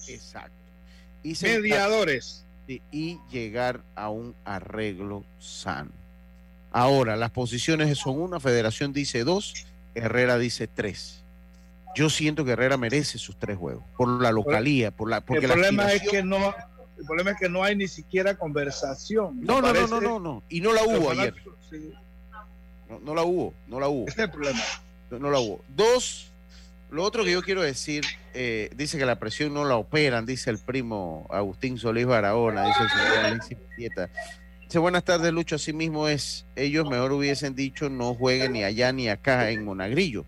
Exacto. 0.08 0.52
Y 1.22 1.36
Mediadores. 1.44 2.44
y 2.68 3.20
llegar 3.30 3.82
a 3.96 4.10
un 4.10 4.34
arreglo 4.46 5.24
sano. 5.40 5.92
Ahora, 6.72 7.16
las 7.16 7.32
posiciones 7.32 7.98
son 7.98 8.20
una, 8.22 8.40
Federación 8.40 8.94
dice 8.94 9.24
dos, 9.24 9.54
Herrera 9.96 10.38
dice 10.38 10.68
tres 10.68 11.20
yo 11.96 12.10
siento 12.10 12.46
que 12.46 12.52
Herrera 12.52 12.78
merece 12.78 13.18
sus 13.18 13.36
tres 13.38 13.58
juegos 13.58 13.84
por 13.98 14.22
la 14.22 14.32
localía, 14.32 14.92
por 14.92 15.10
la 15.10 15.22
porque 15.22 15.46
el 15.46 15.52
problema 15.52 15.92
es 15.92 16.08
que 16.08 16.24
no 16.24 16.54
el 16.98 17.06
problema 17.06 17.32
es 17.32 17.38
que 17.38 17.50
no 17.50 17.64
hay 17.64 17.78
ni 17.78 17.88
siquiera 17.88 18.36
conversación. 18.36 19.40
No, 19.42 19.62
no, 19.62 19.74
no, 19.74 19.88
no, 19.88 20.02
no, 20.02 20.20
no, 20.20 20.44
y 20.50 20.60
no 20.60 20.74
la 20.74 20.84
hubo 20.84 21.12
ayer. 21.12 21.34
No, 23.04 23.16
la 23.16 23.24
hubo, 23.24 23.54
no 23.68 23.80
la 23.80 23.88
hubo. 23.88 24.08
Ese 24.08 24.22
es 24.22 24.26
el 24.26 24.32
problema. 24.32 24.60
No, 25.12 25.30
la 25.30 25.40
hubo. 25.40 25.62
Dos, 25.76 26.30
lo 26.92 27.04
otro 27.04 27.24
que 27.24 27.32
yo 27.32 27.42
quiero 27.42 27.62
decir, 27.62 28.04
eh, 28.34 28.70
dice 28.76 28.98
que 28.98 29.06
la 29.06 29.18
presión 29.18 29.54
no 29.54 29.64
la 29.64 29.78
operan, 29.78 30.26
dice 30.26 30.50
el 30.50 30.58
primo 30.58 31.28
Agustín 31.30 31.78
Solís 31.78 32.06
Barahona, 32.06 32.66
dice 32.66 32.84
el 32.84 32.90
señor 32.90 33.26
Alexis 33.26 33.58
Buenas 34.78 35.04
tardes, 35.04 35.34
Lucho. 35.34 35.56
Así 35.56 35.74
mismo 35.74 36.08
es, 36.08 36.46
ellos 36.56 36.88
mejor 36.88 37.12
hubiesen 37.12 37.56
dicho 37.56 37.90
no 37.90 38.14
jueguen 38.14 38.54
ni 38.54 38.64
allá 38.64 38.92
ni 38.94 39.10
acá 39.10 39.50
en 39.50 39.66
Monagrillo 39.66 40.26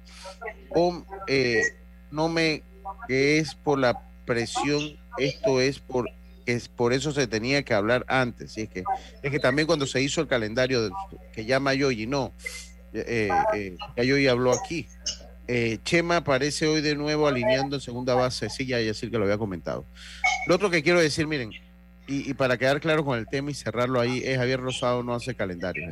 o 0.72 1.06
eh, 1.28 1.62
no 2.10 2.28
me 2.28 2.64
que 3.08 3.40
es 3.40 3.56
por 3.56 3.78
la 3.78 4.02
presión, 4.26 4.98
esto 5.18 5.62
es 5.62 5.80
por 5.80 6.10
es 6.46 6.68
por 6.68 6.92
eso 6.92 7.12
se 7.12 7.28
tenía 7.28 7.64
que 7.64 7.74
hablar 7.74 8.04
antes. 8.08 8.58
Y 8.58 8.62
es 8.62 8.70
que 8.70 8.84
es 9.22 9.32
que 9.32 9.40
también 9.40 9.68
cuando 9.68 9.86
se 9.86 10.02
hizo 10.02 10.22
el 10.22 10.28
calendario 10.28 10.90
que 11.34 11.46
llama 11.46 11.74
Yoyi, 11.74 12.08
no, 12.08 12.34
eh, 12.94 13.30
eh, 13.54 14.28
habló 14.28 14.52
aquí. 14.52 14.88
Eh, 15.48 15.80
Chema 15.84 16.18
aparece 16.18 16.68
hoy 16.68 16.82
de 16.82 16.96
nuevo 16.96 17.28
alineando 17.28 17.76
en 17.76 17.82
segunda 17.82 18.16
base. 18.16 18.50
Sí, 18.50 18.66
ya 18.66 18.78
decir 18.78 19.12
que 19.12 19.18
lo 19.18 19.26
había 19.26 19.38
comentado. 19.38 19.86
Lo 20.48 20.56
otro 20.56 20.70
que 20.70 20.82
quiero 20.82 21.00
decir, 21.00 21.28
miren, 21.28 21.52
y, 22.12 22.30
y, 22.30 22.34
para 22.34 22.58
quedar 22.58 22.82
claro 22.82 23.06
con 23.06 23.18
el 23.18 23.28
tema 23.28 23.52
y 23.52 23.54
cerrarlo 23.54 24.00
ahí, 24.00 24.22
es 24.26 24.38
Javier 24.38 24.60
Rosado 24.60 25.04
no 25.04 25.16
hace 25.16 25.36
calendario. 25.36 25.92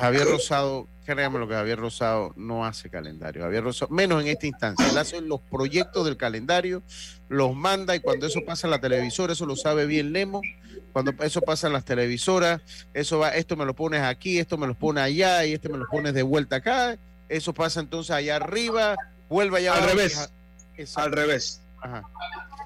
Javier 0.00 0.26
Rosado, 0.26 0.86
créanme 1.04 1.38
lo 1.38 1.48
que 1.48 1.54
Javier 1.54 1.78
Rosado 1.78 2.32
no 2.36 2.64
hace 2.64 2.90
calendario. 2.90 3.42
Javier 3.42 3.64
Rosado, 3.64 3.90
menos 3.92 4.22
en 4.22 4.28
esta 4.28 4.46
instancia, 4.46 4.88
él 4.88 4.98
hace 4.98 5.20
los 5.20 5.40
proyectos 5.40 6.04
del 6.04 6.16
calendario, 6.16 6.82
los 7.28 7.54
manda 7.54 7.96
y 7.96 8.00
cuando 8.00 8.26
eso 8.26 8.40
pasa 8.46 8.66
en 8.66 8.72
la 8.72 8.80
televisora, 8.80 9.32
eso 9.32 9.46
lo 9.46 9.56
sabe 9.56 9.86
bien 9.86 10.12
Lemo, 10.12 10.40
cuando 10.92 11.12
eso 11.22 11.40
pasa 11.40 11.66
en 11.66 11.72
las 11.72 11.84
televisoras, 11.84 12.60
eso 12.94 13.18
va, 13.18 13.30
esto 13.30 13.56
me 13.56 13.64
lo 13.64 13.74
pones 13.74 14.02
aquí, 14.02 14.38
esto 14.38 14.56
me 14.56 14.66
lo 14.66 14.74
pones 14.74 15.04
allá 15.04 15.44
y 15.44 15.54
este 15.54 15.68
me 15.68 15.78
lo 15.78 15.86
pones 15.86 16.14
de 16.14 16.22
vuelta 16.22 16.56
acá, 16.56 16.96
eso 17.28 17.52
pasa 17.52 17.80
entonces 17.80 18.10
allá 18.10 18.36
arriba, 18.36 18.96
vuelve 19.28 19.58
allá 19.58 19.74
al 19.74 19.90
revés. 19.90 20.30
Al 20.94 21.12
revés. 21.12 21.60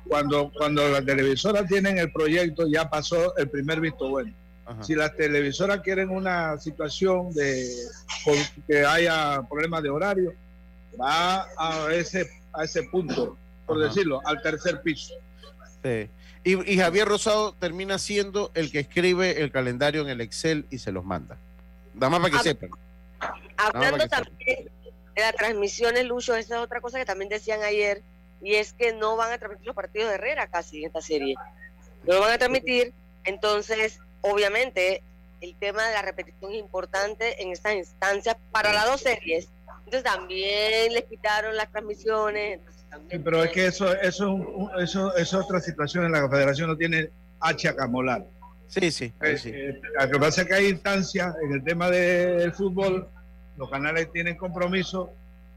Cuando, 0.09 0.51
cuando 0.57 0.89
las 0.89 1.05
televisoras 1.05 1.67
tienen 1.67 1.99
el 1.99 2.13
proyecto, 2.13 2.67
ya 2.67 2.89
pasó 2.89 3.37
el 3.37 3.49
primer 3.49 3.81
visto 3.81 4.09
bueno 4.09 4.33
si 4.81 4.95
las 4.95 5.15
televisoras 5.17 5.81
quieren 5.81 6.11
una 6.11 6.59
situación 6.59 7.33
de 7.33 7.69
que 8.67 8.85
haya 8.85 9.43
problemas 9.49 9.83
de 9.83 9.91
horario, 9.91 10.33
va 11.01 11.47
a 11.57 11.93
ese, 11.93 12.29
a 12.53 12.65
ese 12.65 12.85
punto, 12.85 13.37
por 13.67 13.79
decirlo, 13.79 14.21
al 14.25 14.41
tercer 14.41 14.81
piso. 14.83 15.15
Y, 16.45 16.77
Javier 16.77 17.07
Rosado 17.07 17.55
termina 17.55 17.99
siendo 17.99 18.51
el 18.55 18.73
que 18.73 18.81
escribe 18.81 19.43
el 19.43 19.53
calendario 19.53 20.03
en 20.03 20.09
el 20.09 20.21
Excel 20.21 20.67
y 20.71 20.79
se 20.79 20.93
los 20.93 21.05
manda. 21.05 21.37
Nada 21.95 22.11
más 22.11 22.21
para 22.21 22.33
que 22.33 22.49
sepan. 22.49 22.71
Hablando 23.57 24.09
también 24.09 24.71
de 25.15 25.21
las 25.21 25.35
transmisiones, 25.35 26.07
Lucho, 26.07 26.35
esa 26.35 26.57
es 26.57 26.61
otra 26.63 26.81
cosa 26.81 26.99
que 26.99 27.05
también 27.05 27.29
decían 27.29 27.63
ayer, 27.63 28.03
y 28.43 28.57
es 28.57 28.73
que 28.73 28.93
no 28.93 29.17
van 29.17 29.33
a 29.33 29.39
transmitir 29.39 29.67
los 29.67 29.77
partidos 29.77 30.09
de 30.09 30.17
Herrera 30.17 30.49
casi 30.49 30.81
en 30.81 30.87
esta 30.87 31.01
serie. 31.01 31.37
No 32.05 32.15
lo 32.15 32.21
van 32.21 32.33
a 32.33 32.39
transmitir, 32.39 32.93
entonces 33.25 34.01
obviamente 34.21 35.03
el 35.41 35.55
tema 35.57 35.87
de 35.87 35.95
la 35.95 36.03
repetición 36.03 36.53
es 36.53 36.59
importante 36.59 37.41
en 37.43 37.53
estas 37.53 37.75
instancias 37.75 38.37
para 38.51 38.73
las 38.73 38.87
dos 38.87 39.01
series. 39.01 39.49
Entonces 39.85 40.03
también 40.03 40.93
les 40.93 41.05
quitaron 41.05 41.57
las 41.57 41.71
transmisiones. 41.71 42.61
pero 43.25 43.45
es 43.45 43.51
que 43.53 43.67
eso, 43.67 43.93
eso, 43.95 44.71
eso 44.79 45.17
es 45.17 45.33
otra 45.35 45.61
situación 45.61 46.05
en 46.05 46.13
la 46.13 46.29
Federación 46.29 46.69
no 46.69 46.77
tiene 46.77 47.11
H 47.41 47.69
a 47.69 47.77
camolar. 47.77 48.25
Sí, 48.69 48.91
sí. 48.91 49.13
Eh, 49.21 49.39
sí. 49.39 49.51
Eh, 49.53 49.81
lo 50.01 50.11
que 50.11 50.19
pasa 50.19 50.43
es 50.43 50.49
que 50.49 50.55
hay 50.55 50.69
instancias 50.69 51.35
en 51.45 51.53
el 51.53 51.63
tema 51.63 51.91
del 51.91 52.53
fútbol, 52.53 53.09
los 53.57 53.71
canales 53.71 54.11
tienen 54.13 54.37
compromisos 54.37 55.11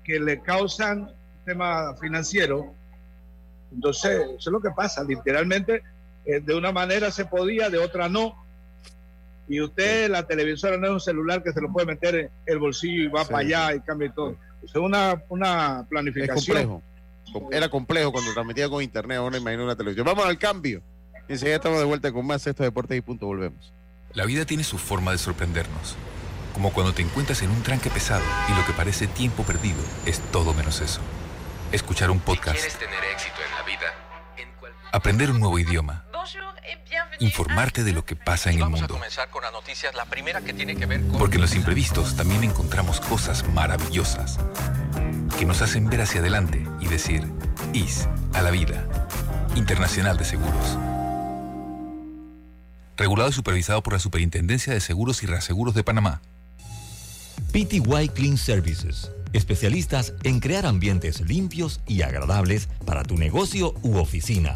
que 0.04 0.20
le 0.20 0.42
causan 0.42 1.12
tema 1.46 1.96
financiero. 1.96 2.74
Entonces, 3.76 4.22
eso 4.22 4.38
es 4.38 4.48
lo 4.48 4.62
que 4.62 4.72
pasa. 4.72 5.04
Literalmente, 5.04 5.84
eh, 6.26 6.40
de 6.40 6.56
una 6.56 6.72
manera 6.72 7.12
se 7.12 7.26
podía, 7.26 7.70
de 7.70 7.78
otra 7.78 8.10
no 8.10 8.46
y 9.48 9.62
usted, 9.62 10.10
la 10.10 10.26
televisora 10.26 10.78
no 10.78 10.88
es 10.88 10.94
un 10.94 11.00
celular 11.00 11.44
que 11.44 11.52
se 11.52 11.62
lo 11.62 11.72
puede 11.72 11.86
meter 11.86 12.16
en 12.16 12.30
el 12.46 12.58
bolsillo 12.58 13.04
y 13.04 13.08
va 13.08 13.26
para 13.26 13.40
allá 13.40 13.76
y 13.76 13.80
cambia 13.82 14.12
todo. 14.12 14.36
Es 14.64 14.74
una, 14.76 15.22
una 15.30 15.86
planificación. 15.88 16.82
complejo. 17.26 17.52
Era 17.52 17.70
complejo 17.70 18.12
cuando 18.12 18.34
transmitía 18.34 18.70
con 18.70 18.82
internet, 18.82 19.18
ahora 19.18 19.38
imagino 19.38 19.64
una 19.64 19.76
televisión. 19.76 20.06
Vamos 20.06 20.26
al 20.26 20.40
cambio. 20.40 20.82
Enseguida 21.28 21.56
estamos 21.56 21.80
de 21.80 21.86
vuelta 21.86 22.12
con 22.12 22.26
más 22.26 22.46
Esto 22.48 22.64
Deportes 22.64 22.98
y 22.98 23.02
Punto. 23.02 23.28
Volvemos. 23.28 23.72
La 24.14 24.26
vida 24.26 24.46
tiene 24.46 24.64
su 24.64 24.78
forma 24.78 25.12
de 25.12 25.18
sorprendernos. 25.18 25.96
Como 26.54 26.72
cuando 26.72 26.94
te 26.94 27.02
encuentras 27.02 27.42
en 27.42 27.52
un 27.52 27.62
tranque 27.64 27.90
pesado 27.90 28.24
y 28.50 28.58
lo 28.58 28.66
que 28.66 28.74
parece 28.74 29.08
tiempo 29.08 29.44
perdido 29.44 29.78
es 30.06 30.20
todo 30.32 30.54
menos 30.54 30.82
eso. 30.82 31.02
Escuchar 31.72 32.10
un 32.10 32.20
podcast. 32.20 32.56
tener 32.56 32.64
éxito 32.64 32.84
en 32.86 32.92
la 32.92 33.02
vida, 33.02 33.45
Aprender 34.96 35.30
un 35.30 35.42
nuevo 35.42 35.60
idioma. 35.60 36.06
Informarte 37.20 37.84
de 37.84 37.92
lo 37.92 38.06
que 38.06 38.16
pasa 38.16 38.50
en 38.50 38.60
el 38.60 38.70
mundo. 38.70 38.98
Porque 41.20 41.36
en 41.36 41.42
los 41.42 41.54
imprevistos 41.54 42.16
también 42.16 42.46
encontramos 42.46 43.02
cosas 43.02 43.46
maravillosas 43.50 44.40
que 45.38 45.46
nos 45.46 45.62
hacen 45.62 45.90
ver 45.90 46.00
hacia 46.00 46.22
adelante 46.22 46.66
y 46.80 46.88
decir, 46.88 47.30
IS 47.74 48.08
a 48.32 48.42
la 48.42 48.52
vida. 48.52 48.88
Internacional 49.56 50.16
de 50.16 50.24
Seguros. 50.24 50.78
Regulado 52.96 53.32
y 53.32 53.34
supervisado 53.34 53.84
por 53.84 53.92
la 53.92 54.00
Superintendencia 54.00 54.72
de 54.72 54.80
Seguros 54.80 55.24
y 55.24 55.26
Reaseguros 55.26 55.76
de 55.76 55.84
Panamá. 55.84 56.22
PTY 57.52 58.12
Clean 58.14 58.38
Services. 58.38 59.12
Especialistas 59.34 60.14
en 60.24 60.40
crear 60.40 60.66
ambientes 60.66 61.20
limpios 61.20 61.82
y 61.86 62.04
agradables 62.04 62.70
para 62.86 63.04
tu 63.04 63.18
negocio 63.18 63.76
u 63.82 63.98
oficina. 63.98 64.56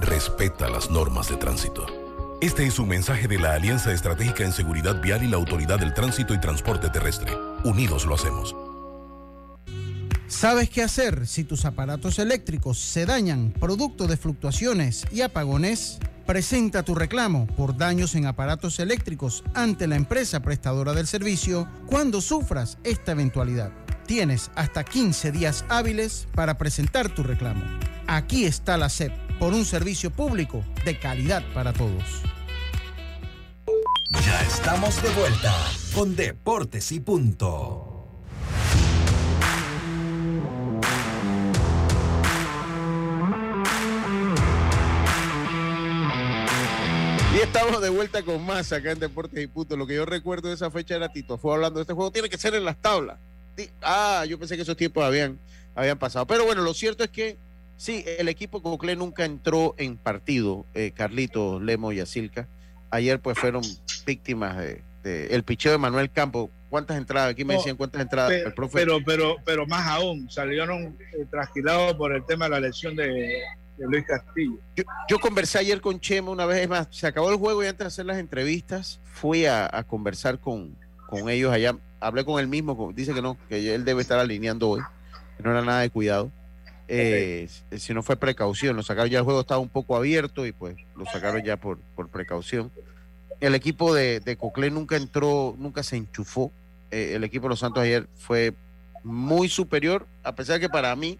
Respeta 0.00 0.68
las 0.68 0.90
normas 0.90 1.28
de 1.28 1.36
tránsito. 1.36 1.86
Este 2.40 2.66
es 2.66 2.78
un 2.78 2.88
mensaje 2.88 3.28
de 3.28 3.38
la 3.38 3.54
Alianza 3.54 3.92
Estratégica 3.92 4.44
en 4.44 4.52
Seguridad 4.52 5.00
Vial 5.00 5.22
y 5.22 5.28
la 5.28 5.36
Autoridad 5.36 5.78
del 5.78 5.94
Tránsito 5.94 6.34
y 6.34 6.40
Transporte 6.40 6.90
Terrestre. 6.90 7.32
Unidos 7.64 8.04
lo 8.04 8.14
hacemos. 8.14 8.54
¿Sabes 10.26 10.68
qué 10.68 10.82
hacer 10.82 11.26
si 11.26 11.44
tus 11.44 11.64
aparatos 11.64 12.18
eléctricos 12.18 12.78
se 12.78 13.06
dañan 13.06 13.52
producto 13.52 14.06
de 14.06 14.16
fluctuaciones 14.16 15.06
y 15.12 15.22
apagones? 15.22 15.98
Presenta 16.26 16.82
tu 16.82 16.94
reclamo 16.94 17.46
por 17.46 17.76
daños 17.76 18.14
en 18.14 18.26
aparatos 18.26 18.80
eléctricos 18.80 19.44
ante 19.54 19.86
la 19.86 19.96
empresa 19.96 20.40
prestadora 20.40 20.92
del 20.92 21.06
servicio 21.06 21.68
cuando 21.86 22.20
sufras 22.20 22.78
esta 22.82 23.12
eventualidad. 23.12 23.83
Tienes 24.06 24.50
hasta 24.54 24.84
15 24.84 25.32
días 25.32 25.64
hábiles 25.70 26.28
para 26.34 26.58
presentar 26.58 27.08
tu 27.08 27.22
reclamo. 27.22 27.64
Aquí 28.06 28.44
está 28.44 28.76
la 28.76 28.90
SEP 28.90 29.12
por 29.38 29.54
un 29.54 29.64
servicio 29.64 30.10
público 30.10 30.62
de 30.84 30.98
calidad 30.98 31.42
para 31.54 31.72
todos. 31.72 32.22
Ya 34.26 34.42
estamos 34.42 35.02
de 35.02 35.08
vuelta 35.10 35.54
con 35.94 36.14
Deportes 36.16 36.92
y 36.92 37.00
Punto. 37.00 37.90
Y 47.34 47.38
estamos 47.38 47.80
de 47.80 47.88
vuelta 47.88 48.22
con 48.22 48.44
más 48.44 48.70
acá 48.72 48.92
en 48.92 48.98
Deportes 48.98 49.42
y 49.42 49.46
Punto. 49.46 49.78
Lo 49.78 49.86
que 49.86 49.94
yo 49.94 50.04
recuerdo 50.04 50.48
de 50.48 50.54
esa 50.54 50.70
fecha 50.70 50.94
era 50.94 51.08
Tito 51.08 51.38
fue 51.38 51.54
hablando 51.54 51.78
de 51.78 51.82
este 51.84 51.94
juego. 51.94 52.12
Tiene 52.12 52.28
que 52.28 52.36
ser 52.36 52.54
en 52.54 52.66
las 52.66 52.76
tablas. 52.76 53.18
Ah, 53.82 54.24
yo 54.28 54.38
pensé 54.38 54.56
que 54.56 54.62
esos 54.62 54.76
tiempos 54.76 55.04
habían, 55.04 55.38
habían 55.74 55.98
pasado. 55.98 56.26
Pero 56.26 56.44
bueno, 56.44 56.62
lo 56.62 56.74
cierto 56.74 57.04
es 57.04 57.10
que 57.10 57.36
sí, 57.76 58.04
el 58.18 58.28
equipo 58.28 58.62
Cocle 58.62 58.96
nunca 58.96 59.24
entró 59.24 59.74
en 59.78 59.96
partido, 59.96 60.66
eh, 60.74 60.92
Carlito, 60.94 61.60
Lemo 61.60 61.92
y 61.92 62.00
Asilca. 62.00 62.48
Ayer 62.90 63.20
pues 63.20 63.38
fueron 63.38 63.62
víctimas 64.06 64.56
de, 64.58 64.82
el 65.04 65.42
picheo 65.42 65.72
de 65.72 65.78
Manuel 65.78 66.10
Campo. 66.10 66.50
¿Cuántas 66.70 66.96
entradas? 66.96 67.30
Aquí 67.30 67.44
me 67.44 67.54
decían 67.54 67.76
cuántas 67.76 68.02
entradas. 68.02 68.30
Pero, 68.30 68.48
el 68.48 68.54
profe... 68.54 68.78
pero, 68.78 68.98
pero, 69.04 69.36
pero 69.44 69.66
más 69.66 69.86
aún, 69.86 70.28
salieron 70.30 70.96
eh, 71.12 71.24
trasquilados 71.30 71.94
por 71.94 72.12
el 72.12 72.24
tema 72.26 72.46
de 72.46 72.50
la 72.50 72.60
lesión 72.60 72.96
de, 72.96 73.42
de 73.76 73.86
Luis 73.86 74.04
Castillo. 74.06 74.58
Yo, 75.08 75.18
conversé 75.18 75.58
ayer 75.58 75.80
con 75.80 76.00
Chema 76.00 76.30
una 76.30 76.46
vez 76.46 76.68
más, 76.68 76.88
se 76.90 77.06
acabó 77.06 77.30
el 77.30 77.36
juego 77.36 77.62
y 77.62 77.66
antes 77.66 77.80
de 77.80 77.86
hacer 77.86 78.06
las 78.06 78.18
entrevistas 78.18 79.00
fui 79.04 79.46
a, 79.46 79.84
conversar 79.86 80.38
con, 80.38 80.76
con, 81.06 81.28
ellos 81.28 81.52
allá, 81.52 81.76
hablé 82.04 82.24
con 82.24 82.38
él 82.38 82.48
mismo, 82.48 82.92
dice 82.94 83.14
que 83.14 83.22
no, 83.22 83.36
que 83.48 83.74
él 83.74 83.84
debe 83.84 84.02
estar 84.02 84.18
alineando 84.18 84.68
hoy, 84.68 84.82
que 85.36 85.42
no 85.42 85.50
era 85.50 85.62
nada 85.62 85.80
de 85.80 85.90
cuidado. 85.90 86.30
Eh, 86.86 87.48
si 87.78 87.94
no 87.94 88.02
fue 88.02 88.16
precaución, 88.16 88.76
lo 88.76 88.82
sacaron 88.82 89.10
ya 89.10 89.18
el 89.18 89.24
juego 89.24 89.40
estaba 89.40 89.60
un 89.60 89.70
poco 89.70 89.96
abierto 89.96 90.44
y 90.44 90.52
pues 90.52 90.76
lo 90.96 91.06
sacaron 91.06 91.42
ya 91.42 91.56
por, 91.56 91.78
por 91.96 92.08
precaución. 92.08 92.70
El 93.40 93.54
equipo 93.54 93.94
de, 93.94 94.20
de 94.20 94.36
Coclé 94.36 94.70
nunca 94.70 94.96
entró, 94.96 95.54
nunca 95.58 95.82
se 95.82 95.96
enchufó. 95.96 96.52
Eh, 96.90 97.12
el 97.14 97.24
equipo 97.24 97.44
de 97.44 97.50
los 97.50 97.60
Santos 97.60 97.82
ayer 97.82 98.06
fue 98.16 98.54
muy 99.02 99.48
superior, 99.48 100.06
a 100.22 100.34
pesar 100.34 100.60
que 100.60 100.68
para 100.68 100.94
mí 100.94 101.18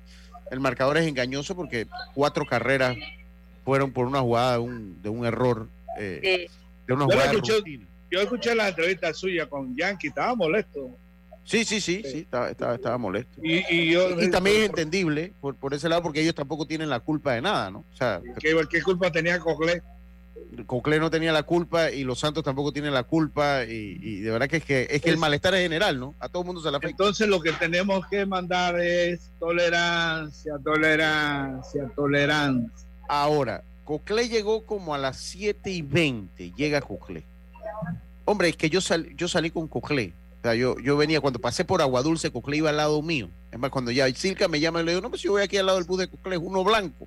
el 0.51 0.61
marcador 0.61 0.99
es 0.99 1.07
engañoso 1.07 1.57
porque 1.57 1.87
cuatro 2.15 2.45
carreras 2.45 2.97
fueron 3.65 3.93
por 3.93 4.07
una 4.07 4.21
jugada 4.21 4.53
de 4.53 4.59
un, 4.59 5.03
de 5.03 5.09
un 5.09 5.25
error. 5.25 5.69
Eh, 5.99 6.47
de 6.87 6.93
una 6.93 7.05
jugada 7.07 7.33
yo, 8.15 8.21
escuché, 8.23 8.55
la 8.55 8.69
entrevista 8.69 9.13
suya 9.13 9.47
con 9.47 9.77
Yankee, 9.77 10.09
estaba 10.09 10.35
molesto. 10.35 10.97
Sí, 11.45 11.65
sí, 11.65 11.81
sí, 11.81 12.03
sí, 12.05 12.19
estaba, 12.21 12.49
estaba, 12.49 12.97
molesto. 12.97 13.39
Y, 13.43 13.95
también 14.31 14.63
es 14.63 14.67
entendible 14.71 15.33
por, 15.41 15.55
por, 15.57 15.75
ese 15.75 15.91
lado 15.91 16.03
porque 16.03 16.23
ellos 16.23 16.35
tampoco 16.35 16.67
tienen 16.67 16.89
la 16.89 17.01
culpa 17.01 17.33
de 17.33 17.43
nada, 17.43 17.71
¿no? 17.71 17.85
O 17.93 17.97
sea, 17.97 18.23
¿qué, 18.39 18.57
qué 18.71 18.83
culpa 18.83 19.13
tenía 19.13 19.39
Coclé? 19.39 19.83
Coclé 20.67 20.99
no 20.99 21.11
tenía 21.11 21.33
la 21.33 21.43
culpa 21.43 21.91
y 21.91 22.05
los 22.05 22.19
Santos 22.19 22.45
tampoco 22.45 22.73
tienen 22.73 22.95
la 22.95 23.03
culpa 23.03 23.65
y, 23.65 24.21
de 24.21 24.31
verdad 24.31 24.49
que 24.49 24.59
es 24.59 24.65
que 24.65 24.87
es 24.91 25.03
que 25.03 25.11
el 25.11 25.19
malestar 25.19 25.55
es 25.55 25.63
general, 25.63 25.99
¿no? 25.99 26.15
A 26.19 26.29
todo 26.29 26.43
el 26.43 26.47
mundo 26.47 26.63
se 26.63 26.71
la 26.71 26.79
afecta. 26.79 26.91
Entonces 26.91 27.29
lo 27.29 27.41
que 27.41 27.53
tenemos 27.53 28.07
que 28.07 28.25
mandar 28.25 28.81
es 28.81 29.31
tolerancia, 29.39 30.55
tolerancia, 30.63 31.91
tolerancia. 31.95 32.89
Ahora, 33.09 33.63
Coclé 33.85 34.29
llegó 34.29 34.65
como 34.65 34.95
a 34.95 34.99
las 34.99 35.19
7 35.19 35.71
y 35.71 35.83
20, 35.83 36.53
llega 36.53 36.81
Coclé. 36.81 37.25
Hombre, 38.25 38.49
es 38.49 38.57
que 38.57 38.71
yo, 38.71 38.81
yo 39.17 39.29
salí 39.29 39.51
con 39.51 39.69
Coclé. 39.69 40.13
O 40.41 40.43
sea, 40.43 40.55
yo, 40.55 40.79
yo 40.79 40.97
venía, 40.97 41.21
cuando 41.21 41.39
pasé 41.39 41.65
por 41.65 41.81
Agua 41.81 42.03
Dulce, 42.03 42.31
Coclé 42.31 42.59
iba 42.59 42.71
al 42.71 42.77
lado 42.77 43.01
mío. 43.03 43.29
Es 43.51 43.59
más, 43.59 43.71
cuando 43.71 43.91
ya 43.91 44.13
Silca 44.15 44.49
me 44.49 44.61
llama 44.61 44.83
le 44.83 44.93
digo, 44.93 45.03
no, 45.03 45.11
pues 45.11 45.23
yo 45.23 45.33
voy 45.33 45.43
aquí 45.43 45.57
al 45.57 45.67
lado 45.67 45.79
del 45.79 45.87
bus 45.87 46.01
de 46.01 46.09
Coclé, 46.09 46.37
uno 46.37 46.65
blanco. 46.65 47.07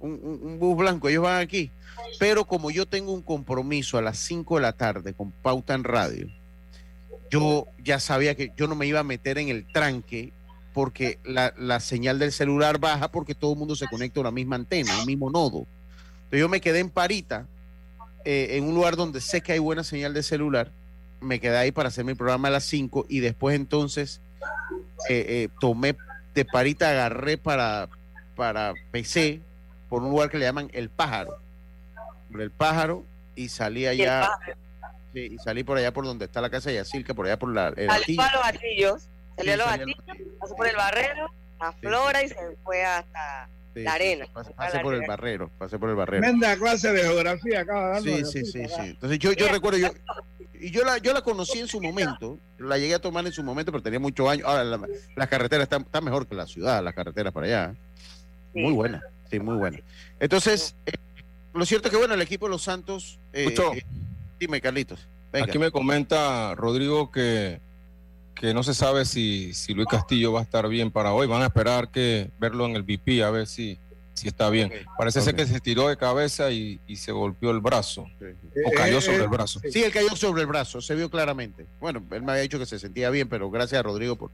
Un, 0.00 0.20
un, 0.42 0.58
bus 0.58 0.76
blanco, 0.76 1.08
ellos 1.08 1.22
van 1.22 1.40
aquí. 1.40 1.70
Pero 2.18 2.44
como 2.44 2.70
yo 2.70 2.86
tengo 2.86 3.12
un 3.12 3.22
compromiso 3.22 3.98
a 3.98 4.02
las 4.02 4.18
5 4.18 4.56
de 4.56 4.62
la 4.62 4.72
tarde 4.72 5.14
con 5.14 5.30
Pauta 5.30 5.74
en 5.74 5.84
Radio, 5.84 6.28
yo 7.30 7.66
ya 7.82 7.98
sabía 7.98 8.34
que 8.34 8.52
yo 8.56 8.66
no 8.68 8.74
me 8.74 8.86
iba 8.86 9.00
a 9.00 9.04
meter 9.04 9.38
en 9.38 9.48
el 9.48 9.66
tranque 9.66 10.32
porque 10.74 11.18
la, 11.24 11.80
señal 11.80 12.18
del 12.18 12.32
celular 12.32 12.78
baja 12.78 13.10
porque 13.10 13.34
todo 13.34 13.52
el 13.52 13.58
mundo 13.58 13.76
se 13.76 13.86
conecta 13.88 14.20
a 14.20 14.24
la 14.24 14.30
misma 14.30 14.56
antena, 14.56 14.98
al 14.98 15.06
mismo 15.06 15.30
nodo. 15.30 15.66
Entonces 16.24 16.40
yo 16.40 16.48
me 16.48 16.60
quedé 16.60 16.80
en 16.80 16.90
Parita, 16.90 17.46
eh, 18.24 18.56
en 18.56 18.64
un 18.64 18.74
lugar 18.74 18.96
donde 18.96 19.20
sé 19.20 19.40
que 19.40 19.52
hay 19.52 19.58
buena 19.58 19.84
señal 19.84 20.14
de 20.14 20.22
celular, 20.22 20.70
me 21.20 21.40
quedé 21.40 21.56
ahí 21.56 21.72
para 21.72 21.88
hacer 21.88 22.04
mi 22.04 22.14
programa 22.14 22.48
a 22.48 22.50
las 22.50 22.64
5 22.64 23.06
y 23.08 23.20
después 23.20 23.54
entonces 23.56 24.20
eh, 25.08 25.24
eh, 25.28 25.48
tomé 25.60 25.96
de 26.34 26.44
Parita, 26.44 26.90
agarré 26.90 27.38
para, 27.38 27.88
para 28.34 28.74
PC 28.90 29.40
por 29.88 30.02
un 30.02 30.10
lugar 30.10 30.30
que 30.30 30.38
le 30.38 30.46
llaman 30.46 30.70
El 30.72 30.88
Pájaro 30.88 31.42
el 32.40 32.50
pájaro 32.50 33.04
y 33.34 33.48
salí 33.48 33.86
allá. 33.86 34.28
y 35.14 35.36
salí 35.38 35.64
por 35.64 35.78
allá 35.78 35.92
por 35.92 36.04
donde 36.04 36.24
está 36.26 36.40
la 36.40 36.50
casa 36.50 36.70
de 36.70 36.76
Yacirca, 36.76 37.14
por 37.14 37.26
allá 37.26 37.38
por 37.38 37.52
la. 37.52 37.68
El 37.68 37.88
salí 37.88 38.16
a 38.18 38.32
los 38.32 38.42
gatillos, 38.42 39.08
salió 39.36 39.52
a 39.52 39.56
los 39.56 39.66
gatillos, 39.66 40.04
pasó 40.38 40.54
por 40.54 40.66
el 40.66 40.76
barrero, 40.76 41.30
a 41.58 41.72
Flora 41.72 42.22
y 42.22 42.28
se 42.28 42.56
fue 42.62 42.84
hasta 42.84 43.48
la 43.74 43.94
arena. 43.94 44.26
Pasé, 44.32 44.80
por 44.80 44.94
el 44.94 45.06
barrero, 45.06 45.50
pasé 45.58 45.78
por 45.78 45.90
el 45.90 45.96
barrero. 45.96 46.22
Tremenda 46.22 46.56
clase 46.56 46.92
de 46.92 47.02
geografía 47.02 47.60
acaba 47.60 48.00
Sí, 48.00 48.24
sí, 48.24 48.44
sí, 48.44 48.64
sí. 48.66 48.80
Entonces 48.80 49.18
yo, 49.18 49.32
yo 49.32 49.48
recuerdo, 49.48 49.78
yo, 49.78 49.88
y 50.60 50.70
yo 50.70 50.84
la, 50.84 50.98
yo 50.98 51.12
la 51.12 51.22
conocí 51.22 51.58
en 51.58 51.68
su 51.68 51.80
momento, 51.80 52.38
la 52.58 52.78
llegué 52.78 52.94
a 52.94 53.00
tomar 53.00 53.26
en 53.26 53.32
su 53.32 53.42
momento, 53.42 53.72
pero 53.72 53.82
tenía 53.82 53.98
muchos 53.98 54.28
años. 54.28 54.46
Ahora 54.46 54.64
la, 54.64 54.80
las 55.16 55.28
carreteras 55.28 55.64
están, 55.64 55.82
está 55.82 56.00
mejor 56.00 56.26
que 56.26 56.34
la 56.34 56.46
ciudad, 56.46 56.82
las 56.82 56.94
carreteras 56.94 57.32
para 57.32 57.46
allá. 57.46 57.74
Muy 58.54 58.72
buena, 58.72 59.02
sí, 59.30 59.40
muy 59.40 59.56
buena. 59.56 59.80
Entonces, 60.20 60.76
lo 61.54 61.66
cierto 61.66 61.88
es 61.88 61.92
que, 61.92 61.98
bueno, 61.98 62.14
el 62.14 62.22
equipo 62.22 62.46
de 62.46 62.50
los 62.50 62.62
Santos. 62.62 63.18
Eh, 63.32 63.52
eh 63.56 63.82
dime, 64.38 64.60
Carlitos. 64.60 65.08
Aquí 65.32 65.58
me 65.58 65.70
comenta 65.70 66.54
Rodrigo 66.54 67.10
que, 67.10 67.60
que 68.34 68.54
no 68.54 68.62
se 68.62 68.74
sabe 68.74 69.04
si, 69.04 69.54
si 69.54 69.74
Luis 69.74 69.88
Castillo 69.88 70.32
va 70.32 70.40
a 70.40 70.42
estar 70.42 70.68
bien 70.68 70.90
para 70.90 71.12
hoy. 71.12 71.26
Van 71.26 71.42
a 71.42 71.46
esperar 71.46 71.90
que 71.90 72.30
verlo 72.38 72.66
en 72.66 72.76
el 72.76 72.82
VP 72.82 73.22
a 73.22 73.30
ver 73.30 73.46
si, 73.46 73.78
si 74.14 74.28
está 74.28 74.50
bien. 74.50 74.72
Parece 74.98 75.20
ser 75.20 75.34
que 75.34 75.46
se 75.46 75.60
tiró 75.60 75.88
de 75.88 75.96
cabeza 75.96 76.50
y, 76.50 76.80
se 76.96 77.12
golpeó 77.12 77.50
el 77.50 77.60
brazo. 77.60 78.06
O 78.66 78.70
cayó 78.72 79.00
sobre 79.00 79.22
el 79.22 79.28
brazo. 79.28 79.60
Sí, 79.70 79.82
él 79.82 79.92
cayó 79.92 80.14
sobre 80.16 80.42
el 80.42 80.46
brazo, 80.46 80.80
se 80.80 80.94
vio 80.94 81.10
claramente. 81.10 81.66
Bueno, 81.80 82.02
él 82.10 82.22
me 82.22 82.32
había 82.32 82.42
dicho 82.42 82.58
que 82.58 82.66
se 82.66 82.78
sentía 82.78 83.10
bien, 83.10 83.28
pero 83.28 83.50
gracias 83.50 83.80
a 83.80 83.82
Rodrigo 83.82 84.16
por, 84.16 84.30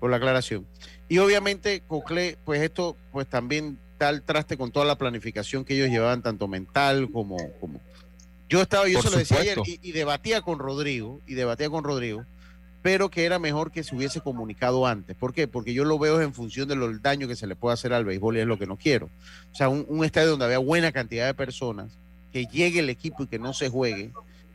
por 0.00 0.10
la 0.10 0.16
aclaración. 0.16 0.66
Y 1.08 1.18
obviamente, 1.18 1.82
Cocle, 1.86 2.38
pues 2.44 2.62
esto 2.62 2.96
pues 3.12 3.26
también 3.26 3.78
da 3.98 4.10
el 4.10 4.22
traste 4.22 4.56
con 4.56 4.70
toda 4.70 4.86
la 4.86 4.96
planificación 4.96 5.64
que 5.64 5.74
ellos 5.74 5.88
llevaban, 5.88 6.22
tanto 6.22 6.48
mental 6.48 7.10
como... 7.10 7.36
como... 7.60 7.80
Yo 8.48 8.62
estaba, 8.62 8.88
yo 8.88 9.02
se 9.02 9.10
lo 9.10 9.18
decía 9.18 9.40
ayer, 9.40 9.58
y, 9.66 9.78
y 9.82 9.92
debatía 9.92 10.40
con 10.40 10.58
Rodrigo, 10.58 11.20
y 11.26 11.34
debatía 11.34 11.68
con 11.68 11.84
Rodrigo, 11.84 12.24
pero 12.88 13.10
que 13.10 13.26
era 13.26 13.38
mejor 13.38 13.70
que 13.70 13.84
se 13.84 13.94
hubiese 13.94 14.22
comunicado 14.22 14.86
antes. 14.86 15.14
¿Por 15.14 15.34
qué? 15.34 15.46
Porque 15.46 15.74
yo 15.74 15.84
lo 15.84 15.98
veo 15.98 16.22
en 16.22 16.32
función 16.32 16.66
del 16.66 17.02
daño 17.02 17.28
que 17.28 17.36
se 17.36 17.46
le 17.46 17.54
puede 17.54 17.74
hacer 17.74 17.92
al 17.92 18.06
béisbol 18.06 18.38
y 18.38 18.40
es 18.40 18.46
lo 18.46 18.58
que 18.58 18.66
no 18.66 18.78
quiero. 18.78 19.10
O 19.52 19.54
sea, 19.54 19.68
un, 19.68 20.02
estadio 20.06 20.30
donde 20.30 20.46
había 20.46 20.56
buena 20.56 20.90
cantidad 20.90 21.26
de 21.26 21.34
personas, 21.34 21.90
que 22.32 22.46
llegue 22.46 22.78
el 22.80 22.88
equipo 22.88 23.24
y 23.24 23.26
que 23.26 23.38
no 23.38 23.52
se 23.52 23.68
juegue, 23.68 24.10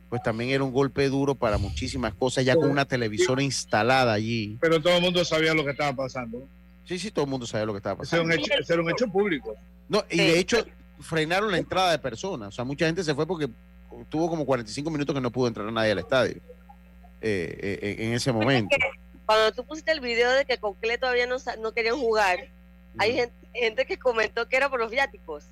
pues 0.08 0.20
también 0.24 0.50
era 0.50 0.64
un 0.64 0.72
golpe 0.72 1.08
duro 1.08 1.36
para 1.36 1.58
muchísimas 1.58 2.12
cosas, 2.14 2.44
ya 2.44 2.56
con 2.56 2.68
una 2.68 2.86
televisora 2.86 3.40
instalada 3.40 4.12
allí. 4.12 4.58
Pero 4.60 4.82
todo 4.82 4.96
el 4.96 5.02
mundo 5.02 5.24
sabía 5.24 5.54
lo 5.54 5.64
que 5.64 5.70
estaba 5.70 5.92
pasando. 5.94 6.48
Sí, 6.88 6.98
sí, 6.98 7.12
todo 7.12 7.26
el 7.26 7.30
mundo 7.30 7.46
sabía 7.46 7.66
lo 7.66 7.72
que 7.72 7.78
estaba 7.78 7.98
pasando. 7.98 8.34
Ese 8.34 8.72
era 8.72 8.82
un 8.82 8.90
hecho, 8.90 9.06
público. 9.06 9.54
No, 9.88 10.02
y 10.10 10.16
de 10.16 10.40
hecho 10.40 10.56
frenaron 10.98 11.52
la 11.52 11.58
entrada 11.58 11.92
de 11.92 12.00
personas. 12.00 12.48
O 12.48 12.52
sea, 12.52 12.64
mucha 12.64 12.86
gente 12.86 13.04
se 13.04 13.14
fue 13.14 13.28
porque 13.28 13.48
tuvo 14.08 14.28
como 14.28 14.44
45 14.44 14.90
minutos 14.90 15.14
que 15.14 15.20
no 15.20 15.30
pudo 15.30 15.46
entrar 15.46 15.72
nadie 15.72 15.92
al 15.92 16.00
estadio. 16.00 16.42
Eh, 17.26 17.78
eh, 17.80 17.96
en 18.00 18.12
ese 18.12 18.32
momento. 18.32 18.76
Cuando 19.24 19.50
tú 19.52 19.64
pusiste 19.64 19.90
el 19.92 20.00
video 20.00 20.30
de 20.32 20.44
que 20.44 20.58
Cocle 20.58 20.98
todavía 20.98 21.26
no, 21.26 21.36
no 21.58 21.72
querían 21.72 21.96
jugar, 21.96 22.48
hay 22.98 23.14
gente, 23.54 23.86
que 23.86 23.96
comentó 23.96 24.46
que 24.46 24.58
era 24.58 24.68
por 24.68 24.78
los 24.78 24.90
viáticos. 24.90 25.44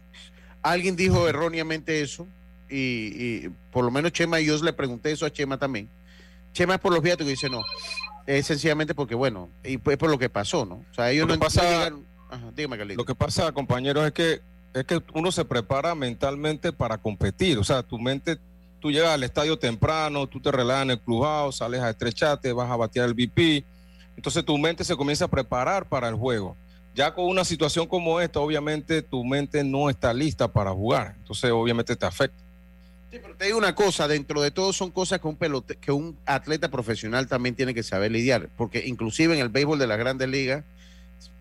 Alguien 0.60 0.96
dijo 0.96 1.26
erróneamente 1.26 2.02
eso, 2.02 2.26
y, 2.68 3.48
por 3.70 3.86
lo 3.86 3.90
menos 3.90 4.12
Chema 4.12 4.38
y 4.38 4.46
yo 4.46 4.62
le 4.62 4.74
pregunté 4.74 5.12
eso 5.12 5.24
a 5.24 5.32
Chema 5.32 5.58
también. 5.58 5.88
Chema 6.52 6.74
es 6.74 6.80
por 6.80 6.92
los 6.92 7.02
viáticos 7.02 7.28
y 7.28 7.30
dice 7.30 7.48
no. 7.48 7.62
Es 8.26 8.46
sencillamente 8.46 8.94
porque, 8.94 9.14
bueno, 9.14 9.48
y 9.64 9.76
es 9.76 9.96
por 9.96 10.10
lo 10.10 10.18
que 10.18 10.28
pasó, 10.28 10.66
¿no? 10.66 10.84
O 10.90 10.94
sea, 10.94 11.10
ellos 11.10 11.26
no 11.26 11.38
pasa, 11.38 11.90
Lo 11.90 13.04
que 13.06 13.14
pasa, 13.14 13.50
compañeros, 13.52 14.06
es 14.06 14.12
que 14.12 14.40
es 14.74 14.84
que 14.84 15.02
uno 15.14 15.32
se 15.32 15.46
prepara 15.46 15.94
mentalmente 15.94 16.72
para 16.72 16.98
competir. 16.98 17.58
O 17.58 17.64
sea, 17.64 17.82
tu 17.82 17.98
mente 17.98 18.38
tú 18.82 18.90
llegas 18.90 19.10
al 19.10 19.22
estadio 19.22 19.56
temprano, 19.56 20.26
tú 20.26 20.40
te 20.40 20.50
relajas 20.50 20.82
en 20.82 20.90
el 20.90 21.00
clubhouse, 21.00 21.58
sales 21.58 21.80
a 21.80 21.88
estrecharte, 21.88 22.52
vas 22.52 22.68
a 22.68 22.76
batear 22.76 23.08
el 23.08 23.14
VP. 23.14 23.64
Entonces 24.16 24.44
tu 24.44 24.58
mente 24.58 24.82
se 24.82 24.96
comienza 24.96 25.26
a 25.26 25.28
preparar 25.28 25.88
para 25.88 26.08
el 26.08 26.16
juego. 26.16 26.56
Ya 26.94 27.14
con 27.14 27.26
una 27.26 27.44
situación 27.44 27.86
como 27.86 28.20
esta, 28.20 28.40
obviamente 28.40 29.00
tu 29.00 29.24
mente 29.24 29.62
no 29.62 29.88
está 29.88 30.12
lista 30.12 30.52
para 30.52 30.72
jugar. 30.72 31.14
Entonces 31.16 31.50
obviamente 31.52 31.94
te 31.94 32.04
afecta. 32.04 32.36
Sí, 33.12 33.18
pero 33.22 33.36
te 33.36 33.44
digo 33.46 33.56
una 33.56 33.74
cosa, 33.74 34.08
dentro 34.08 34.42
de 34.42 34.50
todo 34.50 34.72
son 34.72 34.90
cosas 34.90 35.20
que 35.20 35.28
un, 35.28 35.36
pelote, 35.36 35.76
que 35.76 35.92
un 35.92 36.18
atleta 36.26 36.68
profesional 36.68 37.28
también 37.28 37.54
tiene 37.54 37.74
que 37.74 37.84
saber 37.84 38.10
lidiar, 38.10 38.48
porque 38.56 38.84
inclusive 38.86 39.34
en 39.34 39.40
el 39.40 39.48
béisbol 39.48 39.78
de 39.78 39.86
las 39.86 39.98
grandes 39.98 40.28
ligas 40.28 40.64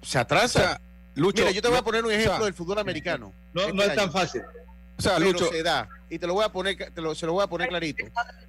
se 0.03 0.19
atrasa. 0.19 0.79
Mira, 1.15 1.51
yo 1.51 1.61
te 1.61 1.67
voy 1.67 1.77
a 1.77 1.81
poner 1.81 2.05
un 2.05 2.11
ejemplo 2.11 2.45
del 2.45 2.53
fútbol 2.53 2.77
americano. 2.77 3.33
No, 3.53 3.67
no 3.69 3.81
es 3.81 3.95
tan 3.95 4.11
fácil. 4.11 4.43
O 5.01 5.09
sea, 5.09 5.19
Lucho, 5.19 5.49
se 5.49 5.63
da. 5.63 5.89
Y 6.09 6.19
te 6.19 6.27
lo 6.27 6.35
voy 6.35 6.45
a 6.45 6.49
poner, 6.49 6.77
se 7.15 7.25
lo 7.25 7.33
voy 7.33 7.43
a 7.43 7.47
poner 7.47 7.69
clarito. 7.69 8.05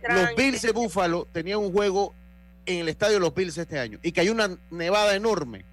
Los 0.09 0.35
Bills 0.37 0.63
de 0.63 0.73
Buffalo 0.73 1.27
tenían 1.33 1.59
un 1.59 1.73
juego 1.73 2.15
en 2.67 2.81
el 2.81 2.89
estadio 2.89 3.15
de 3.15 3.21
los 3.21 3.35
Bills 3.35 3.57
este 3.57 3.79
año 3.79 3.99
y 4.03 4.13
cayó 4.13 4.33
una 4.33 4.57
nevada 4.71 5.17
enorme 5.17 5.65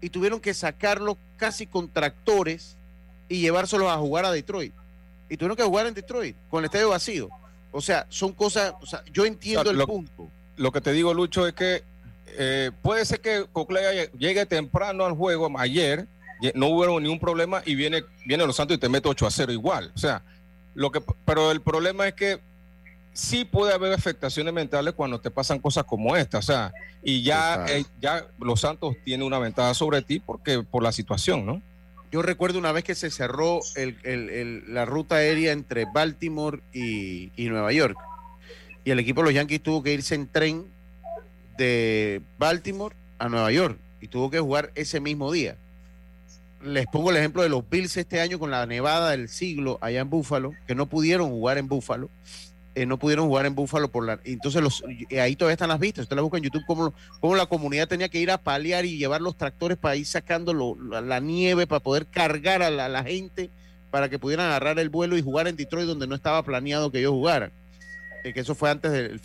y 0.00 0.10
tuvieron 0.10 0.40
que 0.40 0.54
sacarlo 0.54 1.18
casi 1.36 1.66
con 1.66 1.88
tractores 1.88 2.76
y 3.28 3.40
llevárselos 3.40 3.88
a 3.88 3.96
jugar 3.96 4.24
a 4.24 4.30
Detroit. 4.30 4.72
Y 5.28 5.36
tuvieron 5.36 5.56
que 5.56 5.64
jugar 5.64 5.86
en 5.86 5.94
Detroit 5.94 6.36
con 6.50 6.60
el 6.60 6.66
estadio 6.66 6.90
vacío. 6.90 7.28
O 7.72 7.80
sea, 7.80 8.06
son 8.10 8.32
cosas, 8.32 8.74
o 8.80 8.86
sea, 8.86 9.02
yo 9.12 9.24
entiendo 9.24 9.70
el 9.70 9.82
punto. 9.84 10.28
Lo 10.56 10.70
que 10.70 10.80
te 10.80 10.92
digo, 10.92 11.14
Lucho, 11.14 11.46
es 11.46 11.54
que 11.54 11.82
eh, 12.38 12.70
puede 12.82 13.04
ser 13.04 13.20
que 13.20 13.46
Coclea 13.52 14.10
llegue 14.12 14.46
temprano 14.46 15.04
al 15.04 15.14
juego 15.14 15.50
ayer 15.58 16.06
no 16.54 16.68
hubo 16.68 17.00
ningún 17.00 17.20
problema 17.20 17.62
y 17.64 17.74
viene, 17.74 18.04
viene 18.26 18.46
Los 18.46 18.56
Santos 18.56 18.76
y 18.76 18.80
te 18.80 18.88
mete 18.88 19.08
8 19.08 19.26
a 19.26 19.30
0 19.30 19.52
igual. 19.52 19.92
O 19.94 19.98
sea, 19.98 20.22
lo 20.74 20.90
que, 20.90 21.00
pero 21.24 21.50
el 21.50 21.60
problema 21.60 22.08
es 22.08 22.14
que 22.14 22.40
sí 23.12 23.44
puede 23.44 23.72
haber 23.72 23.92
afectaciones 23.92 24.52
mentales 24.52 24.94
cuando 24.94 25.20
te 25.20 25.30
pasan 25.30 25.58
cosas 25.58 25.84
como 25.84 26.16
esta. 26.16 26.38
O 26.38 26.42
sea, 26.42 26.72
y 27.02 27.22
ya, 27.22 27.66
eh, 27.68 27.84
ya 28.00 28.26
Los 28.38 28.60
Santos 28.60 28.96
tiene 29.04 29.24
una 29.24 29.38
ventaja 29.38 29.74
sobre 29.74 30.02
ti 30.02 30.20
porque 30.20 30.62
por 30.62 30.82
la 30.82 30.92
situación, 30.92 31.46
¿no? 31.46 31.62
Yo 32.10 32.20
recuerdo 32.20 32.58
una 32.58 32.72
vez 32.72 32.84
que 32.84 32.94
se 32.94 33.10
cerró 33.10 33.60
la 33.74 34.84
ruta 34.84 35.16
aérea 35.16 35.52
entre 35.52 35.86
Baltimore 35.86 36.60
y, 36.70 37.32
y 37.42 37.48
Nueva 37.48 37.72
York. 37.72 37.96
Y 38.84 38.90
el 38.90 38.98
equipo 38.98 39.20
de 39.20 39.26
los 39.26 39.34
Yankees 39.34 39.62
tuvo 39.62 39.82
que 39.82 39.94
irse 39.94 40.14
en 40.14 40.28
tren 40.28 40.66
de 41.56 42.20
Baltimore 42.38 42.94
a 43.18 43.30
Nueva 43.30 43.50
York 43.50 43.78
y 44.02 44.08
tuvo 44.08 44.30
que 44.30 44.40
jugar 44.40 44.72
ese 44.74 45.00
mismo 45.00 45.32
día 45.32 45.56
les 46.64 46.86
pongo 46.86 47.10
el 47.10 47.16
ejemplo 47.16 47.42
de 47.42 47.48
los 47.48 47.68
Bills 47.68 47.96
este 47.96 48.20
año 48.20 48.38
con 48.38 48.50
la 48.50 48.66
nevada 48.66 49.10
del 49.10 49.28
siglo 49.28 49.78
allá 49.80 50.00
en 50.00 50.10
Búfalo, 50.10 50.52
que 50.66 50.74
no 50.74 50.86
pudieron 50.86 51.30
jugar 51.30 51.58
en 51.58 51.68
Búfalo. 51.68 52.08
Eh, 52.74 52.86
no 52.86 52.98
pudieron 52.98 53.26
jugar 53.26 53.44
en 53.44 53.54
Búfalo 53.54 53.88
por 53.90 54.06
la 54.06 54.18
entonces 54.24 54.82
ahí 55.20 55.36
todavía 55.36 55.52
están 55.52 55.68
las 55.68 55.78
vistas 55.78 56.04
usted 56.04 56.16
la 56.16 56.22
busca 56.22 56.38
en 56.38 56.44
YouTube 56.44 56.64
cómo, 56.66 56.94
cómo 57.20 57.36
la 57.36 57.44
comunidad 57.44 57.86
tenía 57.86 58.08
que 58.08 58.18
ir 58.18 58.30
a 58.30 58.38
paliar 58.38 58.86
y 58.86 58.96
llevar 58.96 59.20
los 59.20 59.36
tractores 59.36 59.76
para 59.76 59.94
ir 59.94 60.06
sacando 60.06 60.54
la, 60.54 61.20
nieve 61.20 61.66
para 61.66 61.80
poder 61.80 62.06
cargar 62.06 62.62
a 62.62 62.70
la, 62.70 63.04
gente 63.04 63.50
para 63.90 64.08
que 64.08 64.18
pudieran 64.18 64.46
agarrar 64.46 64.78
el 64.78 64.88
vuelo 64.88 65.18
y 65.18 65.22
jugar 65.22 65.48
en 65.48 65.56
Detroit 65.56 65.86
donde 65.86 66.06
no 66.06 66.14
estaba 66.14 66.42
planeado 66.44 66.90
que 66.90 67.00
ellos 67.00 67.12
jugaran 67.12 67.52
eh, 68.24 68.32
que 68.32 68.40
eso 68.40 68.54
fue 68.54 68.70
antes 68.70 68.90
del 68.90 69.20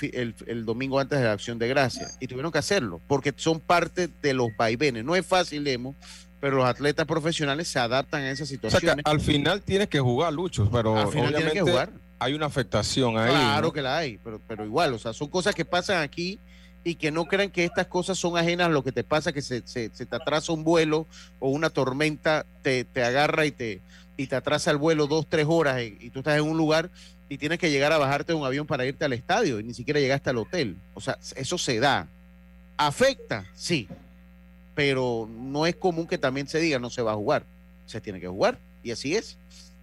el, 0.45 0.65
domingo 0.65 0.99
antes 0.99 1.17
de 1.17 1.23
la 1.23 1.31
acción 1.31 1.57
de 1.57 1.69
gracia 1.69 2.09
y 2.19 2.27
tuvieron 2.27 2.51
que 2.51 2.57
hacerlo 2.57 2.99
porque 3.07 3.33
son 3.37 3.61
parte 3.61 4.09
de 4.21 4.33
los 4.33 4.49
vaivenes 4.57 5.05
no 5.05 5.15
es 5.15 5.25
fácil 5.25 5.65
Emo 5.65 5.95
pero 6.39 6.57
los 6.57 6.65
atletas 6.65 7.05
profesionales 7.05 7.67
se 7.67 7.79
adaptan 7.79 8.21
a 8.21 8.31
esa 8.31 8.45
situación. 8.45 9.01
al 9.03 9.19
final 9.19 9.61
tienes 9.61 9.87
que 9.87 9.99
jugar, 9.99 10.33
Lucho, 10.33 10.69
pero 10.71 10.93
obviamente 10.93 11.51
que 11.51 11.61
jugar. 11.61 11.91
hay 12.19 12.33
una 12.33 12.45
afectación 12.45 13.17
ahí. 13.17 13.31
Claro 13.31 13.73
que 13.73 13.81
la 13.81 13.97
hay, 13.97 14.19
pero, 14.23 14.39
pero 14.47 14.65
igual, 14.65 14.93
o 14.93 14.99
sea, 14.99 15.13
son 15.13 15.29
cosas 15.29 15.55
que 15.55 15.65
pasan 15.65 16.01
aquí 16.01 16.39
y 16.83 16.95
que 16.95 17.11
no 17.11 17.25
crean 17.25 17.49
que 17.49 17.65
estas 17.65 17.87
cosas 17.87 18.17
son 18.17 18.37
ajenas 18.37 18.67
a 18.67 18.69
lo 18.69 18.83
que 18.83 18.91
te 18.91 19.03
pasa, 19.03 19.33
que 19.33 19.41
se, 19.41 19.61
se, 19.65 19.89
te 19.89 20.15
atrasa 20.15 20.53
un 20.53 20.63
vuelo 20.63 21.07
o 21.39 21.49
una 21.49 21.69
tormenta 21.69 22.45
te, 22.61 22.85
te, 22.85 23.03
agarra 23.03 23.45
y 23.45 23.51
te, 23.51 23.81
y 24.15 24.27
te 24.27 24.35
atrasa 24.35 24.71
el 24.71 24.77
vuelo 24.77 25.07
dos, 25.07 25.25
tres 25.27 25.47
horas 25.49 25.81
y, 25.81 25.97
y, 25.99 26.09
tú 26.11 26.19
estás 26.19 26.37
en 26.37 26.43
un 26.43 26.57
lugar 26.57 26.89
y 27.29 27.37
tienes 27.37 27.59
que 27.59 27.71
llegar 27.71 27.91
a 27.91 27.97
bajarte 27.97 28.31
de 28.31 28.39
un 28.39 28.45
avión 28.45 28.65
para 28.67 28.85
irte 28.85 29.03
al 29.03 29.13
estadio 29.13 29.59
y 29.59 29.63
ni 29.63 29.73
siquiera 29.73 29.99
llegaste 29.99 30.29
al 30.29 30.37
hotel. 30.37 30.77
O 30.93 31.01
sea, 31.01 31.17
eso 31.35 31.57
se 31.57 31.79
da. 31.79 32.07
¿Afecta? 32.77 33.45
Sí, 33.55 33.89
pero 34.77 35.27
no 35.27 35.65
es 35.65 35.75
común 35.75 36.05
que 36.05 36.19
también 36.19 36.47
se 36.47 36.59
diga 36.59 36.77
no 36.77 36.91
se 36.91 37.01
va 37.01 37.13
a 37.13 37.15
jugar, 37.15 37.43
se 37.87 37.99
tiene 37.99 38.19
que 38.19 38.27
jugar 38.27 38.59
y 38.83 38.91
así 38.91 39.15
es. 39.15 39.35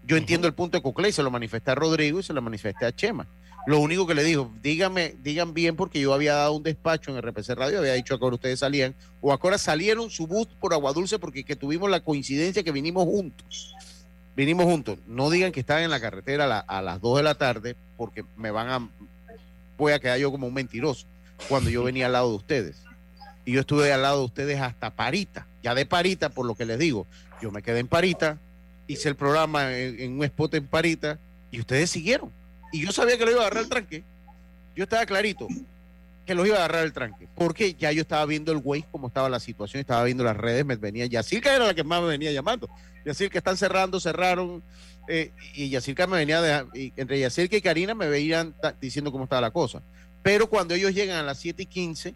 Yo 0.07 0.17
entiendo 0.17 0.47
el 0.47 0.55
punto 0.55 0.79
de 0.79 0.83
Coclé, 0.83 1.11
se 1.11 1.25
lo 1.25 1.33
manifesté 1.33 1.73
a 1.73 1.75
Rodrigo 1.75 2.21
y 2.21 2.23
se 2.23 2.33
lo 2.33 2.41
manifesté 2.41 2.87
a 2.87 2.95
Chema. 2.95 3.27
Lo 3.67 3.81
único 3.81 4.07
que 4.07 4.15
le 4.15 4.23
dijo, 4.23 4.53
díganme, 4.63 5.17
digan 5.25 5.53
bien, 5.53 5.75
porque 5.75 5.99
yo 5.99 6.15
había 6.15 6.35
dado 6.35 6.53
un 6.53 6.63
despacho 6.63 7.11
en 7.11 7.21
RPC 7.21 7.57
Radio, 7.57 7.81
había 7.81 7.95
dicho 7.95 8.17
que 8.17 8.25
ahora 8.25 8.37
ustedes 8.37 8.61
salían, 8.61 8.95
o 9.21 9.33
ahora 9.33 9.59
salieron 9.59 10.11
su 10.11 10.29
bus 10.29 10.47
por 10.61 10.73
Agua 10.73 10.93
Dulce 10.93 11.19
porque 11.19 11.43
que 11.43 11.57
tuvimos 11.57 11.91
la 11.91 11.99
coincidencia 11.99 12.63
que 12.63 12.71
vinimos 12.71 13.05
juntos. 13.05 13.75
Vinimos 14.37 14.65
juntos. 14.67 14.99
No 15.09 15.29
digan 15.29 15.51
que 15.51 15.59
estaban 15.59 15.83
en 15.83 15.91
la 15.91 15.99
carretera 15.99 16.61
a, 16.61 16.83
las 16.83 17.01
2 17.01 17.17
de 17.17 17.23
la 17.25 17.35
tarde, 17.35 17.75
porque 17.97 18.25
me 18.37 18.53
van 18.53 18.69
a. 18.69 18.89
Voy 19.77 19.93
a 19.93 19.99
quedar 19.99 20.21
yo 20.21 20.31
como 20.31 20.47
un 20.47 20.55
mentiroso 20.55 21.05
cuando 21.49 21.69
yo 21.69 21.83
venía 21.83 22.07
al 22.07 22.13
lado 22.13 22.31
de 22.31 22.37
ustedes 22.37 22.85
y 23.45 23.53
yo 23.53 23.61
estuve 23.61 23.93
al 23.93 24.03
lado 24.03 24.21
de 24.21 24.25
ustedes 24.25 24.61
hasta 24.61 24.91
Parita, 24.91 25.47
ya 25.63 25.75
de 25.75 25.87
Parita, 25.87 26.31
por 26.31 26.47
lo 26.47 26.55
que 26.55 26.65
les 26.65 26.79
digo, 26.79 27.07
yo 27.43 27.51
me 27.51 27.63
quedé 27.63 27.81
en 27.81 27.89
Parita, 27.89 28.39
hice 28.87 29.09
el 29.09 29.17
programa 29.17 29.77
en, 29.77 30.19
un 30.19 30.25
spot 30.25 30.55
en 30.55 30.67
Parita 30.67 31.19
y 31.51 31.61
ustedes 31.61 31.91
siguieron. 31.91 32.33
Y 32.73 32.85
yo 32.85 32.93
sabía 32.93 33.19
que 33.19 33.25
lo 33.25 33.33
iba 33.33 33.41
a 33.41 33.47
agarrar 33.47 33.65
el 33.65 33.69
tranque. 33.69 34.03
Yo 34.75 34.85
estaba 34.85 35.07
clarito 35.07 35.47
que 36.27 36.35
los 36.35 36.47
iba 36.47 36.57
a 36.57 36.61
agarrar 36.61 36.85
el 36.85 36.93
tranque, 36.93 37.29
porque 37.35 37.75
ya 37.75 37.93
yo 37.93 38.01
estaba 38.01 38.25
viendo 38.25 38.51
el 38.51 38.61
Waze, 38.65 38.87
cómo 38.91 39.09
estaba 39.09 39.29
la 39.29 39.41
situación, 39.41 39.81
estaba 39.81 40.05
viendo 40.05 40.25
las 40.25 40.37
redes, 40.37 40.65
me 40.65 40.77
venía 40.77 41.07
Yacirca 41.07 41.55
era 41.55 41.67
la 41.67 41.75
que 41.75 41.85
más 41.85 42.01
me 42.01 42.09
venía 42.09 42.33
llamando. 42.33 42.69
Yacirca 43.05 43.39
están 43.39 43.59
cerrando, 43.59 44.01
cerraron, 44.01 44.63
eh, 45.07 45.33
y 45.55 45.69
Yacirca 45.69 46.07
me 46.07 46.17
venía 46.17 46.41
de, 46.41 46.67
y 46.75 46.93
entre 46.97 47.21
Yacirca 47.21 47.57
y 47.57 47.61
Karina 47.61 47.95
me 47.95 48.09
veían 48.09 48.55
diciendo 48.81 49.13
cómo 49.13 49.25
estaba 49.25 49.43
la 49.43 49.51
cosa. 49.51 49.83
Pero 50.23 50.49
cuando 50.49 50.73
ellos 50.73 50.95
llegan 50.95 51.19
a 51.19 51.23
las 51.23 51.39
7 51.39 51.65
y 51.65 51.67
15, 51.67 52.15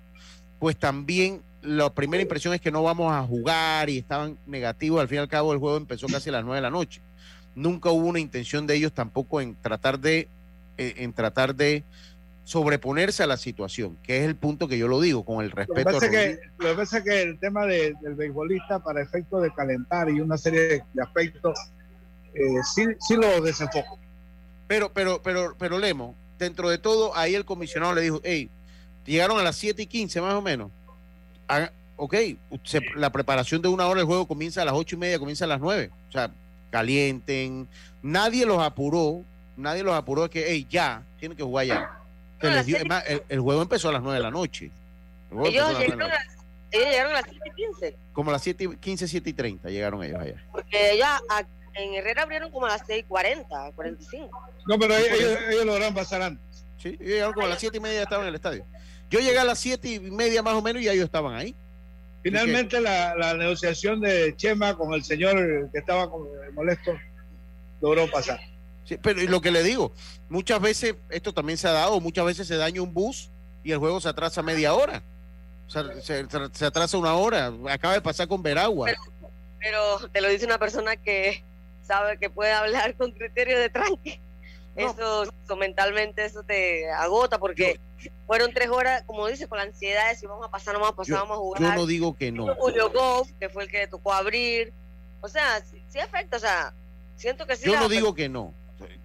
pues 0.59 0.77
también 0.77 1.43
la 1.63 1.91
primera 1.91 2.23
impresión 2.23 2.55
es 2.55 2.61
que 2.61 2.71
no 2.71 2.83
vamos 2.83 3.13
a 3.13 3.23
jugar 3.23 3.91
y 3.91 3.99
estaban 3.99 4.39
negativos. 4.47 5.01
Al 5.01 5.09
fin 5.09 5.17
y 5.17 5.21
al 5.21 5.29
cabo, 5.29 5.53
el 5.53 5.59
juego 5.59 5.77
empezó 5.77 6.07
casi 6.07 6.29
a 6.29 6.33
las 6.33 6.45
9 6.45 6.57
de 6.57 6.63
la 6.63 6.71
noche. 6.71 7.01
nunca 7.55 7.91
hubo 7.91 8.07
una 8.07 8.21
intención 8.21 8.67
de 8.67 8.77
ellos 8.77 8.93
tampoco 8.93 9.41
en 9.41 9.57
tratar 9.57 9.99
de, 9.99 10.29
eh, 10.77 10.95
en 10.99 11.13
tratar 11.13 11.57
de 11.57 11.83
sobreponerse 12.45 13.23
a 13.23 13.27
la 13.27 13.37
situación, 13.37 13.99
que 14.03 14.19
es 14.19 14.25
el 14.25 14.37
punto 14.37 14.69
que 14.69 14.79
yo 14.79 14.89
lo 14.89 15.01
digo, 15.01 15.25
con 15.25 15.45
el 15.45 15.51
respeto. 15.51 15.91
Lo 15.91 16.01
que 16.01 16.07
pasa, 16.07 16.11
que, 16.11 16.41
lo 16.59 16.69
que, 16.69 16.75
pasa 16.75 17.05
que 17.05 17.23
el 17.23 17.39
tema 17.39 17.67
de, 17.67 17.95
del 18.01 18.15
beisbolista 18.15 18.79
para 18.79 19.03
efectos 19.03 19.43
de 19.43 19.53
calentar 19.53 20.09
y 20.09 20.21
una 20.21 20.39
serie 20.39 20.83
de 20.95 21.03
aspectos, 21.03 21.59
eh, 22.33 22.63
sí, 22.75 22.87
sí 23.01 23.17
lo 23.17 23.43
desenfoca. 23.43 23.91
Pero, 24.67 24.93
pero, 24.93 25.21
pero, 25.23 25.57
pero 25.59 25.79
Lemo, 25.79 26.15
dentro 26.39 26.71
de 26.71 26.79
todo, 26.79 27.15
ahí 27.17 27.35
el 27.35 27.45
comisionado 27.45 27.95
le 27.95 28.03
dijo, 28.03 28.21
hey, 28.23 28.49
llegaron 29.09 29.39
a 29.39 29.43
las 29.43 29.57
7 29.57 29.83
y 29.83 29.87
15 29.87 30.21
más 30.21 30.35
o 30.35 30.43
menos. 30.43 30.71
Ah, 31.49 31.71
ok, 31.97 32.15
la 32.95 33.11
preparación 33.11 33.63
de 33.63 33.69
una 33.69 33.87
hora 33.87 34.01
del 34.01 34.07
juego 34.07 34.27
comienza 34.27 34.63
a 34.63 34.65
las 34.65 34.75
ocho 34.75 34.97
y 34.97 34.99
media, 34.99 35.19
comienza 35.19 35.45
a 35.45 35.49
las 35.49 35.61
9. 35.61 35.91
O 36.09 36.13
sea, 36.13 36.31
calienten. 36.71 37.69
Nadie 38.03 38.47
los 38.47 38.63
apuró, 38.63 39.23
nadie 39.57 39.83
los 39.83 39.95
apuró 39.95 40.23
de 40.23 40.31
que, 40.31 40.45
hey, 40.49 40.67
ya, 40.71 41.03
tienen 41.19 41.37
que 41.37 41.43
jugar 41.43 41.67
ya 41.67 41.99
el, 42.41 43.41
juego 43.41 43.63
empezó 43.63 43.89
a 43.89 43.93
las 43.93 44.03
9 44.03 44.19
de 44.19 44.23
la 44.23 44.31
noche. 44.31 44.71
Ellos 45.31 45.79
llegaron, 45.79 46.03
a, 46.03 47.15
las 47.15 47.25
7 47.25 47.39
y 47.45 47.51
15. 47.51 47.97
Como 48.13 48.31
a 48.31 48.35
las 48.35 48.43
7 48.43 48.65
y 48.65 48.77
15, 48.77 49.09
7 49.09 49.31
y 49.31 49.33
30 49.33 49.71
llegaron 49.71 50.03
ellos 50.03 50.21
allá. 50.21 50.45
Porque 50.53 50.93
ellos 50.93 51.07
en 51.75 51.95
Herrera 51.95 52.23
abrieron 52.23 52.51
como 52.51 52.67
a 52.67 52.71
las 52.71 52.83
6 52.87 53.01
y 53.01 53.09
40, 53.09 53.73
45. 53.75 54.51
No, 54.67 54.79
pero 54.79 54.97
ellos, 54.97 55.39
ellos, 55.51 55.65
lograron 55.65 55.95
pasar 55.95 56.23
antes. 56.23 56.65
Sí, 56.79 56.89
ellos 56.89 57.01
llegaron 57.01 57.35
como 57.35 57.47
a 57.47 57.51
las 57.51 57.61
7 57.61 57.77
y 57.77 57.81
media 57.81 58.03
estaban 58.03 58.25
en 58.25 58.29
el 58.29 58.35
estadio. 58.35 58.65
Yo 59.11 59.21
llegué 59.21 59.39
a 59.39 59.45
las 59.45 59.59
7 59.59 59.89
y 59.89 60.01
media 60.01 60.43
más 60.43 60.55
o 60.55 60.63
menos 60.63 60.83
y 60.83 60.87
ya 60.87 60.93
ellos 60.93 61.07
estaban 61.07 61.35
ahí. 61.35 61.55
Finalmente 62.23 62.81
la, 62.81 63.15
la, 63.17 63.35
negociación 63.35 64.01
de 64.01 64.35
Chema 64.37 64.77
con 64.77 64.93
el 64.93 65.05
señor 65.05 65.71
que 65.71 65.79
estaba 65.79 66.11
molesto 66.55 66.93
logró 67.81 68.11
pasar 68.11 68.41
pero 68.97 69.21
lo 69.23 69.41
que 69.41 69.51
le 69.51 69.63
digo, 69.63 69.93
muchas 70.29 70.61
veces 70.61 70.95
esto 71.11 71.35
también 71.35 71.59
se 71.59 71.69
ha 71.69 71.73
dado, 71.73 72.01
muchas 72.01 72.25
veces 72.25 72.49
se 72.49 72.57
daña 72.57 72.81
un 72.81 72.95
bus 72.95 73.29
y 73.63 73.73
el 73.73 73.79
juego 73.79 74.01
se 74.01 74.09
atrasa 74.09 74.43
media 74.43 74.73
hora. 74.75 75.03
O 75.67 75.71
sea, 75.71 75.85
se, 76.01 76.65
atrasa 76.65 76.97
una 76.97 77.15
hora. 77.15 77.53
Acaba 77.69 77.95
de 77.95 78.01
pasar 78.01 78.27
con 78.27 78.43
Veragua. 78.43 78.91
Pero, 79.59 80.09
te 80.11 80.21
lo 80.23 80.29
dice 80.29 80.47
una 80.47 80.59
persona 80.59 80.97
que 80.97 81.43
sabe 81.87 82.17
que 82.17 82.31
puede 82.31 82.53
hablar 82.53 82.95
con 82.95 83.11
criterio 83.13 83.59
de 83.59 83.69
tranque. 83.69 84.21
Eso, 84.77 85.25
mentalmente 85.59 86.25
eso 86.25 86.43
te 86.43 86.91
agota 86.91 87.39
porque 87.39 87.79
fueron 88.27 88.53
tres 88.53 88.69
horas, 88.69 89.03
como 89.07 89.27
dices, 89.27 89.47
con 89.49 89.59
la 89.59 89.65
ansiedad 89.65 90.11
de 90.11 90.17
si 90.17 90.27
vamos 90.27 90.47
a 90.47 90.51
pasar, 90.51 90.75
no 90.75 90.81
vamos 90.81 90.95
a 90.95 90.97
pasar, 90.97 91.17
vamos 91.17 91.37
a 91.37 91.41
jugar. 91.41 91.63
Yo 91.63 91.75
no 91.75 91.87
digo 91.87 92.17
que 92.17 92.33
no. 92.33 92.55
Julio 92.55 92.91
Goff, 92.91 93.31
que 93.41 93.49
fue 93.49 93.65
el 93.65 93.71
que 93.71 93.87
tocó 93.87 94.13
abrir. 94.13 94.73
O 95.21 95.29
sea, 95.29 95.63
sí, 95.89 95.99
afecta, 95.99 96.37
o 96.37 96.41
sea, 96.41 96.73
siento 97.17 97.47
que 97.47 97.57
sí. 97.57 97.67
Yo 97.67 97.79
no 97.79 97.89
digo 97.89 98.15
que 98.15 98.29
no 98.29 98.55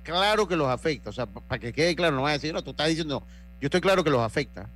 claro 0.04 0.48
que 0.48 0.56
los 0.56 0.68
afecta. 0.68 1.10
O 1.10 1.14
sea, 1.14 1.26
para 1.26 1.60
que 1.60 1.74
quede 1.74 1.96
claro, 1.96 2.16
no 2.16 2.24
va 2.24 2.30
a 2.30 2.34
decir, 2.34 2.54
no, 2.54 2.64
tú 2.64 2.72
estás 2.72 2.89
diciendo, 2.89 3.24
yo 3.60 3.68
estoy 3.68 3.82
claro 3.82 4.04
que 4.04 4.10
los 4.10 4.22
afecta. 4.22 4.70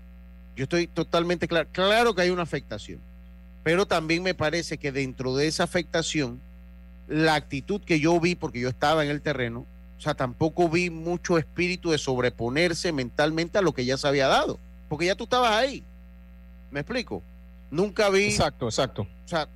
Yo 0.55 0.63
estoy 0.63 0.88
totalmente 0.88 1.47
claro. 1.47 1.68
Claro 1.72 2.15
que 2.15 2.24
hay 2.24 2.30
una 2.30 2.43
afectación. 2.43 2.99
Pero 3.63 3.86
también 3.86 4.24
me 4.24 4.34
parece 4.34 4.78
que 4.78 4.91
dentro 4.91 5.36
de 5.36 5.47
esa 5.47 5.63
afectación, 5.63 6.41
la 7.07 7.36
actitud 7.36 7.82
que 7.82 7.99
yo 7.99 8.20
vi, 8.20 8.36
porque 8.36 8.59
yo 8.59 8.70
estaba 8.70 9.03
en 9.03 9.11
el 9.11 9.22
terreno, 9.22 9.65
o 9.97 10.01
sea, 10.01 10.13
tampoco 10.13 10.69
vi 10.69 10.89
mucho 10.89 11.37
espíritu 11.37 11.91
de 11.91 11.97
sobreponerse 11.97 12.91
mentalmente 12.91 13.57
a 13.57 13.61
lo 13.61 13.73
que 13.73 13.85
ya 13.85 13.97
se 13.97 14.07
había 14.07 14.27
dado. 14.27 14.59
Porque 14.89 15.07
ya 15.07 15.15
tú 15.15 15.23
estabas 15.23 15.51
ahí. 15.51 15.83
¿Me 16.69 16.81
explico? 16.81 17.23
Nunca 17.71 18.09
vi. 18.09 18.25
Exacto, 18.25 18.67
exacto. 18.67 19.07
O 19.25 19.27
sea, 19.27 19.47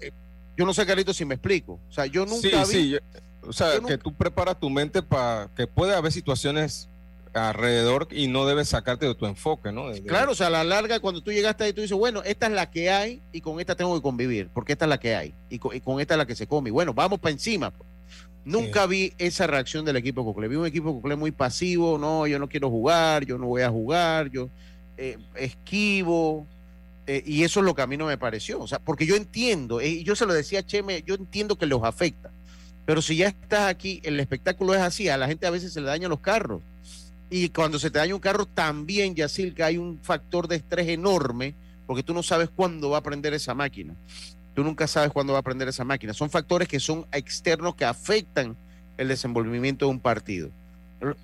eh, 0.00 0.12
yo 0.56 0.66
no 0.66 0.74
sé, 0.74 0.84
Carlito, 0.84 1.14
si 1.14 1.24
me 1.24 1.34
explico. 1.34 1.78
O 1.88 1.92
sea, 1.92 2.06
yo 2.06 2.26
nunca 2.26 2.64
vi. 2.64 2.72
Sí, 2.72 2.96
o 3.42 3.52
sea, 3.52 3.80
que 3.80 3.96
tú 3.96 4.12
preparas 4.12 4.60
tu 4.60 4.68
mente 4.68 5.02
para 5.02 5.48
que 5.56 5.66
puede 5.66 5.94
haber 5.94 6.12
situaciones 6.12 6.88
alrededor 7.32 8.08
y 8.10 8.28
no 8.28 8.44
debes 8.44 8.68
sacarte 8.68 9.06
de 9.06 9.14
tu 9.14 9.24
enfoque, 9.24 9.72
¿no? 9.72 9.84
claro, 10.06 10.32
o 10.32 10.34
sea, 10.34 10.48
a 10.48 10.50
la 10.50 10.64
larga, 10.64 10.98
cuando 11.00 11.22
tú 11.22 11.30
llegaste 11.30 11.64
ahí, 11.64 11.72
tú 11.72 11.80
dices, 11.80 11.96
bueno, 11.96 12.22
esta 12.24 12.46
es 12.46 12.52
la 12.52 12.70
que 12.70 12.90
hay 12.90 13.22
y 13.32 13.40
con 13.40 13.60
esta 13.60 13.76
tengo 13.76 13.94
que 13.94 14.02
convivir, 14.02 14.48
porque 14.52 14.72
esta 14.72 14.84
es 14.84 14.88
la 14.88 14.98
que 14.98 15.14
hay 15.14 15.34
y 15.48 15.58
con, 15.58 16.00
esta 16.00 16.14
es 16.14 16.18
la 16.18 16.26
que 16.26 16.34
se 16.34 16.46
come. 16.46 16.70
Y 16.70 16.72
bueno, 16.72 16.92
vamos 16.92 17.20
para 17.20 17.32
encima. 17.32 17.70
Pues. 17.70 17.89
Nunca 18.44 18.86
vi 18.86 19.12
esa 19.18 19.46
reacción 19.46 19.84
del 19.84 19.96
equipo 19.96 20.24
Cocle. 20.24 20.48
Vi 20.48 20.56
un 20.56 20.66
equipo 20.66 20.94
Cocle 20.94 21.16
muy 21.16 21.30
pasivo, 21.30 21.98
no, 21.98 22.26
yo 22.26 22.38
no 22.38 22.48
quiero 22.48 22.70
jugar, 22.70 23.24
yo 23.24 23.38
no 23.38 23.46
voy 23.46 23.62
a 23.62 23.70
jugar, 23.70 24.30
yo 24.30 24.48
eh, 24.96 25.18
esquivo. 25.36 26.46
Eh, 27.06 27.22
y 27.26 27.44
eso 27.44 27.60
es 27.60 27.66
lo 27.66 27.74
que 27.74 27.82
a 27.82 27.86
mí 27.86 27.96
no 27.96 28.06
me 28.06 28.18
pareció. 28.18 28.60
O 28.60 28.66
sea, 28.66 28.78
porque 28.78 29.06
yo 29.06 29.16
entiendo, 29.16 29.80
y 29.80 30.02
yo 30.04 30.16
se 30.16 30.26
lo 30.26 30.32
decía 30.32 30.60
a 30.60 30.66
Cheme, 30.66 31.02
yo 31.06 31.14
entiendo 31.14 31.56
que 31.56 31.66
los 31.66 31.82
afecta 31.82 32.30
pero 32.90 33.02
si 33.02 33.14
ya 33.14 33.28
estás 33.28 33.68
aquí, 33.68 34.00
el 34.02 34.18
espectáculo 34.18 34.74
es 34.74 34.80
así, 34.80 35.08
a 35.08 35.16
la 35.16 35.28
gente 35.28 35.46
a 35.46 35.50
veces 35.50 35.72
se 35.72 35.80
le 35.80 35.86
dañan 35.86 36.10
los 36.10 36.18
carros. 36.18 36.60
Y 37.30 37.50
cuando 37.50 37.78
se 37.78 37.88
te 37.88 38.00
daña 38.00 38.16
un 38.16 38.20
carro, 38.20 38.46
también, 38.46 39.14
Yacil, 39.14 39.54
hay 39.62 39.78
un 39.78 40.00
factor 40.02 40.48
de 40.48 40.56
estrés 40.56 40.88
enorme, 40.88 41.54
porque 41.86 42.02
tú 42.02 42.12
no 42.12 42.24
sabes 42.24 42.48
cuándo 42.48 42.90
va 42.90 42.98
a 42.98 43.02
prender 43.04 43.32
esa 43.32 43.54
máquina. 43.54 43.94
Tú 44.60 44.64
nunca 44.64 44.86
sabes 44.86 45.10
cuándo 45.10 45.32
va 45.32 45.38
a 45.38 45.42
prender 45.42 45.68
esa 45.68 45.84
máquina. 45.84 46.12
Son 46.12 46.28
factores 46.28 46.68
que 46.68 46.78
son 46.80 47.06
externos 47.12 47.74
que 47.76 47.86
afectan 47.86 48.54
el 48.98 49.08
desenvolvimiento 49.08 49.86
de 49.86 49.90
un 49.90 50.00
partido. 50.00 50.50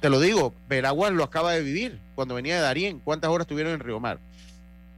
Te 0.01 0.09
lo 0.09 0.21
digo, 0.21 0.55
Veraguas 0.71 1.13
lo 1.13 1.23
acaba 1.23 1.53
de 1.53 1.61
vivir 1.61 1.99
cuando 2.15 2.35
venía 2.35 2.55
de 2.55 2.63
Darien. 2.63 2.99
¿Cuántas 2.99 3.31
horas 3.31 3.45
estuvieron 3.45 3.75
en 3.75 3.81
Río 3.81 4.01
Mar? 4.01 4.21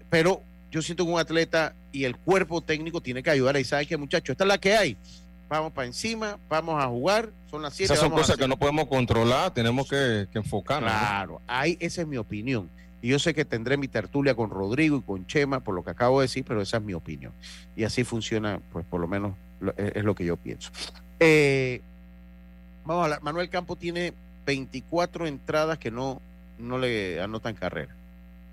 Pero 0.08 0.40
yo 0.70 0.82
siento 0.82 1.04
que 1.04 1.10
un 1.10 1.18
atleta 1.18 1.74
y 1.90 2.04
el 2.04 2.16
cuerpo 2.16 2.60
técnico 2.60 3.00
tiene 3.00 3.24
que 3.24 3.30
ayudar. 3.30 3.56
Y 3.56 3.64
sabes 3.64 3.88
que, 3.88 3.96
muchachos, 3.96 4.34
esta 4.34 4.44
es 4.44 4.48
la 4.48 4.58
que 4.58 4.76
hay 4.76 4.96
vamos 5.48 5.72
para 5.72 5.88
encima, 5.88 6.38
vamos 6.48 6.80
a 6.80 6.86
jugar, 6.86 7.30
son 7.50 7.62
las 7.62 7.74
7. 7.74 7.92
Esas 7.92 7.98
son 7.98 8.12
cosas 8.12 8.36
que 8.36 8.46
no 8.46 8.56
podemos 8.56 8.86
controlar, 8.86 9.52
tenemos 9.52 9.88
que, 9.88 10.28
que 10.30 10.38
enfocarnos. 10.38 10.92
Claro, 10.92 11.40
ahí 11.48 11.76
esa 11.80 12.02
es 12.02 12.06
mi 12.06 12.18
opinión. 12.18 12.70
Y 13.00 13.08
yo 13.08 13.18
sé 13.18 13.34
que 13.34 13.44
tendré 13.44 13.76
mi 13.76 13.88
tertulia 13.88 14.34
con 14.34 14.50
Rodrigo 14.50 14.96
y 14.96 15.02
con 15.02 15.26
Chema 15.26 15.60
por 15.60 15.74
lo 15.74 15.84
que 15.84 15.90
acabo 15.90 16.20
de 16.20 16.24
decir, 16.24 16.44
pero 16.46 16.60
esa 16.60 16.78
es 16.78 16.82
mi 16.82 16.94
opinión. 16.94 17.32
Y 17.76 17.84
así 17.84 18.04
funciona, 18.04 18.60
pues 18.72 18.84
por 18.84 19.00
lo 19.00 19.06
menos 19.06 19.34
es, 19.76 20.04
lo 20.04 20.14
que 20.14 20.24
yo 20.24 20.36
pienso. 20.36 20.70
Eh, 21.20 21.80
vamos 22.84 23.02
a 23.02 23.04
hablar, 23.04 23.22
Manuel 23.22 23.48
Campo 23.48 23.76
tiene 23.76 24.12
24 24.46 25.26
entradas 25.26 25.78
que 25.78 25.90
no, 25.90 26.20
no 26.58 26.78
le 26.78 27.20
anotan 27.20 27.54
carrera 27.54 27.94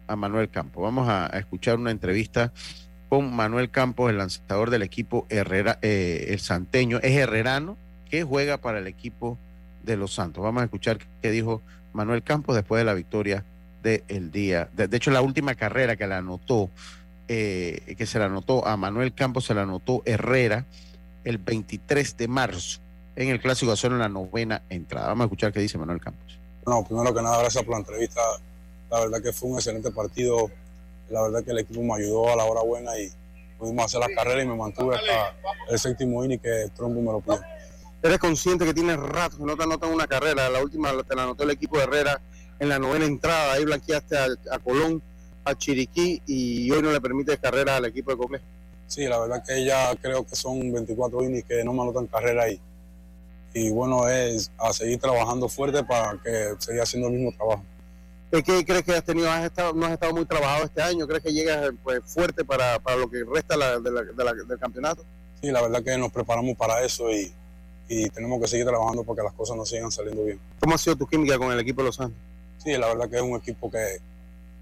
a 0.08 0.16
Manuel 0.16 0.50
Campo. 0.50 0.82
Vamos 0.82 1.08
a 1.10 1.28
escuchar 1.28 1.78
una 1.78 1.92
entrevista 1.92 2.52
con 3.10 3.36
Manuel 3.36 3.70
Campos, 3.70 4.10
el 4.10 4.18
lanzador 4.18 4.70
del 4.70 4.84
equipo 4.84 5.26
Herrera, 5.30 5.80
eh, 5.82 6.28
el 6.30 6.40
santeño, 6.40 7.00
es 7.02 7.14
herrerano, 7.14 7.78
que 8.10 8.24
juega 8.24 8.58
para 8.58 8.80
el 8.80 8.88
equipo 8.88 9.38
de 9.84 9.98
los 9.98 10.14
Santos. 10.14 10.44
Vamos 10.44 10.62
a 10.62 10.66
escuchar 10.66 11.00
qué 11.22 11.32
dijo 11.32 11.62
Manuel 11.94 12.24
Campos 12.24 12.56
después 12.56 12.80
de 12.80 12.86
la 12.86 12.94
victoria 12.94 13.44
del 13.86 14.32
día. 14.32 14.68
De, 14.74 14.90
hecho, 14.98 15.12
la 15.12 15.22
última 15.22 15.56
carrera 15.56 15.96
que 15.96 16.08
la 16.08 16.18
anotó, 16.18 16.70
eh, 17.28 17.96
que 17.98 18.06
se 18.06 18.20
la 18.20 18.26
anotó 18.26 18.68
a 18.68 18.76
Manuel 18.76 19.14
Campos, 19.14 19.46
se 19.46 19.54
la 19.54 19.62
anotó 19.62 20.02
Herrera 20.06 20.66
el 21.24 21.38
23 21.38 22.18
de 22.18 22.28
marzo 22.28 22.80
en 23.16 23.30
el 23.30 23.40
Clásico 23.40 23.72
Azul 23.72 23.94
en 23.94 24.00
la 24.00 24.10
novena 24.10 24.64
entrada. 24.70 25.08
Vamos 25.08 25.24
a 25.24 25.26
escuchar 25.26 25.54
qué 25.54 25.60
dice 25.60 25.78
Manuel 25.78 26.02
Campos. 26.02 26.38
No, 26.66 26.84
primero 26.84 27.14
que 27.14 27.22
nada, 27.22 27.40
gracias 27.40 27.64
por 27.64 27.74
la 27.74 27.80
entrevista. 27.80 28.22
La 28.90 29.00
verdad 29.02 29.22
que 29.22 29.32
fue 29.32 29.50
un 29.50 29.56
excelente 29.56 29.92
partido 29.92 30.50
la 31.10 31.22
verdad 31.22 31.44
que 31.44 31.52
el 31.52 31.60
equipo 31.60 31.82
me 31.84 31.94
ayudó 31.94 32.34
a 32.34 32.36
la 32.36 32.46
hora 32.46 32.62
buena 32.62 32.98
y 32.98 33.12
pudimos 33.58 33.86
hacer 33.86 34.00
la 34.00 34.10
carrera 34.10 34.42
y 34.42 34.48
me 34.48 34.56
mantuve 34.56 34.96
hasta 34.96 35.36
el 35.70 35.80
séptimo 35.80 36.24
inning 36.26 36.40
que 36.40 36.70
Trombo 36.76 37.02
me 37.02 37.12
lo 37.12 37.22
pidió. 37.22 37.40
¿Eres 38.02 38.20
consciente 38.20 38.66
que 38.66 38.74
tienes 38.74 38.98
rato 38.98 39.38
que 39.38 39.44
no 39.44 39.56
te 39.56 39.64
anotan 39.64 39.92
una 39.92 40.08
carrera? 40.08 40.50
La 40.50 40.62
última 40.62 40.92
te 41.08 41.16
la 41.16 41.24
anotó 41.24 41.44
el 41.44 41.52
equipo 41.52 41.78
de 41.78 41.84
Herrera 41.84 42.22
en 42.60 42.70
la 42.70 42.80
novena 42.80 43.06
entrada. 43.06 43.54
Ahí 43.54 43.66
blanqueaste 43.66 44.18
a, 44.18 44.60
Colón, 44.60 45.02
a 45.44 45.56
Chiriquí 45.56 46.22
y 46.26 46.70
hoy 46.72 46.82
no 46.82 46.92
le 46.92 47.02
permite 47.02 47.38
carrera 47.38 47.78
al 47.78 47.86
equipo 47.86 48.12
de 48.12 48.18
Cocle. 48.18 48.42
Sí, 48.88 49.06
la 49.06 49.20
verdad 49.20 49.44
que 49.46 49.66
ya 49.66 49.96
creo 49.96 50.26
que 50.26 50.36
son 50.36 50.72
24 50.72 51.24
innings 51.24 51.46
que 51.46 51.64
no 51.64 51.74
me 51.74 51.82
anotan 51.82 52.08
carrera 52.08 52.44
ahí. 52.44 52.60
Y 53.54 53.72
bueno, 53.72 54.08
es 54.10 54.52
a 54.58 54.74
seguir 54.74 55.00
trabajando 55.00 55.48
fuerte 55.48 55.84
para 55.84 56.20
que 56.22 56.56
siga 56.60 56.84
haciendo 56.84 57.08
el 57.08 57.14
mismo 57.14 57.32
trabajo. 57.32 57.64
¿Qué 58.32 58.66
crees 58.66 58.84
que 58.84 58.92
has 58.94 59.04
tenido? 59.04 59.32
Has 59.32 59.46
estado, 59.46 59.74
no 59.74 59.86
has 59.86 59.94
estado 59.94 60.14
muy 60.14 60.26
trabajado 60.26 60.66
este 60.66 60.82
año. 60.82 61.08
¿Crees 61.08 61.24
que 61.24 61.32
llegas 61.32 61.72
pues, 61.84 62.02
fuerte 62.06 62.44
para, 62.44 62.80
para, 62.80 62.98
lo 62.98 63.10
que 63.10 63.24
resta 63.24 63.56
del 63.80 64.60
campeonato? 64.60 65.06
Sí, 65.42 65.52
la 65.52 65.62
verdad 65.62 65.84
que 65.84 65.98
nos 65.98 66.12
preparamos 66.12 66.58
para 66.58 66.84
eso 66.84 67.10
y, 67.12 67.32
y, 67.88 68.10
tenemos 68.10 68.42
que 68.42 68.48
seguir 68.48 68.66
trabajando 68.66 69.04
para 69.04 69.18
que 69.18 69.24
las 69.24 69.34
cosas 69.34 69.56
nos 69.56 69.70
sigan 69.70 69.92
saliendo 69.92 70.24
bien. 70.24 70.40
¿Cómo 70.60 70.76
ha 70.76 70.78
sido 70.78 70.96
tu 70.96 71.08
química 71.08 71.38
con 71.38 71.52
el 71.52 71.60
equipo 71.60 71.82
de 71.82 71.88
Los 71.88 71.96
Santos? 71.96 72.20
Sí, 72.66 72.72
la 72.78 72.88
verdad 72.88 73.10
que 73.10 73.18
es 73.18 73.22
un 73.22 73.38
equipo 73.38 73.70
que, 73.70 74.00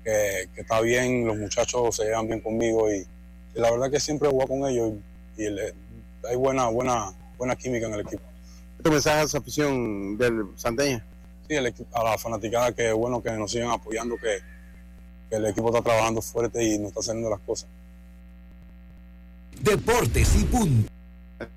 que, 0.03 0.49
está 0.57 0.81
bien, 0.81 1.25
los 1.25 1.37
muchachos 1.37 1.95
se 1.95 2.03
llevan 2.03 2.27
bien 2.27 2.41
conmigo 2.41 2.91
y, 2.93 3.07
la 3.55 3.71
verdad 3.71 3.89
que 3.89 3.99
siempre 3.99 4.27
juego 4.29 4.47
con 4.47 4.69
ellos 4.69 4.93
y, 5.37 5.45
hay 5.45 6.35
buena, 6.35 6.67
buena, 6.67 7.13
buena 7.37 7.55
química 7.55 7.87
en 7.87 7.93
el 7.93 8.01
equipo. 8.01 8.23
¿Qué 8.83 8.89
mensaje 8.89 9.21
a 9.21 9.23
esa 9.23 9.37
afición 9.37 10.17
del 10.17 10.47
Santeña? 10.57 11.03
sí, 11.47 11.55
a 11.55 12.03
la 12.03 12.17
fanaticada 12.17 12.71
que 12.71 12.91
bueno 12.91 13.21
que 13.21 13.31
nos 13.31 13.51
sigan 13.51 13.71
apoyando, 13.71 14.17
que, 14.17 14.39
el 15.29 15.47
equipo 15.47 15.69
está 15.69 15.81
trabajando 15.81 16.21
fuerte 16.21 16.63
y 16.63 16.77
nos 16.77 16.89
está 16.89 17.01
saliendo 17.01 17.29
las 17.29 17.39
cosas. 17.39 17.67
Deportes 19.59 20.35
y 20.35 20.43
punto. 20.43 20.91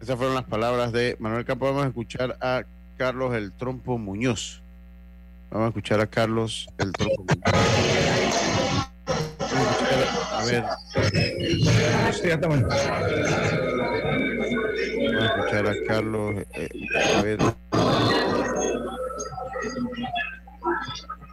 Esas 0.00 0.16
fueron 0.16 0.34
las 0.34 0.44
palabras 0.44 0.92
de 0.92 1.16
Manuel 1.18 1.44
Campos. 1.44 1.68
Vamos 1.68 1.84
a 1.84 1.88
escuchar 1.88 2.38
a 2.40 2.64
Carlos 2.96 3.34
el 3.34 3.52
Trompo 3.52 3.98
Muñoz. 3.98 4.62
Vamos 5.50 5.66
a 5.66 5.68
escuchar 5.68 6.00
a 6.00 6.06
Carlos 6.06 6.68
el 6.78 6.92
Trompo 6.92 7.24
Muñoz. 7.24 7.38
A, 10.32 10.44
ver. 10.44 10.64
Vamos 15.02 15.22
a 15.22 15.26
escuchar 15.26 15.66
a 15.66 15.74
Carlos. 15.86 16.34
Eh, 16.54 16.68
a 17.16 17.22
ver. 17.22 17.38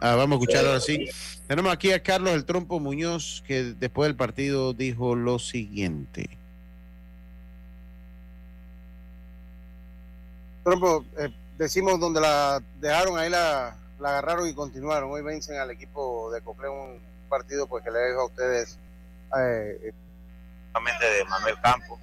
Ah, 0.00 0.14
vamos 0.16 0.38
a 0.38 0.40
escuchar 0.40 0.66
ahora 0.66 0.80
sí. 0.80 1.08
Tenemos 1.46 1.72
aquí 1.72 1.92
a 1.92 2.02
Carlos 2.02 2.34
el 2.34 2.44
Trompo 2.44 2.80
Muñoz, 2.80 3.42
que 3.46 3.74
después 3.74 4.08
del 4.08 4.16
partido 4.16 4.72
dijo 4.72 5.14
lo 5.16 5.38
siguiente. 5.38 6.38
Trompo, 10.62 11.04
eh, 11.18 11.30
decimos 11.58 12.00
donde 12.00 12.20
la 12.20 12.62
dejaron 12.80 13.18
ahí 13.18 13.28
la, 13.28 13.76
la 13.98 14.10
agarraron 14.10 14.48
y 14.48 14.54
continuaron. 14.54 15.10
Hoy 15.10 15.22
vencen 15.22 15.58
al 15.58 15.70
equipo 15.70 16.30
de 16.32 16.42
Cocle 16.42 16.68
un 16.68 17.00
partido 17.28 17.66
pues 17.66 17.84
que 17.84 17.90
le 17.90 17.98
dejo 17.98 18.22
a 18.22 18.26
ustedes 18.26 18.78
eh, 19.38 19.92
de 20.72 21.24
Manuel 21.28 21.60
Campo. 21.60 21.98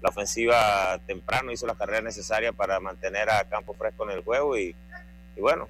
La 0.00 0.08
ofensiva 0.08 0.98
temprano 1.06 1.52
hizo 1.52 1.66
la 1.66 1.74
carrera 1.74 2.00
necesaria 2.00 2.52
para 2.52 2.80
mantener 2.80 3.30
a 3.30 3.44
Campo 3.44 3.74
fresco 3.74 4.04
en 4.04 4.16
el 4.16 4.24
juego 4.24 4.56
y, 4.56 4.74
y 5.36 5.40
bueno, 5.40 5.68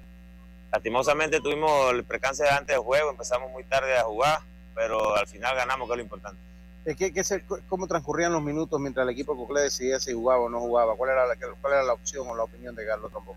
lastimosamente 0.71 1.39
tuvimos 1.39 1.91
el 1.91 2.03
percance 2.03 2.47
antes 2.49 2.75
del 2.75 2.83
juego, 2.83 3.11
empezamos 3.11 3.51
muy 3.51 3.63
tarde 3.63 3.97
a 3.97 4.03
jugar, 4.03 4.39
pero 4.73 5.15
al 5.15 5.27
final 5.27 5.55
ganamos, 5.55 5.87
que 5.87 5.93
es 5.93 5.97
lo 5.97 6.03
importante. 6.03 6.39
¿Qué, 6.83 7.13
qué, 7.13 7.23
¿Cómo 7.69 7.85
transcurrían 7.85 8.33
los 8.33 8.41
minutos 8.41 8.79
mientras 8.79 9.03
el 9.03 9.11
equipo 9.11 9.37
Cocle 9.37 9.61
decidía 9.61 9.99
si 9.99 10.13
jugaba 10.13 10.41
o 10.41 10.49
no 10.49 10.59
jugaba? 10.59 10.95
¿Cuál 10.95 11.11
era 11.11 11.27
la, 11.27 11.35
cuál 11.61 11.73
era 11.73 11.83
la 11.83 11.93
opción 11.93 12.27
o 12.27 12.35
la 12.35 12.43
opinión 12.43 12.73
de 12.75 12.87
Carlos 12.87 13.11
Campo? 13.13 13.35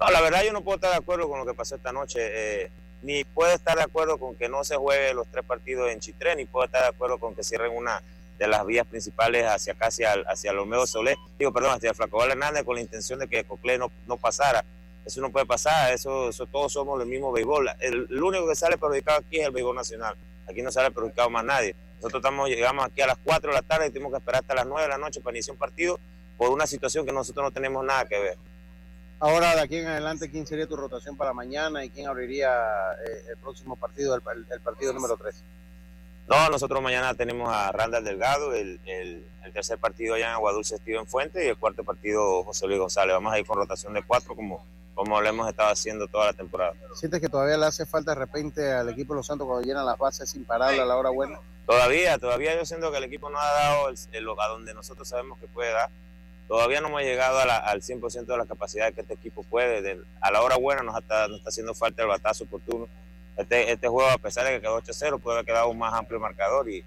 No, 0.00 0.10
la 0.10 0.20
verdad 0.20 0.42
yo 0.44 0.52
no 0.52 0.62
puedo 0.62 0.76
estar 0.76 0.90
de 0.90 0.98
acuerdo 0.98 1.28
con 1.28 1.38
lo 1.38 1.46
que 1.46 1.54
pasó 1.54 1.76
esta 1.76 1.92
noche. 1.92 2.20
Eh, 2.22 2.70
ni 3.02 3.22
puedo 3.24 3.52
estar 3.52 3.76
de 3.76 3.82
acuerdo 3.82 4.18
con 4.18 4.34
que 4.34 4.48
no 4.48 4.64
se 4.64 4.76
juegue 4.76 5.12
los 5.12 5.26
tres 5.28 5.44
partidos 5.44 5.90
en 5.90 6.00
Chitré, 6.00 6.36
ni 6.36 6.46
puedo 6.46 6.64
estar 6.64 6.82
de 6.82 6.88
acuerdo 6.88 7.18
con 7.18 7.34
que 7.34 7.44
cierren 7.44 7.76
una 7.76 8.02
de 8.38 8.48
las 8.48 8.64
vías 8.66 8.86
principales 8.86 9.46
hacia 9.46 9.74
acá, 9.74 9.86
hacia, 9.86 10.12
hacia 10.26 10.52
Olmedo 10.52 10.86
Solé, 10.86 11.16
digo, 11.38 11.52
perdón, 11.52 11.72
hacia 11.72 11.94
Flacobal 11.94 12.30
Hernández 12.30 12.64
con 12.64 12.76
la 12.76 12.80
intención 12.80 13.18
de 13.18 13.28
que 13.28 13.44
Cocle 13.44 13.78
no, 13.78 13.92
no 14.06 14.16
pasara. 14.16 14.64
Eso 15.04 15.20
no 15.20 15.30
puede 15.30 15.44
pasar, 15.44 15.92
eso, 15.92 16.30
eso 16.30 16.46
todos 16.46 16.72
somos 16.72 16.98
del 16.98 17.06
mismo 17.06 17.30
béisbol. 17.30 17.68
El, 17.80 18.22
único 18.22 18.48
que 18.48 18.54
sale 18.54 18.78
perjudicado 18.78 19.18
aquí 19.18 19.38
es 19.38 19.46
el 19.46 19.52
béisbol 19.52 19.76
nacional. 19.76 20.16
Aquí 20.48 20.62
no 20.62 20.72
sale 20.72 20.90
perjudicado 20.90 21.28
más 21.28 21.44
nadie. 21.44 21.76
Nosotros 21.96 22.20
estamos, 22.20 22.48
llegamos 22.48 22.86
aquí 22.86 23.02
a 23.02 23.08
las 23.08 23.18
4 23.22 23.50
de 23.50 23.54
la 23.54 23.62
tarde 23.62 23.86
y 23.88 23.90
tenemos 23.90 24.12
que 24.12 24.18
esperar 24.18 24.40
hasta 24.40 24.54
las 24.54 24.66
9 24.66 24.82
de 24.82 24.88
la 24.88 24.98
noche 24.98 25.20
para 25.20 25.36
iniciar 25.36 25.52
un 25.52 25.58
partido 25.58 26.00
por 26.38 26.50
una 26.50 26.66
situación 26.66 27.04
que 27.04 27.12
nosotros 27.12 27.44
no 27.44 27.50
tenemos 27.50 27.84
nada 27.84 28.06
que 28.06 28.18
ver. 28.18 28.38
Ahora, 29.20 29.54
de 29.54 29.60
aquí 29.60 29.76
en 29.76 29.86
adelante, 29.86 30.30
¿quién 30.30 30.46
sería 30.46 30.66
tu 30.66 30.76
rotación 30.76 31.16
para 31.16 31.32
mañana 31.32 31.84
y 31.84 31.90
quién 31.90 32.08
abriría 32.08 32.50
eh, 32.50 33.30
el 33.30 33.36
próximo 33.38 33.76
partido, 33.76 34.14
el, 34.14 34.22
partido 34.60 34.92
número 34.92 35.16
3? 35.16 35.42
No, 36.28 36.50
nosotros 36.50 36.82
mañana 36.82 37.14
tenemos 37.14 37.48
a 37.52 37.70
Randall 37.72 38.04
Delgado, 38.04 38.54
el, 38.54 38.80
tercer 39.52 39.78
partido 39.78 40.14
allá 40.14 40.28
en 40.28 40.32
Aguadulce 40.32 40.76
en 40.84 41.06
Fuente 41.06 41.44
y 41.44 41.48
el 41.48 41.56
cuarto 41.56 41.84
partido 41.84 42.42
José 42.44 42.66
Luis 42.66 42.80
González. 42.80 43.14
Vamos 43.14 43.32
a 43.32 43.38
ir 43.38 43.46
con 43.46 43.56
rotación 43.56 43.94
de 43.94 44.02
cuatro 44.02 44.34
como 44.34 44.64
como 44.94 45.20
lo 45.20 45.28
hemos 45.28 45.48
estado 45.48 45.70
haciendo 45.70 46.06
toda 46.06 46.26
la 46.26 46.32
temporada. 46.32 46.72
¿Sientes 46.94 47.20
que 47.20 47.28
todavía 47.28 47.56
le 47.56 47.66
hace 47.66 47.84
falta 47.84 48.12
de 48.12 48.14
repente 48.16 48.72
al 48.72 48.88
equipo 48.88 49.12
de 49.12 49.18
Los 49.18 49.26
Santos 49.26 49.46
cuando 49.46 49.66
llenan 49.66 49.84
las 49.84 49.98
bases 49.98 50.34
imparable 50.34 50.80
a 50.80 50.84
la 50.84 50.96
hora 50.96 51.10
buena? 51.10 51.40
Todavía, 51.66 52.18
todavía 52.18 52.54
yo 52.56 52.64
siento 52.64 52.92
que 52.92 52.98
el 52.98 53.04
equipo 53.04 53.30
no 53.30 53.38
ha 53.38 53.46
dado 53.46 53.88
el, 53.88 54.28
a 54.38 54.48
donde 54.48 54.74
nosotros 54.74 55.08
sabemos 55.08 55.38
que 55.38 55.48
puede 55.48 55.72
dar. 55.72 55.90
Todavía 56.48 56.80
no 56.80 56.88
hemos 56.88 57.02
llegado 57.02 57.38
al 57.40 57.80
100% 57.80 58.26
de 58.26 58.36
la 58.36 58.44
capacidad 58.44 58.92
que 58.92 59.00
este 59.00 59.14
equipo 59.14 59.42
puede. 59.44 60.00
a 60.20 60.30
la 60.30 60.42
hora 60.42 60.56
buena 60.56 60.82
nos 60.82 60.96
está, 60.98 61.26
nos 61.26 61.38
está 61.38 61.48
haciendo 61.48 61.74
falta 61.74 62.02
el 62.02 62.08
batazo 62.08 62.44
oportuno. 62.44 62.86
Este, 63.36 63.72
este 63.72 63.88
juego, 63.88 64.08
a 64.10 64.18
pesar 64.18 64.44
de 64.44 64.52
que 64.52 64.60
quedó 64.60 64.80
8-0, 64.80 65.20
puede 65.20 65.38
haber 65.38 65.46
quedado 65.46 65.68
un 65.68 65.78
más 65.78 65.92
amplio 65.94 66.20
marcador 66.20 66.68
y, 66.70 66.84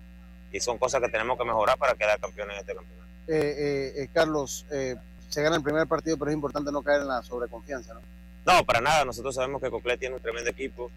y, 0.52 0.60
son 0.60 0.78
cosas 0.78 1.02
que 1.02 1.10
tenemos 1.10 1.38
que 1.38 1.44
mejorar 1.44 1.78
para 1.78 1.96
quedar 1.96 2.20
campeones 2.20 2.56
en 2.56 2.60
este 2.62 2.76
campeonato. 2.76 3.08
Eh, 3.28 3.56
eh, 3.58 4.04
eh 4.04 4.08
Carlos, 4.14 4.66
eh, 4.72 4.96
se 5.28 5.42
gana 5.42 5.58
el 5.58 5.64
primer 5.64 5.88
partido, 5.88 6.18
pero 6.18 6.32
es 6.32 6.36
importante 6.36 6.72
no 6.72 6.82
caer 6.84 7.02
en 7.02 7.10
la 7.10 7.22
sobreconfianza, 7.24 7.96
¿no? 7.96 8.02
No, 8.46 8.64
para 8.64 8.80
nada. 8.80 9.04
Nosotros 9.04 9.36
sabemos 9.36 9.62
que 9.62 9.70
Coclet 9.70 10.00
tiene 10.00 10.16
un 10.16 10.22
tremendo 10.22 10.50
equipo. 10.50 10.90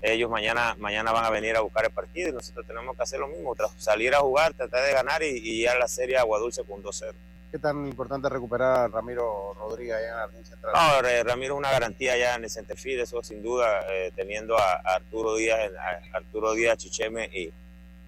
Ellos 0.00 0.30
mañana, 0.30 0.76
mañana 0.78 1.10
van 1.10 1.24
a 1.24 1.30
venir 1.30 1.56
a 1.56 1.60
buscar 1.60 1.84
el 1.84 1.90
partido 1.90 2.28
y 2.28 2.32
nosotros 2.32 2.64
tenemos 2.66 2.96
que 2.96 3.02
hacer 3.02 3.18
lo 3.18 3.28
mismo, 3.28 3.54
salir 3.76 4.14
a 4.14 4.18
jugar, 4.18 4.52
tratar 4.52 4.84
de 4.84 4.92
ganar 4.92 5.22
y, 5.22 5.38
y 5.38 5.66
a 5.66 5.76
la 5.76 5.88
serie 5.88 6.16
Aguadulce 6.18 6.62
con 6.64 6.82
2-0. 6.82 7.12
¿Qué 7.52 7.58
tan 7.58 7.86
importante 7.86 8.28
recuperar 8.28 8.78
a 8.78 8.88
Ramiro 8.88 9.54
Rodríguez 9.54 9.94
allá 9.94 10.08
en 10.08 10.14
la 10.14 10.20
Jardín 10.22 10.44
Central? 10.44 10.72
No, 10.74 11.24
Ramiro 11.24 11.54
es 11.54 11.58
una 11.58 11.70
garantía 11.70 12.14
allá 12.14 12.34
en 12.34 12.44
el 12.44 12.50
centerfield, 12.50 13.02
eso 13.02 13.22
sin 13.22 13.42
duda, 13.42 13.82
eh, 13.90 14.10
teniendo 14.16 14.58
a, 14.58 14.80
Arturo 14.84 15.36
Díaz, 15.36 15.70
a 15.78 16.16
Arturo 16.16 16.54
Díaz, 16.54 16.78
Chicheme 16.78 17.26
y, 17.26 17.52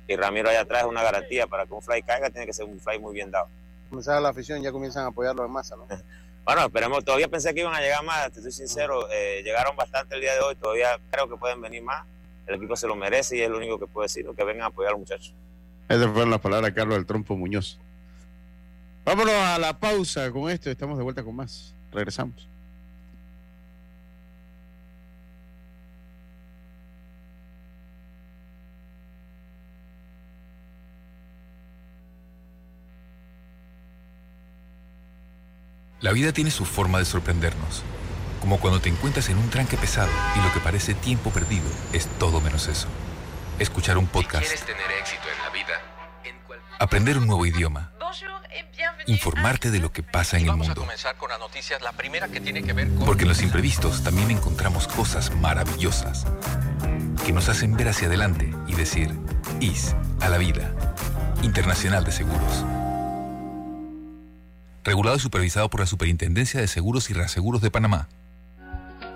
y 0.08 0.16
Ramiro 0.16 0.48
allá 0.48 0.62
atrás 0.62 0.82
es 0.82 0.88
una 0.88 1.02
garantía. 1.02 1.46
Para 1.46 1.66
que 1.66 1.74
un 1.74 1.82
fly 1.82 2.02
caiga 2.02 2.30
tiene 2.30 2.46
que 2.46 2.54
ser 2.54 2.64
un 2.64 2.80
fly 2.80 2.98
muy 2.98 3.12
bien 3.12 3.30
dado 3.30 3.48
comenzar 3.94 4.20
la 4.20 4.30
afición, 4.30 4.60
ya 4.60 4.72
comienzan 4.72 5.04
a 5.04 5.08
apoyarlo 5.08 5.44
en 5.44 5.52
masa, 5.52 5.76
¿no? 5.76 5.86
bueno, 6.44 6.62
esperemos, 6.62 7.04
todavía 7.04 7.28
pensé 7.28 7.54
que 7.54 7.60
iban 7.60 7.74
a 7.74 7.80
llegar 7.80 8.02
más, 8.04 8.32
te 8.32 8.42
soy 8.42 8.50
sincero, 8.50 9.08
eh, 9.12 9.40
llegaron 9.44 9.76
bastante 9.76 10.16
el 10.16 10.20
día 10.20 10.34
de 10.34 10.40
hoy, 10.40 10.56
todavía 10.56 10.98
creo 11.12 11.28
que 11.28 11.36
pueden 11.36 11.60
venir 11.60 11.82
más, 11.82 12.04
el 12.46 12.56
equipo 12.56 12.74
se 12.74 12.88
lo 12.88 12.96
merece 12.96 13.36
y 13.36 13.42
es 13.42 13.48
lo 13.48 13.56
único 13.56 13.78
que 13.78 13.86
puedo 13.86 14.02
decir, 14.02 14.26
que 14.36 14.44
vengan 14.44 14.64
a 14.64 14.66
apoyar 14.66 14.88
a 14.88 14.92
los 14.92 15.00
muchachos. 15.00 15.32
Esas 15.88 16.10
fueron 16.10 16.30
las 16.30 16.40
palabras 16.40 16.70
de 16.70 16.74
Carlos 16.74 16.96
del 16.96 17.06
Trompo 17.06 17.36
Muñoz. 17.36 17.78
Vámonos 19.04 19.34
a 19.34 19.58
la 19.58 19.78
pausa 19.78 20.30
con 20.30 20.50
esto, 20.50 20.70
estamos 20.70 20.96
de 20.96 21.04
vuelta 21.04 21.22
con 21.22 21.36
más. 21.36 21.74
Regresamos. 21.92 22.48
La 36.04 36.12
vida 36.12 36.32
tiene 36.32 36.50
su 36.50 36.66
forma 36.66 36.98
de 36.98 37.06
sorprendernos, 37.06 37.82
como 38.38 38.60
cuando 38.60 38.78
te 38.78 38.90
encuentras 38.90 39.30
en 39.30 39.38
un 39.38 39.48
tranque 39.48 39.78
pesado 39.78 40.10
y 40.36 40.46
lo 40.46 40.52
que 40.52 40.60
parece 40.60 40.92
tiempo 40.92 41.30
perdido 41.30 41.64
es 41.94 42.06
todo 42.18 42.42
menos 42.42 42.68
eso. 42.68 42.88
Escuchar 43.58 43.96
un 43.96 44.06
podcast. 44.06 44.66
tener 44.66 44.82
éxito 45.00 45.22
en 45.34 45.42
la 45.42 45.50
vida, 45.50 45.80
aprender 46.78 47.16
un 47.16 47.26
nuevo 47.26 47.46
idioma, 47.46 47.93
informarte 49.06 49.70
de 49.70 49.78
lo 49.78 49.92
que 49.92 50.02
pasa 50.02 50.38
en 50.38 50.46
el 50.46 50.56
mundo. 50.56 50.86
Porque 53.04 53.22
en 53.22 53.28
los 53.28 53.42
imprevistos 53.42 54.02
también 54.02 54.30
encontramos 54.30 54.88
cosas 54.88 55.34
maravillosas 55.36 56.26
que 57.24 57.32
nos 57.32 57.48
hacen 57.48 57.76
ver 57.76 57.88
hacia 57.88 58.08
adelante 58.08 58.52
y 58.66 58.74
decir, 58.74 59.14
IS 59.60 59.94
a 60.20 60.28
la 60.28 60.38
vida. 60.38 60.72
Internacional 61.42 62.04
de 62.04 62.12
Seguros 62.12 62.64
regulado 64.84 65.16
y 65.16 65.20
supervisado 65.20 65.70
por 65.70 65.80
la 65.80 65.86
Superintendencia 65.86 66.60
de 66.60 66.68
Seguros 66.68 67.10
y 67.10 67.14
Reaseguros 67.14 67.62
de 67.62 67.70
Panamá. 67.70 68.08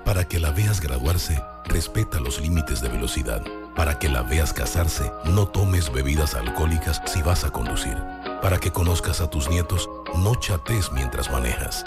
Para 0.05 0.27
que 0.27 0.41
la 0.41 0.51
veas 0.51 0.81
graduarse, 0.81 1.43
respeta 1.67 2.19
los 2.19 2.41
límites 2.41 2.81
de 2.81 2.89
velocidad. 2.89 3.43
Para 3.77 3.99
que 3.99 4.09
la 4.09 4.23
veas 4.23 4.55
casarse, 4.55 5.13
no 5.25 5.49
tomes 5.49 5.93
bebidas 5.93 6.35
alcohólicas 6.35 7.03
si 7.05 7.21
vas 7.21 7.45
a 7.45 7.51
conducir. 7.51 7.97
Para 8.43 8.59
que 8.59 8.71
conozcas 8.71 9.21
a 9.21 9.29
tus 9.29 9.49
nietos, 9.49 9.89
no 10.17 10.35
chates 10.37 10.93
mientras 10.93 11.31
manejas. 11.31 11.85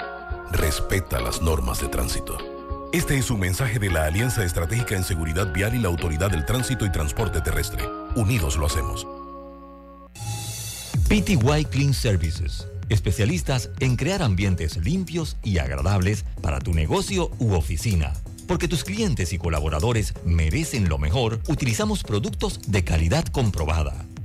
Respeta 0.52 1.20
las 1.22 1.42
normas 1.42 1.80
de 1.82 1.88
tránsito. 1.88 2.38
Este 2.92 3.18
es 3.18 3.32
un 3.32 3.40
mensaje 3.40 3.80
de 3.80 3.90
la 3.90 4.06
Alianza 4.06 4.44
Estratégica 4.44 4.96
en 4.96 5.04
Seguridad 5.04 5.54
Vial 5.54 5.76
y 5.76 5.80
la 5.80 5.88
Autoridad 5.88 6.30
del 6.30 6.46
Tránsito 6.46 6.86
y 6.86 6.92
Transporte 6.92 7.42
Terrestre. 7.42 7.88
Unidos 8.16 8.58
lo 8.58 8.66
hacemos. 8.66 9.08
PTY 11.08 11.66
Clean 11.70 11.94
Services 11.94 12.68
especialistas 12.92 13.70
en 13.80 13.96
crear 13.96 14.22
ambientes 14.22 14.78
limpios 14.78 15.38
y 15.44 15.58
agradables 15.58 16.26
para 16.42 16.60
tu 16.60 16.74
negocio 16.74 17.32
u 17.40 17.54
oficina. 17.54 18.14
Porque 18.48 18.68
tus 18.68 18.84
clientes 18.84 19.32
y 19.34 19.38
colaboradores 19.38 20.14
merecen 20.26 20.90
lo 20.90 20.98
mejor, 20.98 21.40
utilizamos 21.48 22.04
productos 22.04 22.60
de 22.68 22.84
calidad 22.84 23.26
comprobada. 23.26 24.06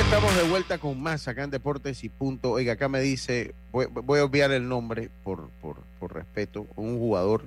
Estamos 0.00 0.36
de 0.36 0.44
vuelta 0.44 0.78
con 0.78 1.02
más 1.02 1.26
acá 1.26 1.42
en 1.42 1.50
Deportes 1.50 2.04
y 2.04 2.08
Punto. 2.08 2.52
Oiga, 2.52 2.74
acá 2.74 2.88
me 2.88 3.00
dice, 3.00 3.52
voy, 3.72 4.20
a 4.20 4.24
obviar 4.24 4.52
el 4.52 4.68
nombre 4.68 5.10
por, 5.24 5.50
por, 5.60 6.14
respeto, 6.14 6.66
un 6.76 6.98
jugador 6.98 7.44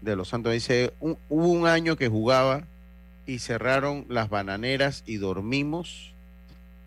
de 0.00 0.16
Los 0.16 0.28
Santos 0.28 0.54
dice, 0.54 0.94
hubo 0.98 1.18
un 1.28 1.66
año 1.66 1.96
que 1.96 2.08
jugaba 2.08 2.64
y 3.26 3.38
cerraron 3.38 4.06
las 4.08 4.30
bananeras 4.30 5.02
y 5.06 5.18
dormimos 5.18 6.14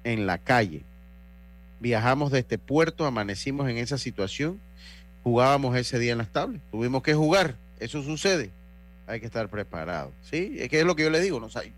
en 0.04 0.26
la 0.26 0.40
calle. 0.40 0.82
Viajamos 1.80 2.32
de 2.32 2.40
este 2.40 2.58
puerto, 2.58 3.06
amanecimos 3.06 3.70
en 3.70 3.78
esa 3.78 4.00
situación, 4.00 4.60
jugábamos 5.24 5.78
ese 5.78 6.00
día 6.00 6.14
en 6.14 6.18
las 6.18 6.32
tablas, 6.32 6.62
tuvimos 6.72 7.04
que 7.04 7.14
jugar, 7.14 7.56
eso 7.80 8.02
sucede, 8.02 8.50
hay 9.06 9.20
que 9.20 9.28
estar 9.28 9.48
preparado, 9.48 10.12
¿sí? 10.24 10.56
Es 10.58 10.70
que 10.70 10.80
es 10.80 10.86
lo 10.86 10.96
que 10.96 11.04
yo 11.04 11.12
le 11.12 11.22
digo, 11.22 11.40
no 11.40 11.50
sé. 11.50 11.72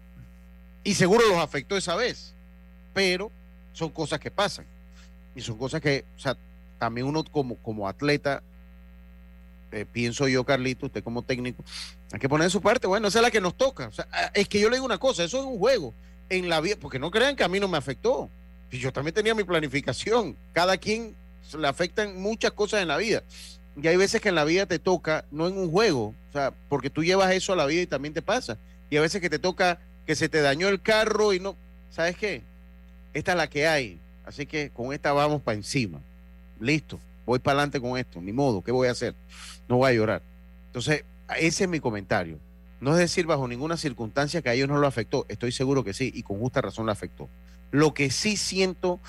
Y 0.85 0.93
seguro 0.93 1.27
los 1.27 1.39
afectó 1.39 1.75
esa 1.75 1.95
vez 1.95 2.33
pero 2.93 3.31
son 3.73 3.89
cosas 3.89 4.19
que 4.19 4.31
pasan. 4.31 4.65
Y 5.35 5.41
son 5.41 5.57
cosas 5.57 5.81
que, 5.81 6.05
o 6.17 6.19
sea, 6.19 6.35
también 6.77 7.07
uno 7.07 7.23
como, 7.23 7.55
como 7.57 7.87
atleta, 7.87 8.41
eh, 9.71 9.85
pienso 9.91 10.27
yo, 10.27 10.43
Carlito, 10.43 10.87
usted 10.87 11.03
como 11.03 11.21
técnico, 11.21 11.63
hay 12.11 12.19
que 12.19 12.29
poner 12.29 12.49
su 12.49 12.61
parte. 12.61 12.87
Bueno, 12.87 13.07
esa 13.07 13.19
es 13.19 13.23
la 13.23 13.31
que 13.31 13.41
nos 13.41 13.55
toca. 13.55 13.87
O 13.87 13.91
sea, 13.91 14.07
ah, 14.11 14.31
es 14.33 14.47
que 14.47 14.59
yo 14.59 14.69
le 14.69 14.77
digo 14.77 14.85
una 14.85 14.97
cosa, 14.97 15.23
eso 15.23 15.39
es 15.39 15.45
un 15.45 15.59
juego 15.59 15.93
en 16.29 16.49
la 16.49 16.61
vida, 16.61 16.75
porque 16.79 16.99
no 16.99 17.11
crean 17.11 17.35
que 17.35 17.43
a 17.43 17.47
mí 17.47 17.59
no 17.59 17.67
me 17.67 17.77
afectó. 17.77 18.29
Yo 18.71 18.91
también 18.93 19.13
tenía 19.13 19.33
mi 19.33 19.43
planificación. 19.43 20.35
Cada 20.53 20.77
quien 20.77 21.15
le 21.57 21.67
afectan 21.67 22.19
muchas 22.21 22.51
cosas 22.51 22.81
en 22.81 22.87
la 22.87 22.97
vida. 22.97 23.23
Y 23.81 23.87
hay 23.87 23.97
veces 23.97 24.21
que 24.21 24.29
en 24.29 24.35
la 24.35 24.43
vida 24.43 24.65
te 24.65 24.79
toca, 24.79 25.25
no 25.31 25.47
en 25.47 25.57
un 25.57 25.71
juego, 25.71 26.13
o 26.29 26.33
sea, 26.33 26.53
porque 26.67 26.89
tú 26.89 27.03
llevas 27.03 27.31
eso 27.31 27.53
a 27.53 27.55
la 27.55 27.65
vida 27.65 27.81
y 27.81 27.87
también 27.87 28.13
te 28.13 28.21
pasa. 28.21 28.57
Y 28.89 28.97
a 28.97 29.01
veces 29.01 29.21
que 29.21 29.29
te 29.29 29.39
toca 29.39 29.79
que 30.05 30.15
se 30.15 30.27
te 30.27 30.41
dañó 30.41 30.67
el 30.67 30.81
carro 30.81 31.33
y 31.33 31.39
no, 31.39 31.55
¿sabes 31.91 32.17
qué? 32.17 32.41
Esta 33.13 33.31
es 33.31 33.37
la 33.37 33.49
que 33.49 33.67
hay, 33.67 33.99
así 34.25 34.45
que 34.45 34.69
con 34.69 34.93
esta 34.93 35.11
vamos 35.13 35.41
para 35.41 35.57
encima. 35.57 35.99
Listo, 36.59 36.99
voy 37.25 37.39
para 37.39 37.59
adelante 37.59 37.79
con 37.79 37.97
esto, 37.97 38.21
ni 38.21 38.31
modo, 38.31 38.61
¿qué 38.61 38.71
voy 38.71 38.87
a 38.87 38.91
hacer? 38.91 39.15
No 39.67 39.77
voy 39.77 39.91
a 39.91 39.93
llorar. 39.93 40.21
Entonces, 40.67 41.03
ese 41.37 41.63
es 41.63 41.69
mi 41.69 41.79
comentario. 41.79 42.37
No 42.81 42.93
es 42.93 42.97
decir 42.97 43.25
bajo 43.25 43.47
ninguna 43.47 43.77
circunstancia 43.77 44.41
que 44.41 44.49
a 44.49 44.53
ellos 44.53 44.69
no 44.69 44.77
lo 44.77 44.87
afectó, 44.87 45.25
estoy 45.29 45.51
seguro 45.51 45.83
que 45.83 45.93
sí, 45.93 46.11
y 46.13 46.23
con 46.23 46.39
justa 46.39 46.61
razón 46.61 46.85
lo 46.85 46.91
afectó. 46.91 47.29
Lo 47.71 47.93
que 47.93 48.09
sí 48.09 48.37
siento 48.37 48.99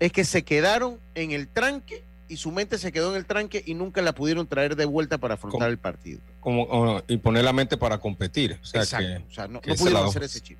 es 0.00 0.12
que 0.12 0.24
se 0.24 0.42
quedaron 0.42 0.98
en 1.14 1.32
el 1.32 1.48
tranque 1.48 2.04
y 2.28 2.36
su 2.36 2.50
mente 2.50 2.78
se 2.78 2.92
quedó 2.92 3.10
en 3.10 3.16
el 3.16 3.24
tranque 3.24 3.62
y 3.64 3.74
nunca 3.74 4.02
la 4.02 4.12
pudieron 4.12 4.46
traer 4.46 4.76
de 4.76 4.84
vuelta 4.84 5.18
para 5.18 5.34
afrontar 5.34 5.70
el 5.70 5.78
partido. 5.78 6.20
Como, 6.40 7.02
y 7.08 7.16
poner 7.18 7.44
la 7.44 7.52
mente 7.52 7.76
para 7.76 7.98
competir. 7.98 8.58
O 8.60 8.64
sea, 8.64 8.82
Exacto. 8.82 9.24
o 9.28 9.34
sea, 9.34 9.46
no, 9.48 9.60
no 9.64 9.74
pudieron 9.74 10.06
hacer 10.06 10.24
ese 10.24 10.40
chip. 10.40 10.58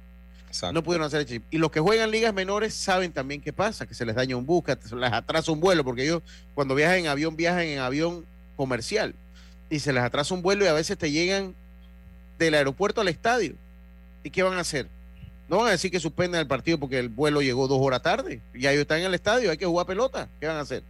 No 0.72 0.82
pudieron 0.82 1.06
hacer 1.06 1.20
el 1.20 1.26
chip. 1.26 1.44
Y 1.50 1.58
los 1.58 1.70
que 1.70 1.80
juegan 1.80 2.10
ligas 2.10 2.32
menores 2.32 2.74
saben 2.74 3.12
también 3.12 3.40
qué 3.40 3.52
pasa, 3.52 3.86
que 3.86 3.94
se 3.94 4.04
les 4.04 4.14
daña 4.14 4.36
un 4.36 4.46
bus, 4.46 4.64
que 4.64 4.76
se 4.88 4.96
les 4.96 5.12
atrasa 5.12 5.52
un 5.52 5.60
vuelo, 5.60 5.84
porque 5.84 6.04
ellos 6.04 6.22
cuando 6.54 6.74
viajan 6.74 6.98
en 6.98 7.06
avión, 7.08 7.36
viajan 7.36 7.62
en 7.62 7.78
avión 7.78 8.24
comercial. 8.56 9.14
Y 9.68 9.80
se 9.80 9.92
les 9.92 10.02
atrasa 10.02 10.34
un 10.34 10.42
vuelo 10.42 10.64
y 10.64 10.68
a 10.68 10.72
veces 10.72 10.96
te 10.96 11.10
llegan 11.10 11.54
del 12.38 12.54
aeropuerto 12.54 13.00
al 13.00 13.08
estadio. 13.08 13.54
¿Y 14.22 14.30
qué 14.30 14.42
van 14.42 14.54
a 14.54 14.60
hacer? 14.60 14.88
No 15.48 15.58
van 15.58 15.68
a 15.68 15.70
decir 15.72 15.90
que 15.90 16.00
suspenden 16.00 16.40
el 16.40 16.46
partido 16.46 16.78
porque 16.78 16.98
el 16.98 17.08
vuelo 17.08 17.42
llegó 17.42 17.68
dos 17.68 17.78
horas 17.80 18.02
tarde. 18.02 18.40
Y 18.54 18.66
ellos 18.66 18.82
están 18.82 19.00
en 19.00 19.06
el 19.06 19.14
estadio, 19.14 19.50
hay 19.50 19.56
que 19.56 19.66
jugar 19.66 19.86
pelota. 19.86 20.28
¿Qué 20.40 20.46
van 20.46 20.56
a 20.56 20.60
hacer? 20.60 20.82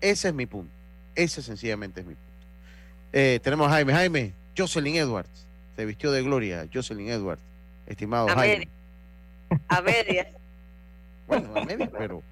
Ese 0.00 0.28
es 0.28 0.34
mi 0.34 0.46
punto. 0.46 0.72
Ese 1.14 1.42
sencillamente 1.42 2.00
es 2.00 2.06
mi 2.06 2.14
punto. 2.14 2.30
Eh, 3.12 3.40
tenemos 3.42 3.66
a 3.68 3.70
Jaime. 3.70 3.92
Jaime, 3.92 4.32
Jocelyn 4.56 4.96
Edwards. 4.96 5.28
Se 5.76 5.84
vistió 5.84 6.12
de 6.12 6.22
gloria, 6.22 6.66
Jocelyn 6.72 7.08
Edwards. 7.08 7.42
Estimado 7.86 8.28
Jaime. 8.28 8.68
A 9.68 9.80
medias. 9.80 10.28
bueno, 11.26 11.50
a 11.54 11.64
medias, 11.64 11.90
pero, 11.96 12.22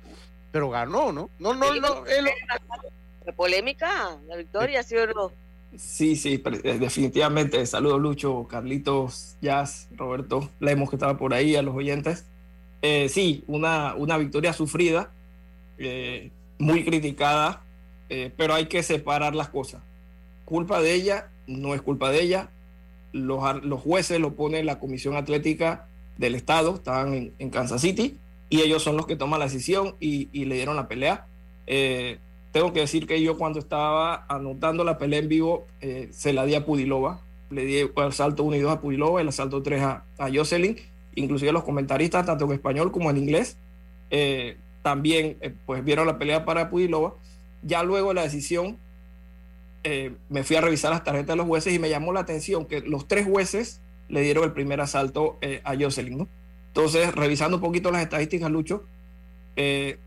pero 0.53 0.71
ganó, 0.71 1.12
¿no? 1.12 1.31
No, 1.39 1.55
no, 1.55 1.75
no. 1.75 2.05
La 3.25 3.33
polémica, 3.33 4.16
la 4.27 4.37
victoria, 4.37 4.83
¿sí 4.83 4.97
o 4.97 5.07
no? 5.07 5.33
Sí, 5.77 6.16
sí, 6.16 6.43
eh, 6.64 6.79
definitivamente. 6.79 7.64
Saludos, 7.66 8.01
Lucho, 8.01 8.47
Carlitos, 8.49 9.37
Jazz, 9.43 9.89
Roberto 9.97 10.51
Lemos, 10.61 10.89
que 10.89 10.97
estaba 10.97 11.19
por 11.19 11.35
ahí, 11.35 11.55
a 11.55 11.62
los 11.62 11.75
oyentes. 11.75 12.25
Eh, 12.81 13.09
sí, 13.09 13.45
una, 13.47 13.95
una 13.95 14.16
victoria 14.16 14.53
sufrida, 14.53 15.11
eh, 15.77 16.31
muy 16.59 16.85
criticada, 16.85 17.62
pero 18.37 18.55
hay 18.55 18.66
que 18.66 18.83
separar 18.83 19.35
las 19.35 19.51
cosas. 19.51 19.83
Culpa 20.47 20.81
de 20.81 20.95
ella, 20.95 21.29
no 21.47 21.75
es 21.75 21.83
culpa 21.83 22.11
de 22.11 22.23
ella. 22.23 22.49
Los, 23.12 23.62
los 23.62 23.83
jueces 23.83 24.19
lo 24.19 24.33
pone 24.33 24.64
la 24.64 24.79
Comisión 24.79 25.14
Atlética 25.14 25.87
del 26.19 26.35
Estado, 26.35 26.75
estaban 26.75 27.33
en, 27.39 27.51
Kansas 27.51 27.81
City, 27.81 28.19
y 28.51 28.61
ellos 28.61 28.83
son 28.83 28.97
los 28.97 29.07
que 29.07 29.16
toman 29.16 29.39
la 29.39 29.47
decisión 29.47 29.95
y, 30.01 30.27
le 30.45 30.57
dieron 30.57 30.77
la 30.77 30.89
pelea. 30.89 31.27
Eh, 31.66 32.19
tengo 32.53 32.73
que 32.73 32.81
decir 32.81 33.07
que 33.07 33.23
yo 33.23 33.39
cuando 33.39 33.59
estaba 33.61 34.27
anotando 34.29 34.85
la 34.85 34.99
pelea 34.99 35.21
en 35.21 35.29
vivo, 35.29 35.66
eh, 35.81 36.09
se 36.12 36.33
la 36.33 36.45
di 36.45 36.55
a 36.55 36.64
Pudilova, 36.64 37.21
le 37.51 37.64
di 37.64 37.79
el 37.79 37.93
asalto 37.97 38.43
1 38.43 38.57
y 38.57 38.61
2 38.61 38.73
a 38.73 38.81
Pudilova, 38.81 39.21
el 39.21 39.29
asalto 39.29 39.62
3 39.62 39.83
a, 39.83 40.05
a 40.19 40.29
Jocelyn, 40.33 40.77
inclusive 41.14 41.53
los 41.53 41.64
comentaristas, 41.64 42.27
tanto 42.27 42.45
en 42.47 42.53
español 42.53 42.91
como 42.91 43.11
en 43.11 43.16
inglés, 43.16 43.57
eh, 44.11 44.57
también 44.83 45.37
pues 45.66 45.85
vieron 45.85 46.07
la 46.07 46.19
pelea 46.19 46.45
para 46.45 46.69
Pudilova. 46.69 47.14
Ya 47.62 47.83
luego 47.83 48.12
la 48.12 48.23
decisión, 48.23 48.77
me 50.29 50.45
fui 50.45 50.57
a 50.57 50.61
revisar 50.61 50.91
las 50.91 51.03
tarjetas 51.03 51.29
de 51.29 51.37
los 51.37 51.47
jueces 51.47 51.73
y 51.73 51.79
me 51.79 51.89
llamó 51.89 52.12
la 52.12 52.21
atención 52.21 52.66
que 52.66 52.83
los 52.83 53.09
tres 53.09 53.27
jueces 53.27 53.81
le 54.09 54.22
dieron 54.22 54.44
el 54.44 54.52
primer 54.52 54.80
asalto 54.80 55.38
eh, 55.40 55.61
a 55.64 55.74
Jocelyn. 55.76 56.26
Entonces, 56.68 57.14
revisando 57.14 57.59
un 57.59 57.62
poquito 57.62 57.90
las 57.90 58.02
estadísticas, 58.02 58.50
Lucho, 58.50 58.84
eh, 59.56 59.98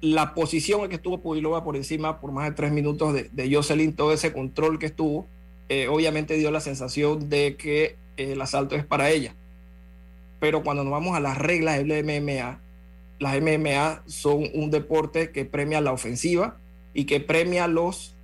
la 0.00 0.34
posición 0.34 0.82
en 0.82 0.88
que 0.88 0.96
estuvo 0.96 1.18
Pudilova 1.18 1.64
por 1.64 1.76
encima 1.76 2.20
por 2.20 2.32
más 2.32 2.46
de 2.46 2.52
tres 2.52 2.72
minutos 2.72 3.14
de, 3.14 3.54
Jocelyn, 3.54 3.94
todo 3.94 4.12
ese 4.12 4.32
control 4.32 4.78
que 4.78 4.86
estuvo, 4.86 5.26
eh, 5.68 5.88
obviamente 5.88 6.34
dio 6.36 6.50
la 6.50 6.60
sensación 6.60 7.28
de 7.28 7.56
que 7.56 7.96
el 8.16 8.40
asalto 8.40 8.74
es 8.76 8.84
para 8.84 9.10
ella. 9.10 9.34
Pero 10.40 10.62
cuando 10.62 10.84
nos 10.84 10.92
vamos 10.92 11.16
a 11.16 11.20
las 11.20 11.38
reglas 11.38 11.78
del 11.78 12.04
MMA, 12.04 12.60
las 13.18 13.40
MMA 13.40 14.02
son 14.06 14.44
un 14.52 14.70
deporte 14.70 15.30
que 15.30 15.44
premia 15.44 15.80
la 15.80 15.92
ofensiva 15.92 16.58
y 16.92 17.04
que 17.04 17.20
premia 17.20 17.64
a 17.64 17.68
los 17.68 18.14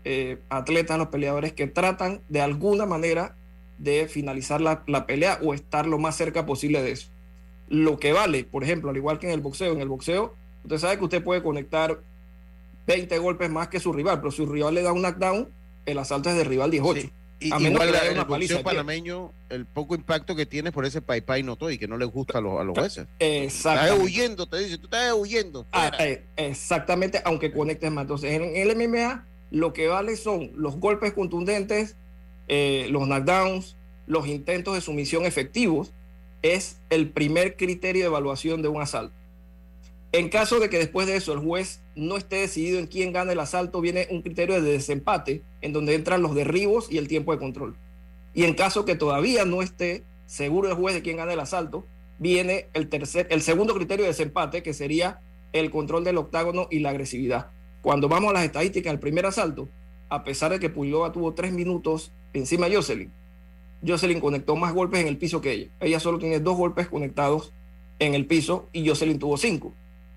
atletas, 0.48 0.98
los 0.98 1.08
peleadores 1.08 1.52
que 1.52 1.66
tratan 1.66 2.20
de 2.28 2.40
alguna 2.40 2.86
manera 2.86 3.36
de 3.80 4.08
finalizar 4.08 4.60
la, 4.60 4.84
pelea 5.06 5.38
o 5.42 5.54
estar 5.54 5.86
lo 5.86 5.98
más 5.98 6.16
cerca 6.16 6.44
posible 6.44 6.82
de 6.82 6.92
eso. 6.92 7.08
Lo 7.68 7.98
que 7.98 8.12
vale, 8.12 8.44
por 8.44 8.62
ejemplo, 8.62 8.90
al 8.90 8.96
igual 8.96 9.18
que 9.18 9.26
en 9.26 9.32
el 9.32 9.40
boxeo, 9.40 9.72
en 9.72 9.80
el 9.80 9.88
boxeo, 9.88 10.34
usted 10.64 10.78
sabe 10.78 10.98
que 10.98 11.04
usted 11.04 11.24
puede 11.24 11.42
conectar 11.42 12.00
20 12.86 13.18
golpes 13.18 13.50
más 13.50 13.68
que 13.68 13.80
su 13.80 13.92
rival, 13.92 14.20
pero 14.20 14.30
si 14.30 14.38
su 14.38 14.46
rival 14.46 14.74
le 14.74 14.82
da 14.82 14.92
un 14.92 15.00
knockdown, 15.00 15.48
el 15.86 15.98
asalto 15.98 16.28
es 16.28 16.36
de 16.36 16.44
rival 16.44 16.70
18. 16.70 17.08
Y, 17.42 17.52
a 17.54 17.58
menos 17.58 17.82
igual 17.82 18.00
que 18.00 18.08
el 18.08 18.24
boxeo 18.24 18.62
panameño, 18.62 19.32
el 19.48 19.64
poco 19.64 19.94
impacto 19.94 20.36
que 20.36 20.44
tiene 20.44 20.72
por 20.72 20.84
ese 20.84 21.00
pai 21.00 21.22
pai 21.22 21.42
noto 21.42 21.70
y 21.70 21.78
que 21.78 21.88
no 21.88 21.96
le 21.96 22.04
gusta 22.04 22.36
a 22.36 22.40
los, 22.42 22.60
a 22.60 22.64
los 22.64 22.76
jueces. 22.76 23.06
Estás 23.18 23.98
huyendo, 23.98 24.46
te 24.46 24.58
dice, 24.58 24.76
tú 24.76 24.84
estás 24.84 25.14
huyendo. 25.14 25.64
Ah, 25.72 25.90
eh, 26.00 26.22
exactamente, 26.36 27.22
aunque 27.24 27.50
conectes 27.50 27.90
más. 27.90 28.02
Entonces, 28.02 28.32
en 28.32 28.56
el 28.56 28.76
MMA, 28.76 29.24
lo 29.52 29.72
que 29.72 29.88
vale 29.88 30.16
son 30.16 30.50
los 30.54 30.76
golpes 30.76 31.14
contundentes, 31.14 31.96
eh, 32.52 32.88
los 32.90 33.06
knockdowns, 33.06 33.76
los 34.08 34.26
intentos 34.26 34.74
de 34.74 34.80
sumisión 34.80 35.24
efectivos, 35.24 35.92
es 36.42 36.78
el 36.90 37.08
primer 37.08 37.56
criterio 37.56 38.02
de 38.02 38.08
evaluación 38.08 38.60
de 38.60 38.66
un 38.66 38.82
asalto. 38.82 39.14
En 40.10 40.28
caso 40.30 40.58
de 40.58 40.68
que 40.68 40.78
después 40.78 41.06
de 41.06 41.14
eso 41.14 41.32
el 41.32 41.38
juez 41.38 41.80
no 41.94 42.16
esté 42.16 42.36
decidido 42.36 42.80
en 42.80 42.88
quién 42.88 43.12
gana 43.12 43.30
el 43.30 43.38
asalto, 43.38 43.80
viene 43.80 44.08
un 44.10 44.22
criterio 44.22 44.60
de 44.60 44.72
desempate 44.72 45.42
en 45.60 45.72
donde 45.72 45.94
entran 45.94 46.22
los 46.22 46.34
derribos 46.34 46.90
y 46.90 46.98
el 46.98 47.06
tiempo 47.06 47.30
de 47.30 47.38
control. 47.38 47.76
Y 48.34 48.42
en 48.42 48.54
caso 48.54 48.84
que 48.84 48.96
todavía 48.96 49.44
no 49.44 49.62
esté 49.62 50.02
seguro 50.26 50.68
el 50.68 50.74
juez 50.74 50.96
de 50.96 51.02
quién 51.02 51.18
gana 51.18 51.32
el 51.32 51.38
asalto, 51.40 51.86
viene 52.18 52.66
el 52.74 52.88
tercer, 52.88 53.28
el 53.30 53.42
segundo 53.42 53.74
criterio 53.74 54.04
de 54.04 54.10
desempate 54.10 54.64
que 54.64 54.74
sería 54.74 55.20
el 55.52 55.70
control 55.70 56.02
del 56.02 56.18
octágono 56.18 56.66
y 56.68 56.80
la 56.80 56.90
agresividad. 56.90 57.52
Cuando 57.80 58.08
vamos 58.08 58.30
a 58.30 58.34
las 58.34 58.44
estadísticas 58.44 58.92
del 58.92 58.98
primer 58.98 59.24
asalto, 59.24 59.68
a 60.10 60.24
pesar 60.24 60.50
de 60.50 60.60
que 60.60 60.68
Pulloa 60.68 61.12
tuvo 61.12 61.32
tres 61.32 61.52
minutos 61.52 62.12
encima 62.34 62.68
de 62.68 62.76
Jocelyn, 62.76 63.12
Jocelyn 63.86 64.20
conectó 64.20 64.56
más 64.56 64.74
golpes 64.74 65.00
en 65.00 65.06
el 65.08 65.16
piso 65.16 65.40
que 65.40 65.52
ella. 65.52 65.70
Ella 65.80 66.00
solo 66.00 66.18
tiene 66.18 66.40
dos 66.40 66.56
golpes 66.56 66.88
conectados 66.88 67.52
en 67.98 68.14
el 68.14 68.26
piso 68.26 68.68
y 68.72 68.86
Jocelyn 68.86 69.18
tuvo 69.18 69.36
cinco. 69.38 69.72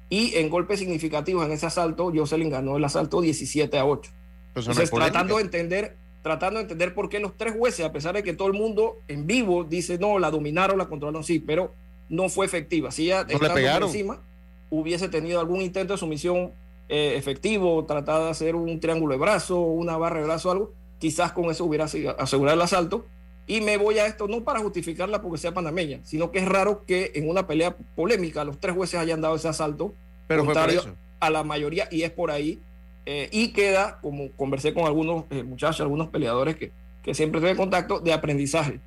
Y 0.10 0.36
en 0.36 0.50
golpes 0.50 0.80
significativos 0.80 1.46
en 1.46 1.54
ese 1.54 1.66
asalto, 1.66 2.12
Jocelyn 2.14 2.50
ganó 2.50 2.76
el 2.76 2.84
asalto 2.84 3.22
17 3.22 3.78
a 3.78 3.86
8. 3.86 4.12
Entonces, 4.56 4.92
tratando 4.92 5.38
de 5.38 5.44
entender 5.44 5.98
tratando 6.22 6.58
de 6.58 6.64
entender 6.64 6.94
por 6.94 7.10
qué 7.10 7.20
los 7.20 7.36
tres 7.36 7.54
jueces, 7.56 7.86
a 7.86 7.92
pesar 7.92 8.16
de 8.16 8.24
que 8.24 8.34
todo 8.34 8.48
el 8.48 8.54
mundo 8.54 8.98
en 9.10 9.28
vivo 9.28 9.66
dice 9.66 9.98
no, 9.98 10.20
la 10.20 10.32
dominaron, 10.32 10.78
la 10.78 10.86
controlaron, 10.86 11.24
sí, 11.24 11.40
pero 11.40 11.76
no 12.10 12.30
fue 12.30 12.46
efectiva. 12.46 12.92
Si 12.92 13.08
ella 13.08 13.26
no 13.26 13.88
encima 13.88 14.22
hubiese 14.70 15.10
tenido 15.10 15.40
algún 15.40 15.62
intento 15.62 15.94
de 15.94 15.98
sumisión 16.00 16.52
eh, 16.90 17.16
efectivo, 17.16 17.86
tratado 17.86 18.26
de 18.26 18.32
hacer 18.32 18.56
un 18.56 18.80
triángulo 18.80 19.14
de 19.14 19.20
brazo, 19.20 19.60
una 19.60 19.98
barra 19.98 20.20
de 20.20 20.26
brazo, 20.26 20.52
algo, 20.52 20.74
quizás 21.00 21.32
con 21.32 21.46
eso 21.46 21.66
hubiera 21.66 21.86
asegurado 21.86 22.56
el 22.56 22.62
asalto. 22.62 23.06
Y 23.46 23.60
me 23.60 23.78
voy 23.78 24.00
a 24.00 24.06
esto 24.06 24.28
no 24.28 24.44
para 24.44 24.60
justificarla 24.60 25.22
porque 25.22 25.38
sea 25.38 25.54
panameña, 25.54 26.00
sino 26.04 26.32
que 26.32 26.40
es 26.40 26.46
raro 26.46 26.86
que 26.86 27.12
en 27.16 27.28
una 27.28 27.46
pelea 27.46 27.76
polémica 27.96 28.46
los 28.46 28.58
tres 28.60 28.74
jueces 28.74 29.00
hayan 29.00 29.20
dado 29.20 29.36
ese 29.36 29.50
asalto 29.50 29.94
pero 30.28 30.46
contrario 30.46 30.82
a 31.20 31.30
la 31.30 31.44
mayoría 31.44 31.88
y 31.92 32.04
es 32.04 32.12
por 32.12 32.32
ahí 32.32 32.62
eh, 33.06 33.28
y 33.32 33.50
queda, 33.50 34.00
como 34.02 34.32
conversé 34.32 34.74
con 34.74 34.86
algunos 34.86 35.26
eh, 35.30 35.44
muchachos, 35.44 35.82
algunos 35.82 36.08
peleadores 36.08 36.56
que, 36.56 36.72
que 37.04 37.14
siempre 37.14 37.40
estoy 37.40 37.52
en 37.52 37.58
contacto, 37.58 38.00
de 38.00 38.14
aprendizaje. 38.14 38.80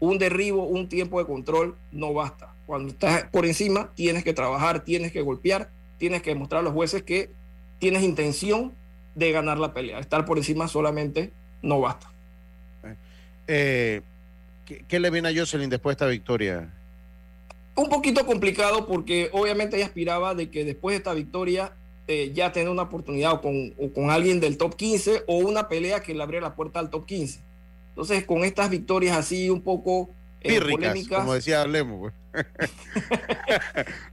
Un 0.00 0.18
derribo, 0.18 0.64
un 0.64 0.88
tiempo 0.88 1.18
de 1.20 1.26
control 1.26 1.76
no 1.92 2.12
basta. 2.12 2.54
Cuando 2.66 2.88
estás 2.88 3.24
por 3.30 3.46
encima, 3.46 3.90
tienes 3.94 4.24
que 4.24 4.32
trabajar, 4.32 4.80
tienes 4.84 5.12
que 5.12 5.20
golpear, 5.20 5.70
tienes 5.98 6.22
que 6.22 6.30
demostrar 6.30 6.60
a 6.60 6.62
los 6.64 6.72
jueces 6.72 7.02
que 7.02 7.30
tienes 7.80 8.04
intención 8.04 8.72
de 9.16 9.32
ganar 9.32 9.58
la 9.58 9.74
pelea. 9.74 9.98
Estar 9.98 10.24
por 10.24 10.38
encima 10.38 10.68
solamente 10.68 11.32
no 11.62 11.80
basta. 11.80 12.08
Eh, 13.48 14.02
¿qué, 14.86 15.00
le 15.00 15.10
viene 15.10 15.30
a 15.30 15.34
Jocelyn 15.34 15.68
después 15.68 15.96
de 15.96 16.04
esta 16.04 16.06
victoria? 16.06 16.72
Un 17.74 17.88
poquito 17.88 18.24
complicado 18.24 18.86
porque 18.86 19.28
obviamente 19.32 19.76
ella 19.76 19.86
aspiraba 19.86 20.36
de 20.36 20.50
que 20.50 20.64
después 20.64 20.92
de 20.94 20.98
esta 20.98 21.14
victoria 21.14 21.72
eh, 22.06 22.30
ya 22.32 22.52
tener 22.52 22.68
una 22.68 22.82
oportunidad 22.82 23.40
con, 23.40 23.70
con 23.92 24.10
alguien 24.10 24.38
del 24.38 24.56
top 24.56 24.76
15 24.76 25.24
o 25.26 25.38
una 25.38 25.68
pelea 25.68 26.00
que 26.00 26.14
le 26.14 26.22
abriera 26.22 26.48
la 26.48 26.54
puerta 26.54 26.78
al 26.78 26.90
top 26.90 27.06
15. 27.06 27.40
Entonces, 27.88 28.24
con 28.24 28.44
estas 28.44 28.70
victorias 28.70 29.16
así 29.16 29.50
un 29.50 29.62
poco 29.62 30.10
polémicas, 30.42 31.18
como 31.18 31.34
decía 31.34 31.66
Lemo. 31.66 32.00
Pues. 32.00 32.14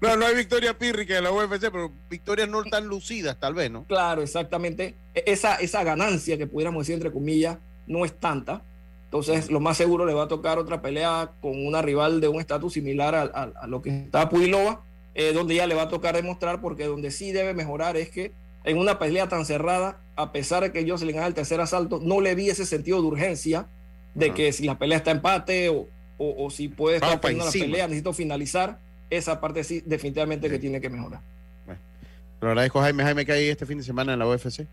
no, 0.01 0.15
no 0.15 0.25
hay 0.25 0.36
victoria 0.36 0.78
pírrica 0.78 1.17
en 1.17 1.23
la 1.23 1.32
UFC, 1.32 1.69
pero 1.71 1.91
victorias 2.09 2.49
no 2.49 2.63
tan 2.63 2.88
lucidas, 2.88 3.39
tal 3.39 3.53
vez, 3.53 3.71
¿no? 3.71 3.86
Claro, 3.86 4.21
exactamente. 4.21 4.95
E, 5.13 5.23
esa, 5.28 5.55
esa 5.55 5.84
ganancia 5.84 6.38
que 6.38 6.47
pudiéramos 6.47 6.82
decir, 6.82 6.95
entre 6.95 7.11
comillas, 7.11 7.57
no 7.86 8.05
es 8.05 8.13
tanta. 8.13 8.61
Entonces, 9.05 9.49
lo 9.49 9.59
más 9.59 9.78
seguro 9.78 10.05
le 10.05 10.13
va 10.13 10.23
a 10.23 10.28
tocar 10.28 10.59
otra 10.59 10.82
pelea 10.82 11.32
con 11.41 11.65
una 11.65 11.82
rival 11.82 12.19
de 12.19 12.28
un 12.28 12.41
estatus 12.41 12.73
similar 12.73 13.15
a, 13.15 13.21
a, 13.21 13.67
lo 13.67 13.82
que 13.82 13.89
está 13.89 14.28
Pudilova 14.30 14.82
eh, 15.19 15.34
donde 15.34 15.55
ya 15.55 15.65
le 15.65 15.73
va 15.73 15.82
a 15.84 15.89
tocar 15.89 16.15
demostrar, 16.15 16.61
porque 16.61 16.86
donde 16.86 17.09
sí 17.09 17.32
debe 17.32 17.55
mejorar 17.55 17.97
es 17.97 18.09
que 18.09 18.34
en 18.65 18.78
una 18.78 18.99
pelea 18.99 19.28
tan 19.28 19.47
cerrada, 19.47 19.97
a 20.15 20.32
pesar 20.32 20.61
de 20.61 20.71
que 20.71 20.86
yo 20.86 20.95
se 20.99 21.05
le 21.05 21.17
el 21.17 21.34
tercer 21.34 21.59
asalto, 21.59 21.99
no 21.99 22.21
le 22.21 22.36
vi 22.36 22.51
ese 22.51 22.67
sentido 22.67 23.01
de 23.01 23.07
urgencia 23.07 23.65
de 24.13 24.32
que 24.36 24.53
si 24.53 24.65
la 24.65 24.78
pelea 24.78 24.99
está 24.99 25.09
empate 25.09 25.69
o, 25.69 25.88
o, 26.18 26.49
si 26.49 26.68
puede 26.68 26.97
estar 26.97 27.20
perdiendo 27.22 27.45
la 27.45 27.51
pelea, 27.51 27.88
necesito 27.88 28.13
finalizar. 28.13 28.80
Esa 29.09 29.39
parte 29.39 29.63
sí, 29.63 29.82
definitivamente 29.86 30.49
que 30.49 30.59
tiene 30.59 30.82
que 30.82 30.89
mejorar. 30.89 31.22
Bueno, 31.65 31.80
lo 32.41 32.47
agradezco, 32.49 32.82
Jaime. 32.82 33.03
Jaime, 33.03 33.26
¿qué 33.26 33.32
hay 33.32 33.47
este 33.49 33.65
fin 33.65 33.78
de 33.78 33.84
semana 33.84 34.13
en 34.13 34.20
la 34.20 34.28
UFC? 34.28 34.65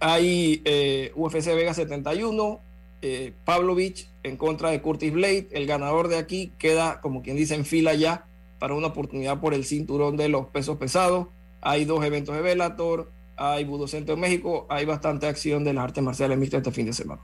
Hay 0.00 0.62
eh, 0.64 1.12
UFC 1.14 1.46
Vega 1.54 1.74
71, 1.74 2.60
eh, 3.02 3.32
Pavlovich 3.44 4.08
en 4.22 4.36
contra 4.36 4.70
de 4.70 4.80
Curtis 4.80 5.12
Blade. 5.12 5.48
El 5.52 5.66
ganador 5.66 6.08
de 6.08 6.16
aquí 6.16 6.52
queda, 6.58 7.00
como 7.00 7.22
quien 7.22 7.36
dice, 7.36 7.54
en 7.54 7.66
fila 7.66 7.94
ya 7.94 8.24
para 8.58 8.74
una 8.74 8.86
oportunidad 8.86 9.40
por 9.40 9.54
el 9.54 9.64
cinturón 9.64 10.16
de 10.16 10.28
los 10.28 10.46
pesos 10.46 10.78
pesados. 10.78 11.26
Hay 11.60 11.84
dos 11.84 12.04
eventos 12.04 12.34
de 12.34 12.42
Velator, 12.42 13.10
hay 13.36 13.64
Budo 13.64 13.88
Centro 13.88 14.14
en 14.14 14.20
México, 14.20 14.66
hay 14.70 14.84
bastante 14.84 15.26
acción 15.26 15.64
de 15.64 15.72
las 15.72 15.84
artes 15.84 16.02
marciales 16.02 16.38
mixtas 16.38 16.58
este 16.58 16.70
fin 16.70 16.86
de 16.86 16.92
semana. 16.92 17.20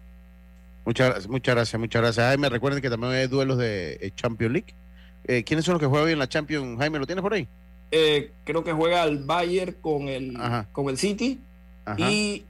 Muchas, 0.88 1.28
muchas 1.28 1.54
gracias, 1.54 1.78
muchas 1.78 2.00
gracias. 2.00 2.26
Jaime, 2.26 2.48
recuerden 2.48 2.80
que 2.80 2.88
también 2.88 3.12
hay 3.12 3.26
duelos 3.26 3.58
de 3.58 3.98
eh, 4.00 4.10
Champions 4.14 4.54
League. 4.54 4.74
Eh, 5.24 5.44
¿Quiénes 5.44 5.66
son 5.66 5.74
los 5.74 5.82
que 5.82 5.86
juegan 5.86 6.06
hoy 6.06 6.12
en 6.14 6.18
la 6.18 6.30
Champions? 6.30 6.78
Jaime, 6.78 6.98
¿lo 6.98 7.04
tienes 7.04 7.22
por 7.22 7.34
ahí? 7.34 7.46
Eh, 7.90 8.32
creo 8.44 8.64
que 8.64 8.72
juega 8.72 9.04
el 9.04 9.18
Bayern 9.18 9.74
con 9.82 10.08
el, 10.08 10.38
con 10.72 10.88
el 10.88 10.96
City 10.96 11.40
y 11.98 12.42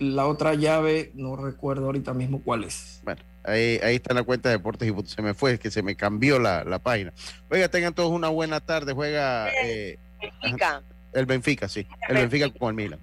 la 0.00 0.26
otra 0.26 0.54
llave, 0.54 1.12
no 1.14 1.36
recuerdo 1.36 1.86
ahorita 1.86 2.12
mismo 2.14 2.42
cuál 2.42 2.64
es. 2.64 3.00
Bueno, 3.04 3.22
Ahí, 3.44 3.78
ahí 3.84 3.94
está 3.94 4.12
la 4.12 4.24
cuenta 4.24 4.48
de 4.48 4.56
Deportes 4.56 4.90
y 4.90 5.06
se 5.06 5.22
me 5.22 5.32
fue, 5.32 5.60
que 5.60 5.70
se 5.70 5.80
me 5.84 5.94
cambió 5.94 6.40
la, 6.40 6.64
la 6.64 6.80
página. 6.80 7.12
Oiga, 7.48 7.68
tengan 7.68 7.94
todos 7.94 8.10
una 8.10 8.28
buena 8.28 8.58
tarde. 8.58 8.92
Juega 8.92 9.50
eh, 9.62 9.98
Benfica. 10.42 10.82
el 11.12 11.26
Benfica, 11.26 11.68
sí. 11.68 11.86
El 12.08 12.16
Benfica 12.16 12.50
con 12.50 12.70
el 12.70 12.74
Milan. 12.74 12.98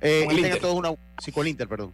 Eh, 0.00 0.28
y 0.30 0.42
tengan 0.42 0.60
todos 0.60 0.76
una, 0.76 0.94
sí, 1.18 1.32
con 1.32 1.44
el 1.44 1.48
Inter, 1.48 1.66
perdón. 1.66 1.92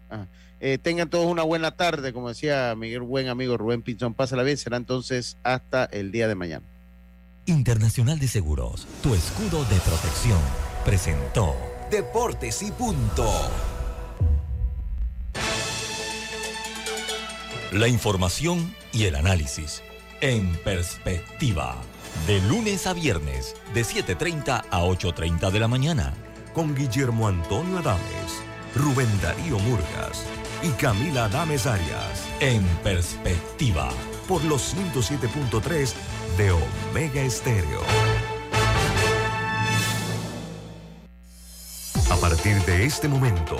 Eh, 0.64 0.78
tengan 0.78 1.10
todos 1.10 1.26
una 1.26 1.42
buena 1.42 1.72
tarde, 1.72 2.12
como 2.12 2.28
decía 2.28 2.72
Miguel, 2.76 3.00
buen 3.00 3.28
amigo 3.28 3.56
Rubén 3.56 3.82
Pinzón. 3.82 4.14
Pásala 4.14 4.44
bien, 4.44 4.56
será 4.56 4.76
entonces 4.76 5.36
hasta 5.42 5.86
el 5.86 6.12
día 6.12 6.28
de 6.28 6.36
mañana. 6.36 6.64
Internacional 7.46 8.20
de 8.20 8.28
Seguros, 8.28 8.86
tu 9.02 9.12
escudo 9.12 9.64
de 9.64 9.80
protección, 9.80 10.38
presentó 10.84 11.56
Deportes 11.90 12.62
y 12.62 12.70
Punto. 12.70 13.28
La 17.72 17.88
información 17.88 18.72
y 18.92 19.06
el 19.06 19.16
análisis. 19.16 19.82
En 20.20 20.54
perspectiva. 20.58 21.74
De 22.28 22.40
lunes 22.42 22.86
a 22.86 22.92
viernes, 22.92 23.56
de 23.74 23.82
7.30 23.82 24.66
a 24.70 24.82
8.30 24.84 25.50
de 25.50 25.58
la 25.58 25.66
mañana. 25.66 26.14
Con 26.54 26.76
Guillermo 26.76 27.26
Antonio 27.26 27.78
Adames, 27.78 28.42
Rubén 28.76 29.08
Darío 29.20 29.58
Murgas 29.58 30.24
y 30.62 30.70
Camila 30.70 31.24
Adames 31.26 31.66
Arias. 31.66 32.26
En 32.40 32.64
perspectiva. 32.82 33.90
Por 34.28 34.44
los 34.44 34.74
107.3 34.74 35.92
de 36.36 36.52
Omega 36.52 37.22
Estéreo. 37.22 37.80
A 42.10 42.16
partir 42.16 42.62
de 42.64 42.84
este 42.84 43.08
momento 43.08 43.56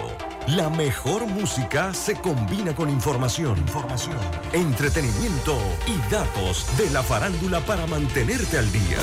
la 0.49 0.69
mejor 0.69 1.27
música 1.27 1.95
se 1.95 2.17
combina 2.17 2.75
con 2.75 2.91
información, 2.91 3.57
información, 3.59 4.19
entretenimiento 4.53 5.57
y 5.87 6.11
datos 6.11 6.67
de 6.77 6.91
la 6.91 7.03
farándula 7.03 7.61
para 7.61 7.87
mantenerte 7.87 8.59
al 8.59 8.71
día. 8.73 8.99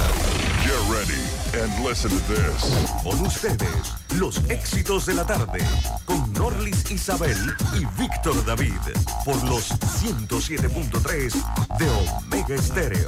Get 0.63 0.73
ready 0.91 1.38
and 1.53 1.83
listen 1.83 2.09
to 2.09 2.33
this. 2.33 3.03
Con 3.03 3.19
ustedes, 3.21 3.93
los 4.17 4.37
éxitos 4.49 5.05
de 5.05 5.13
la 5.13 5.25
tarde 5.25 5.59
con 6.05 6.31
Norlis 6.33 6.89
Isabel 6.91 7.37
y 7.75 7.85
Víctor 7.99 8.45
David 8.45 8.79
por 9.25 9.41
los 9.45 9.71
107.3 10.01 11.77
de 11.77 11.89
Omega 11.89 12.55
Estéreo. 12.55 13.07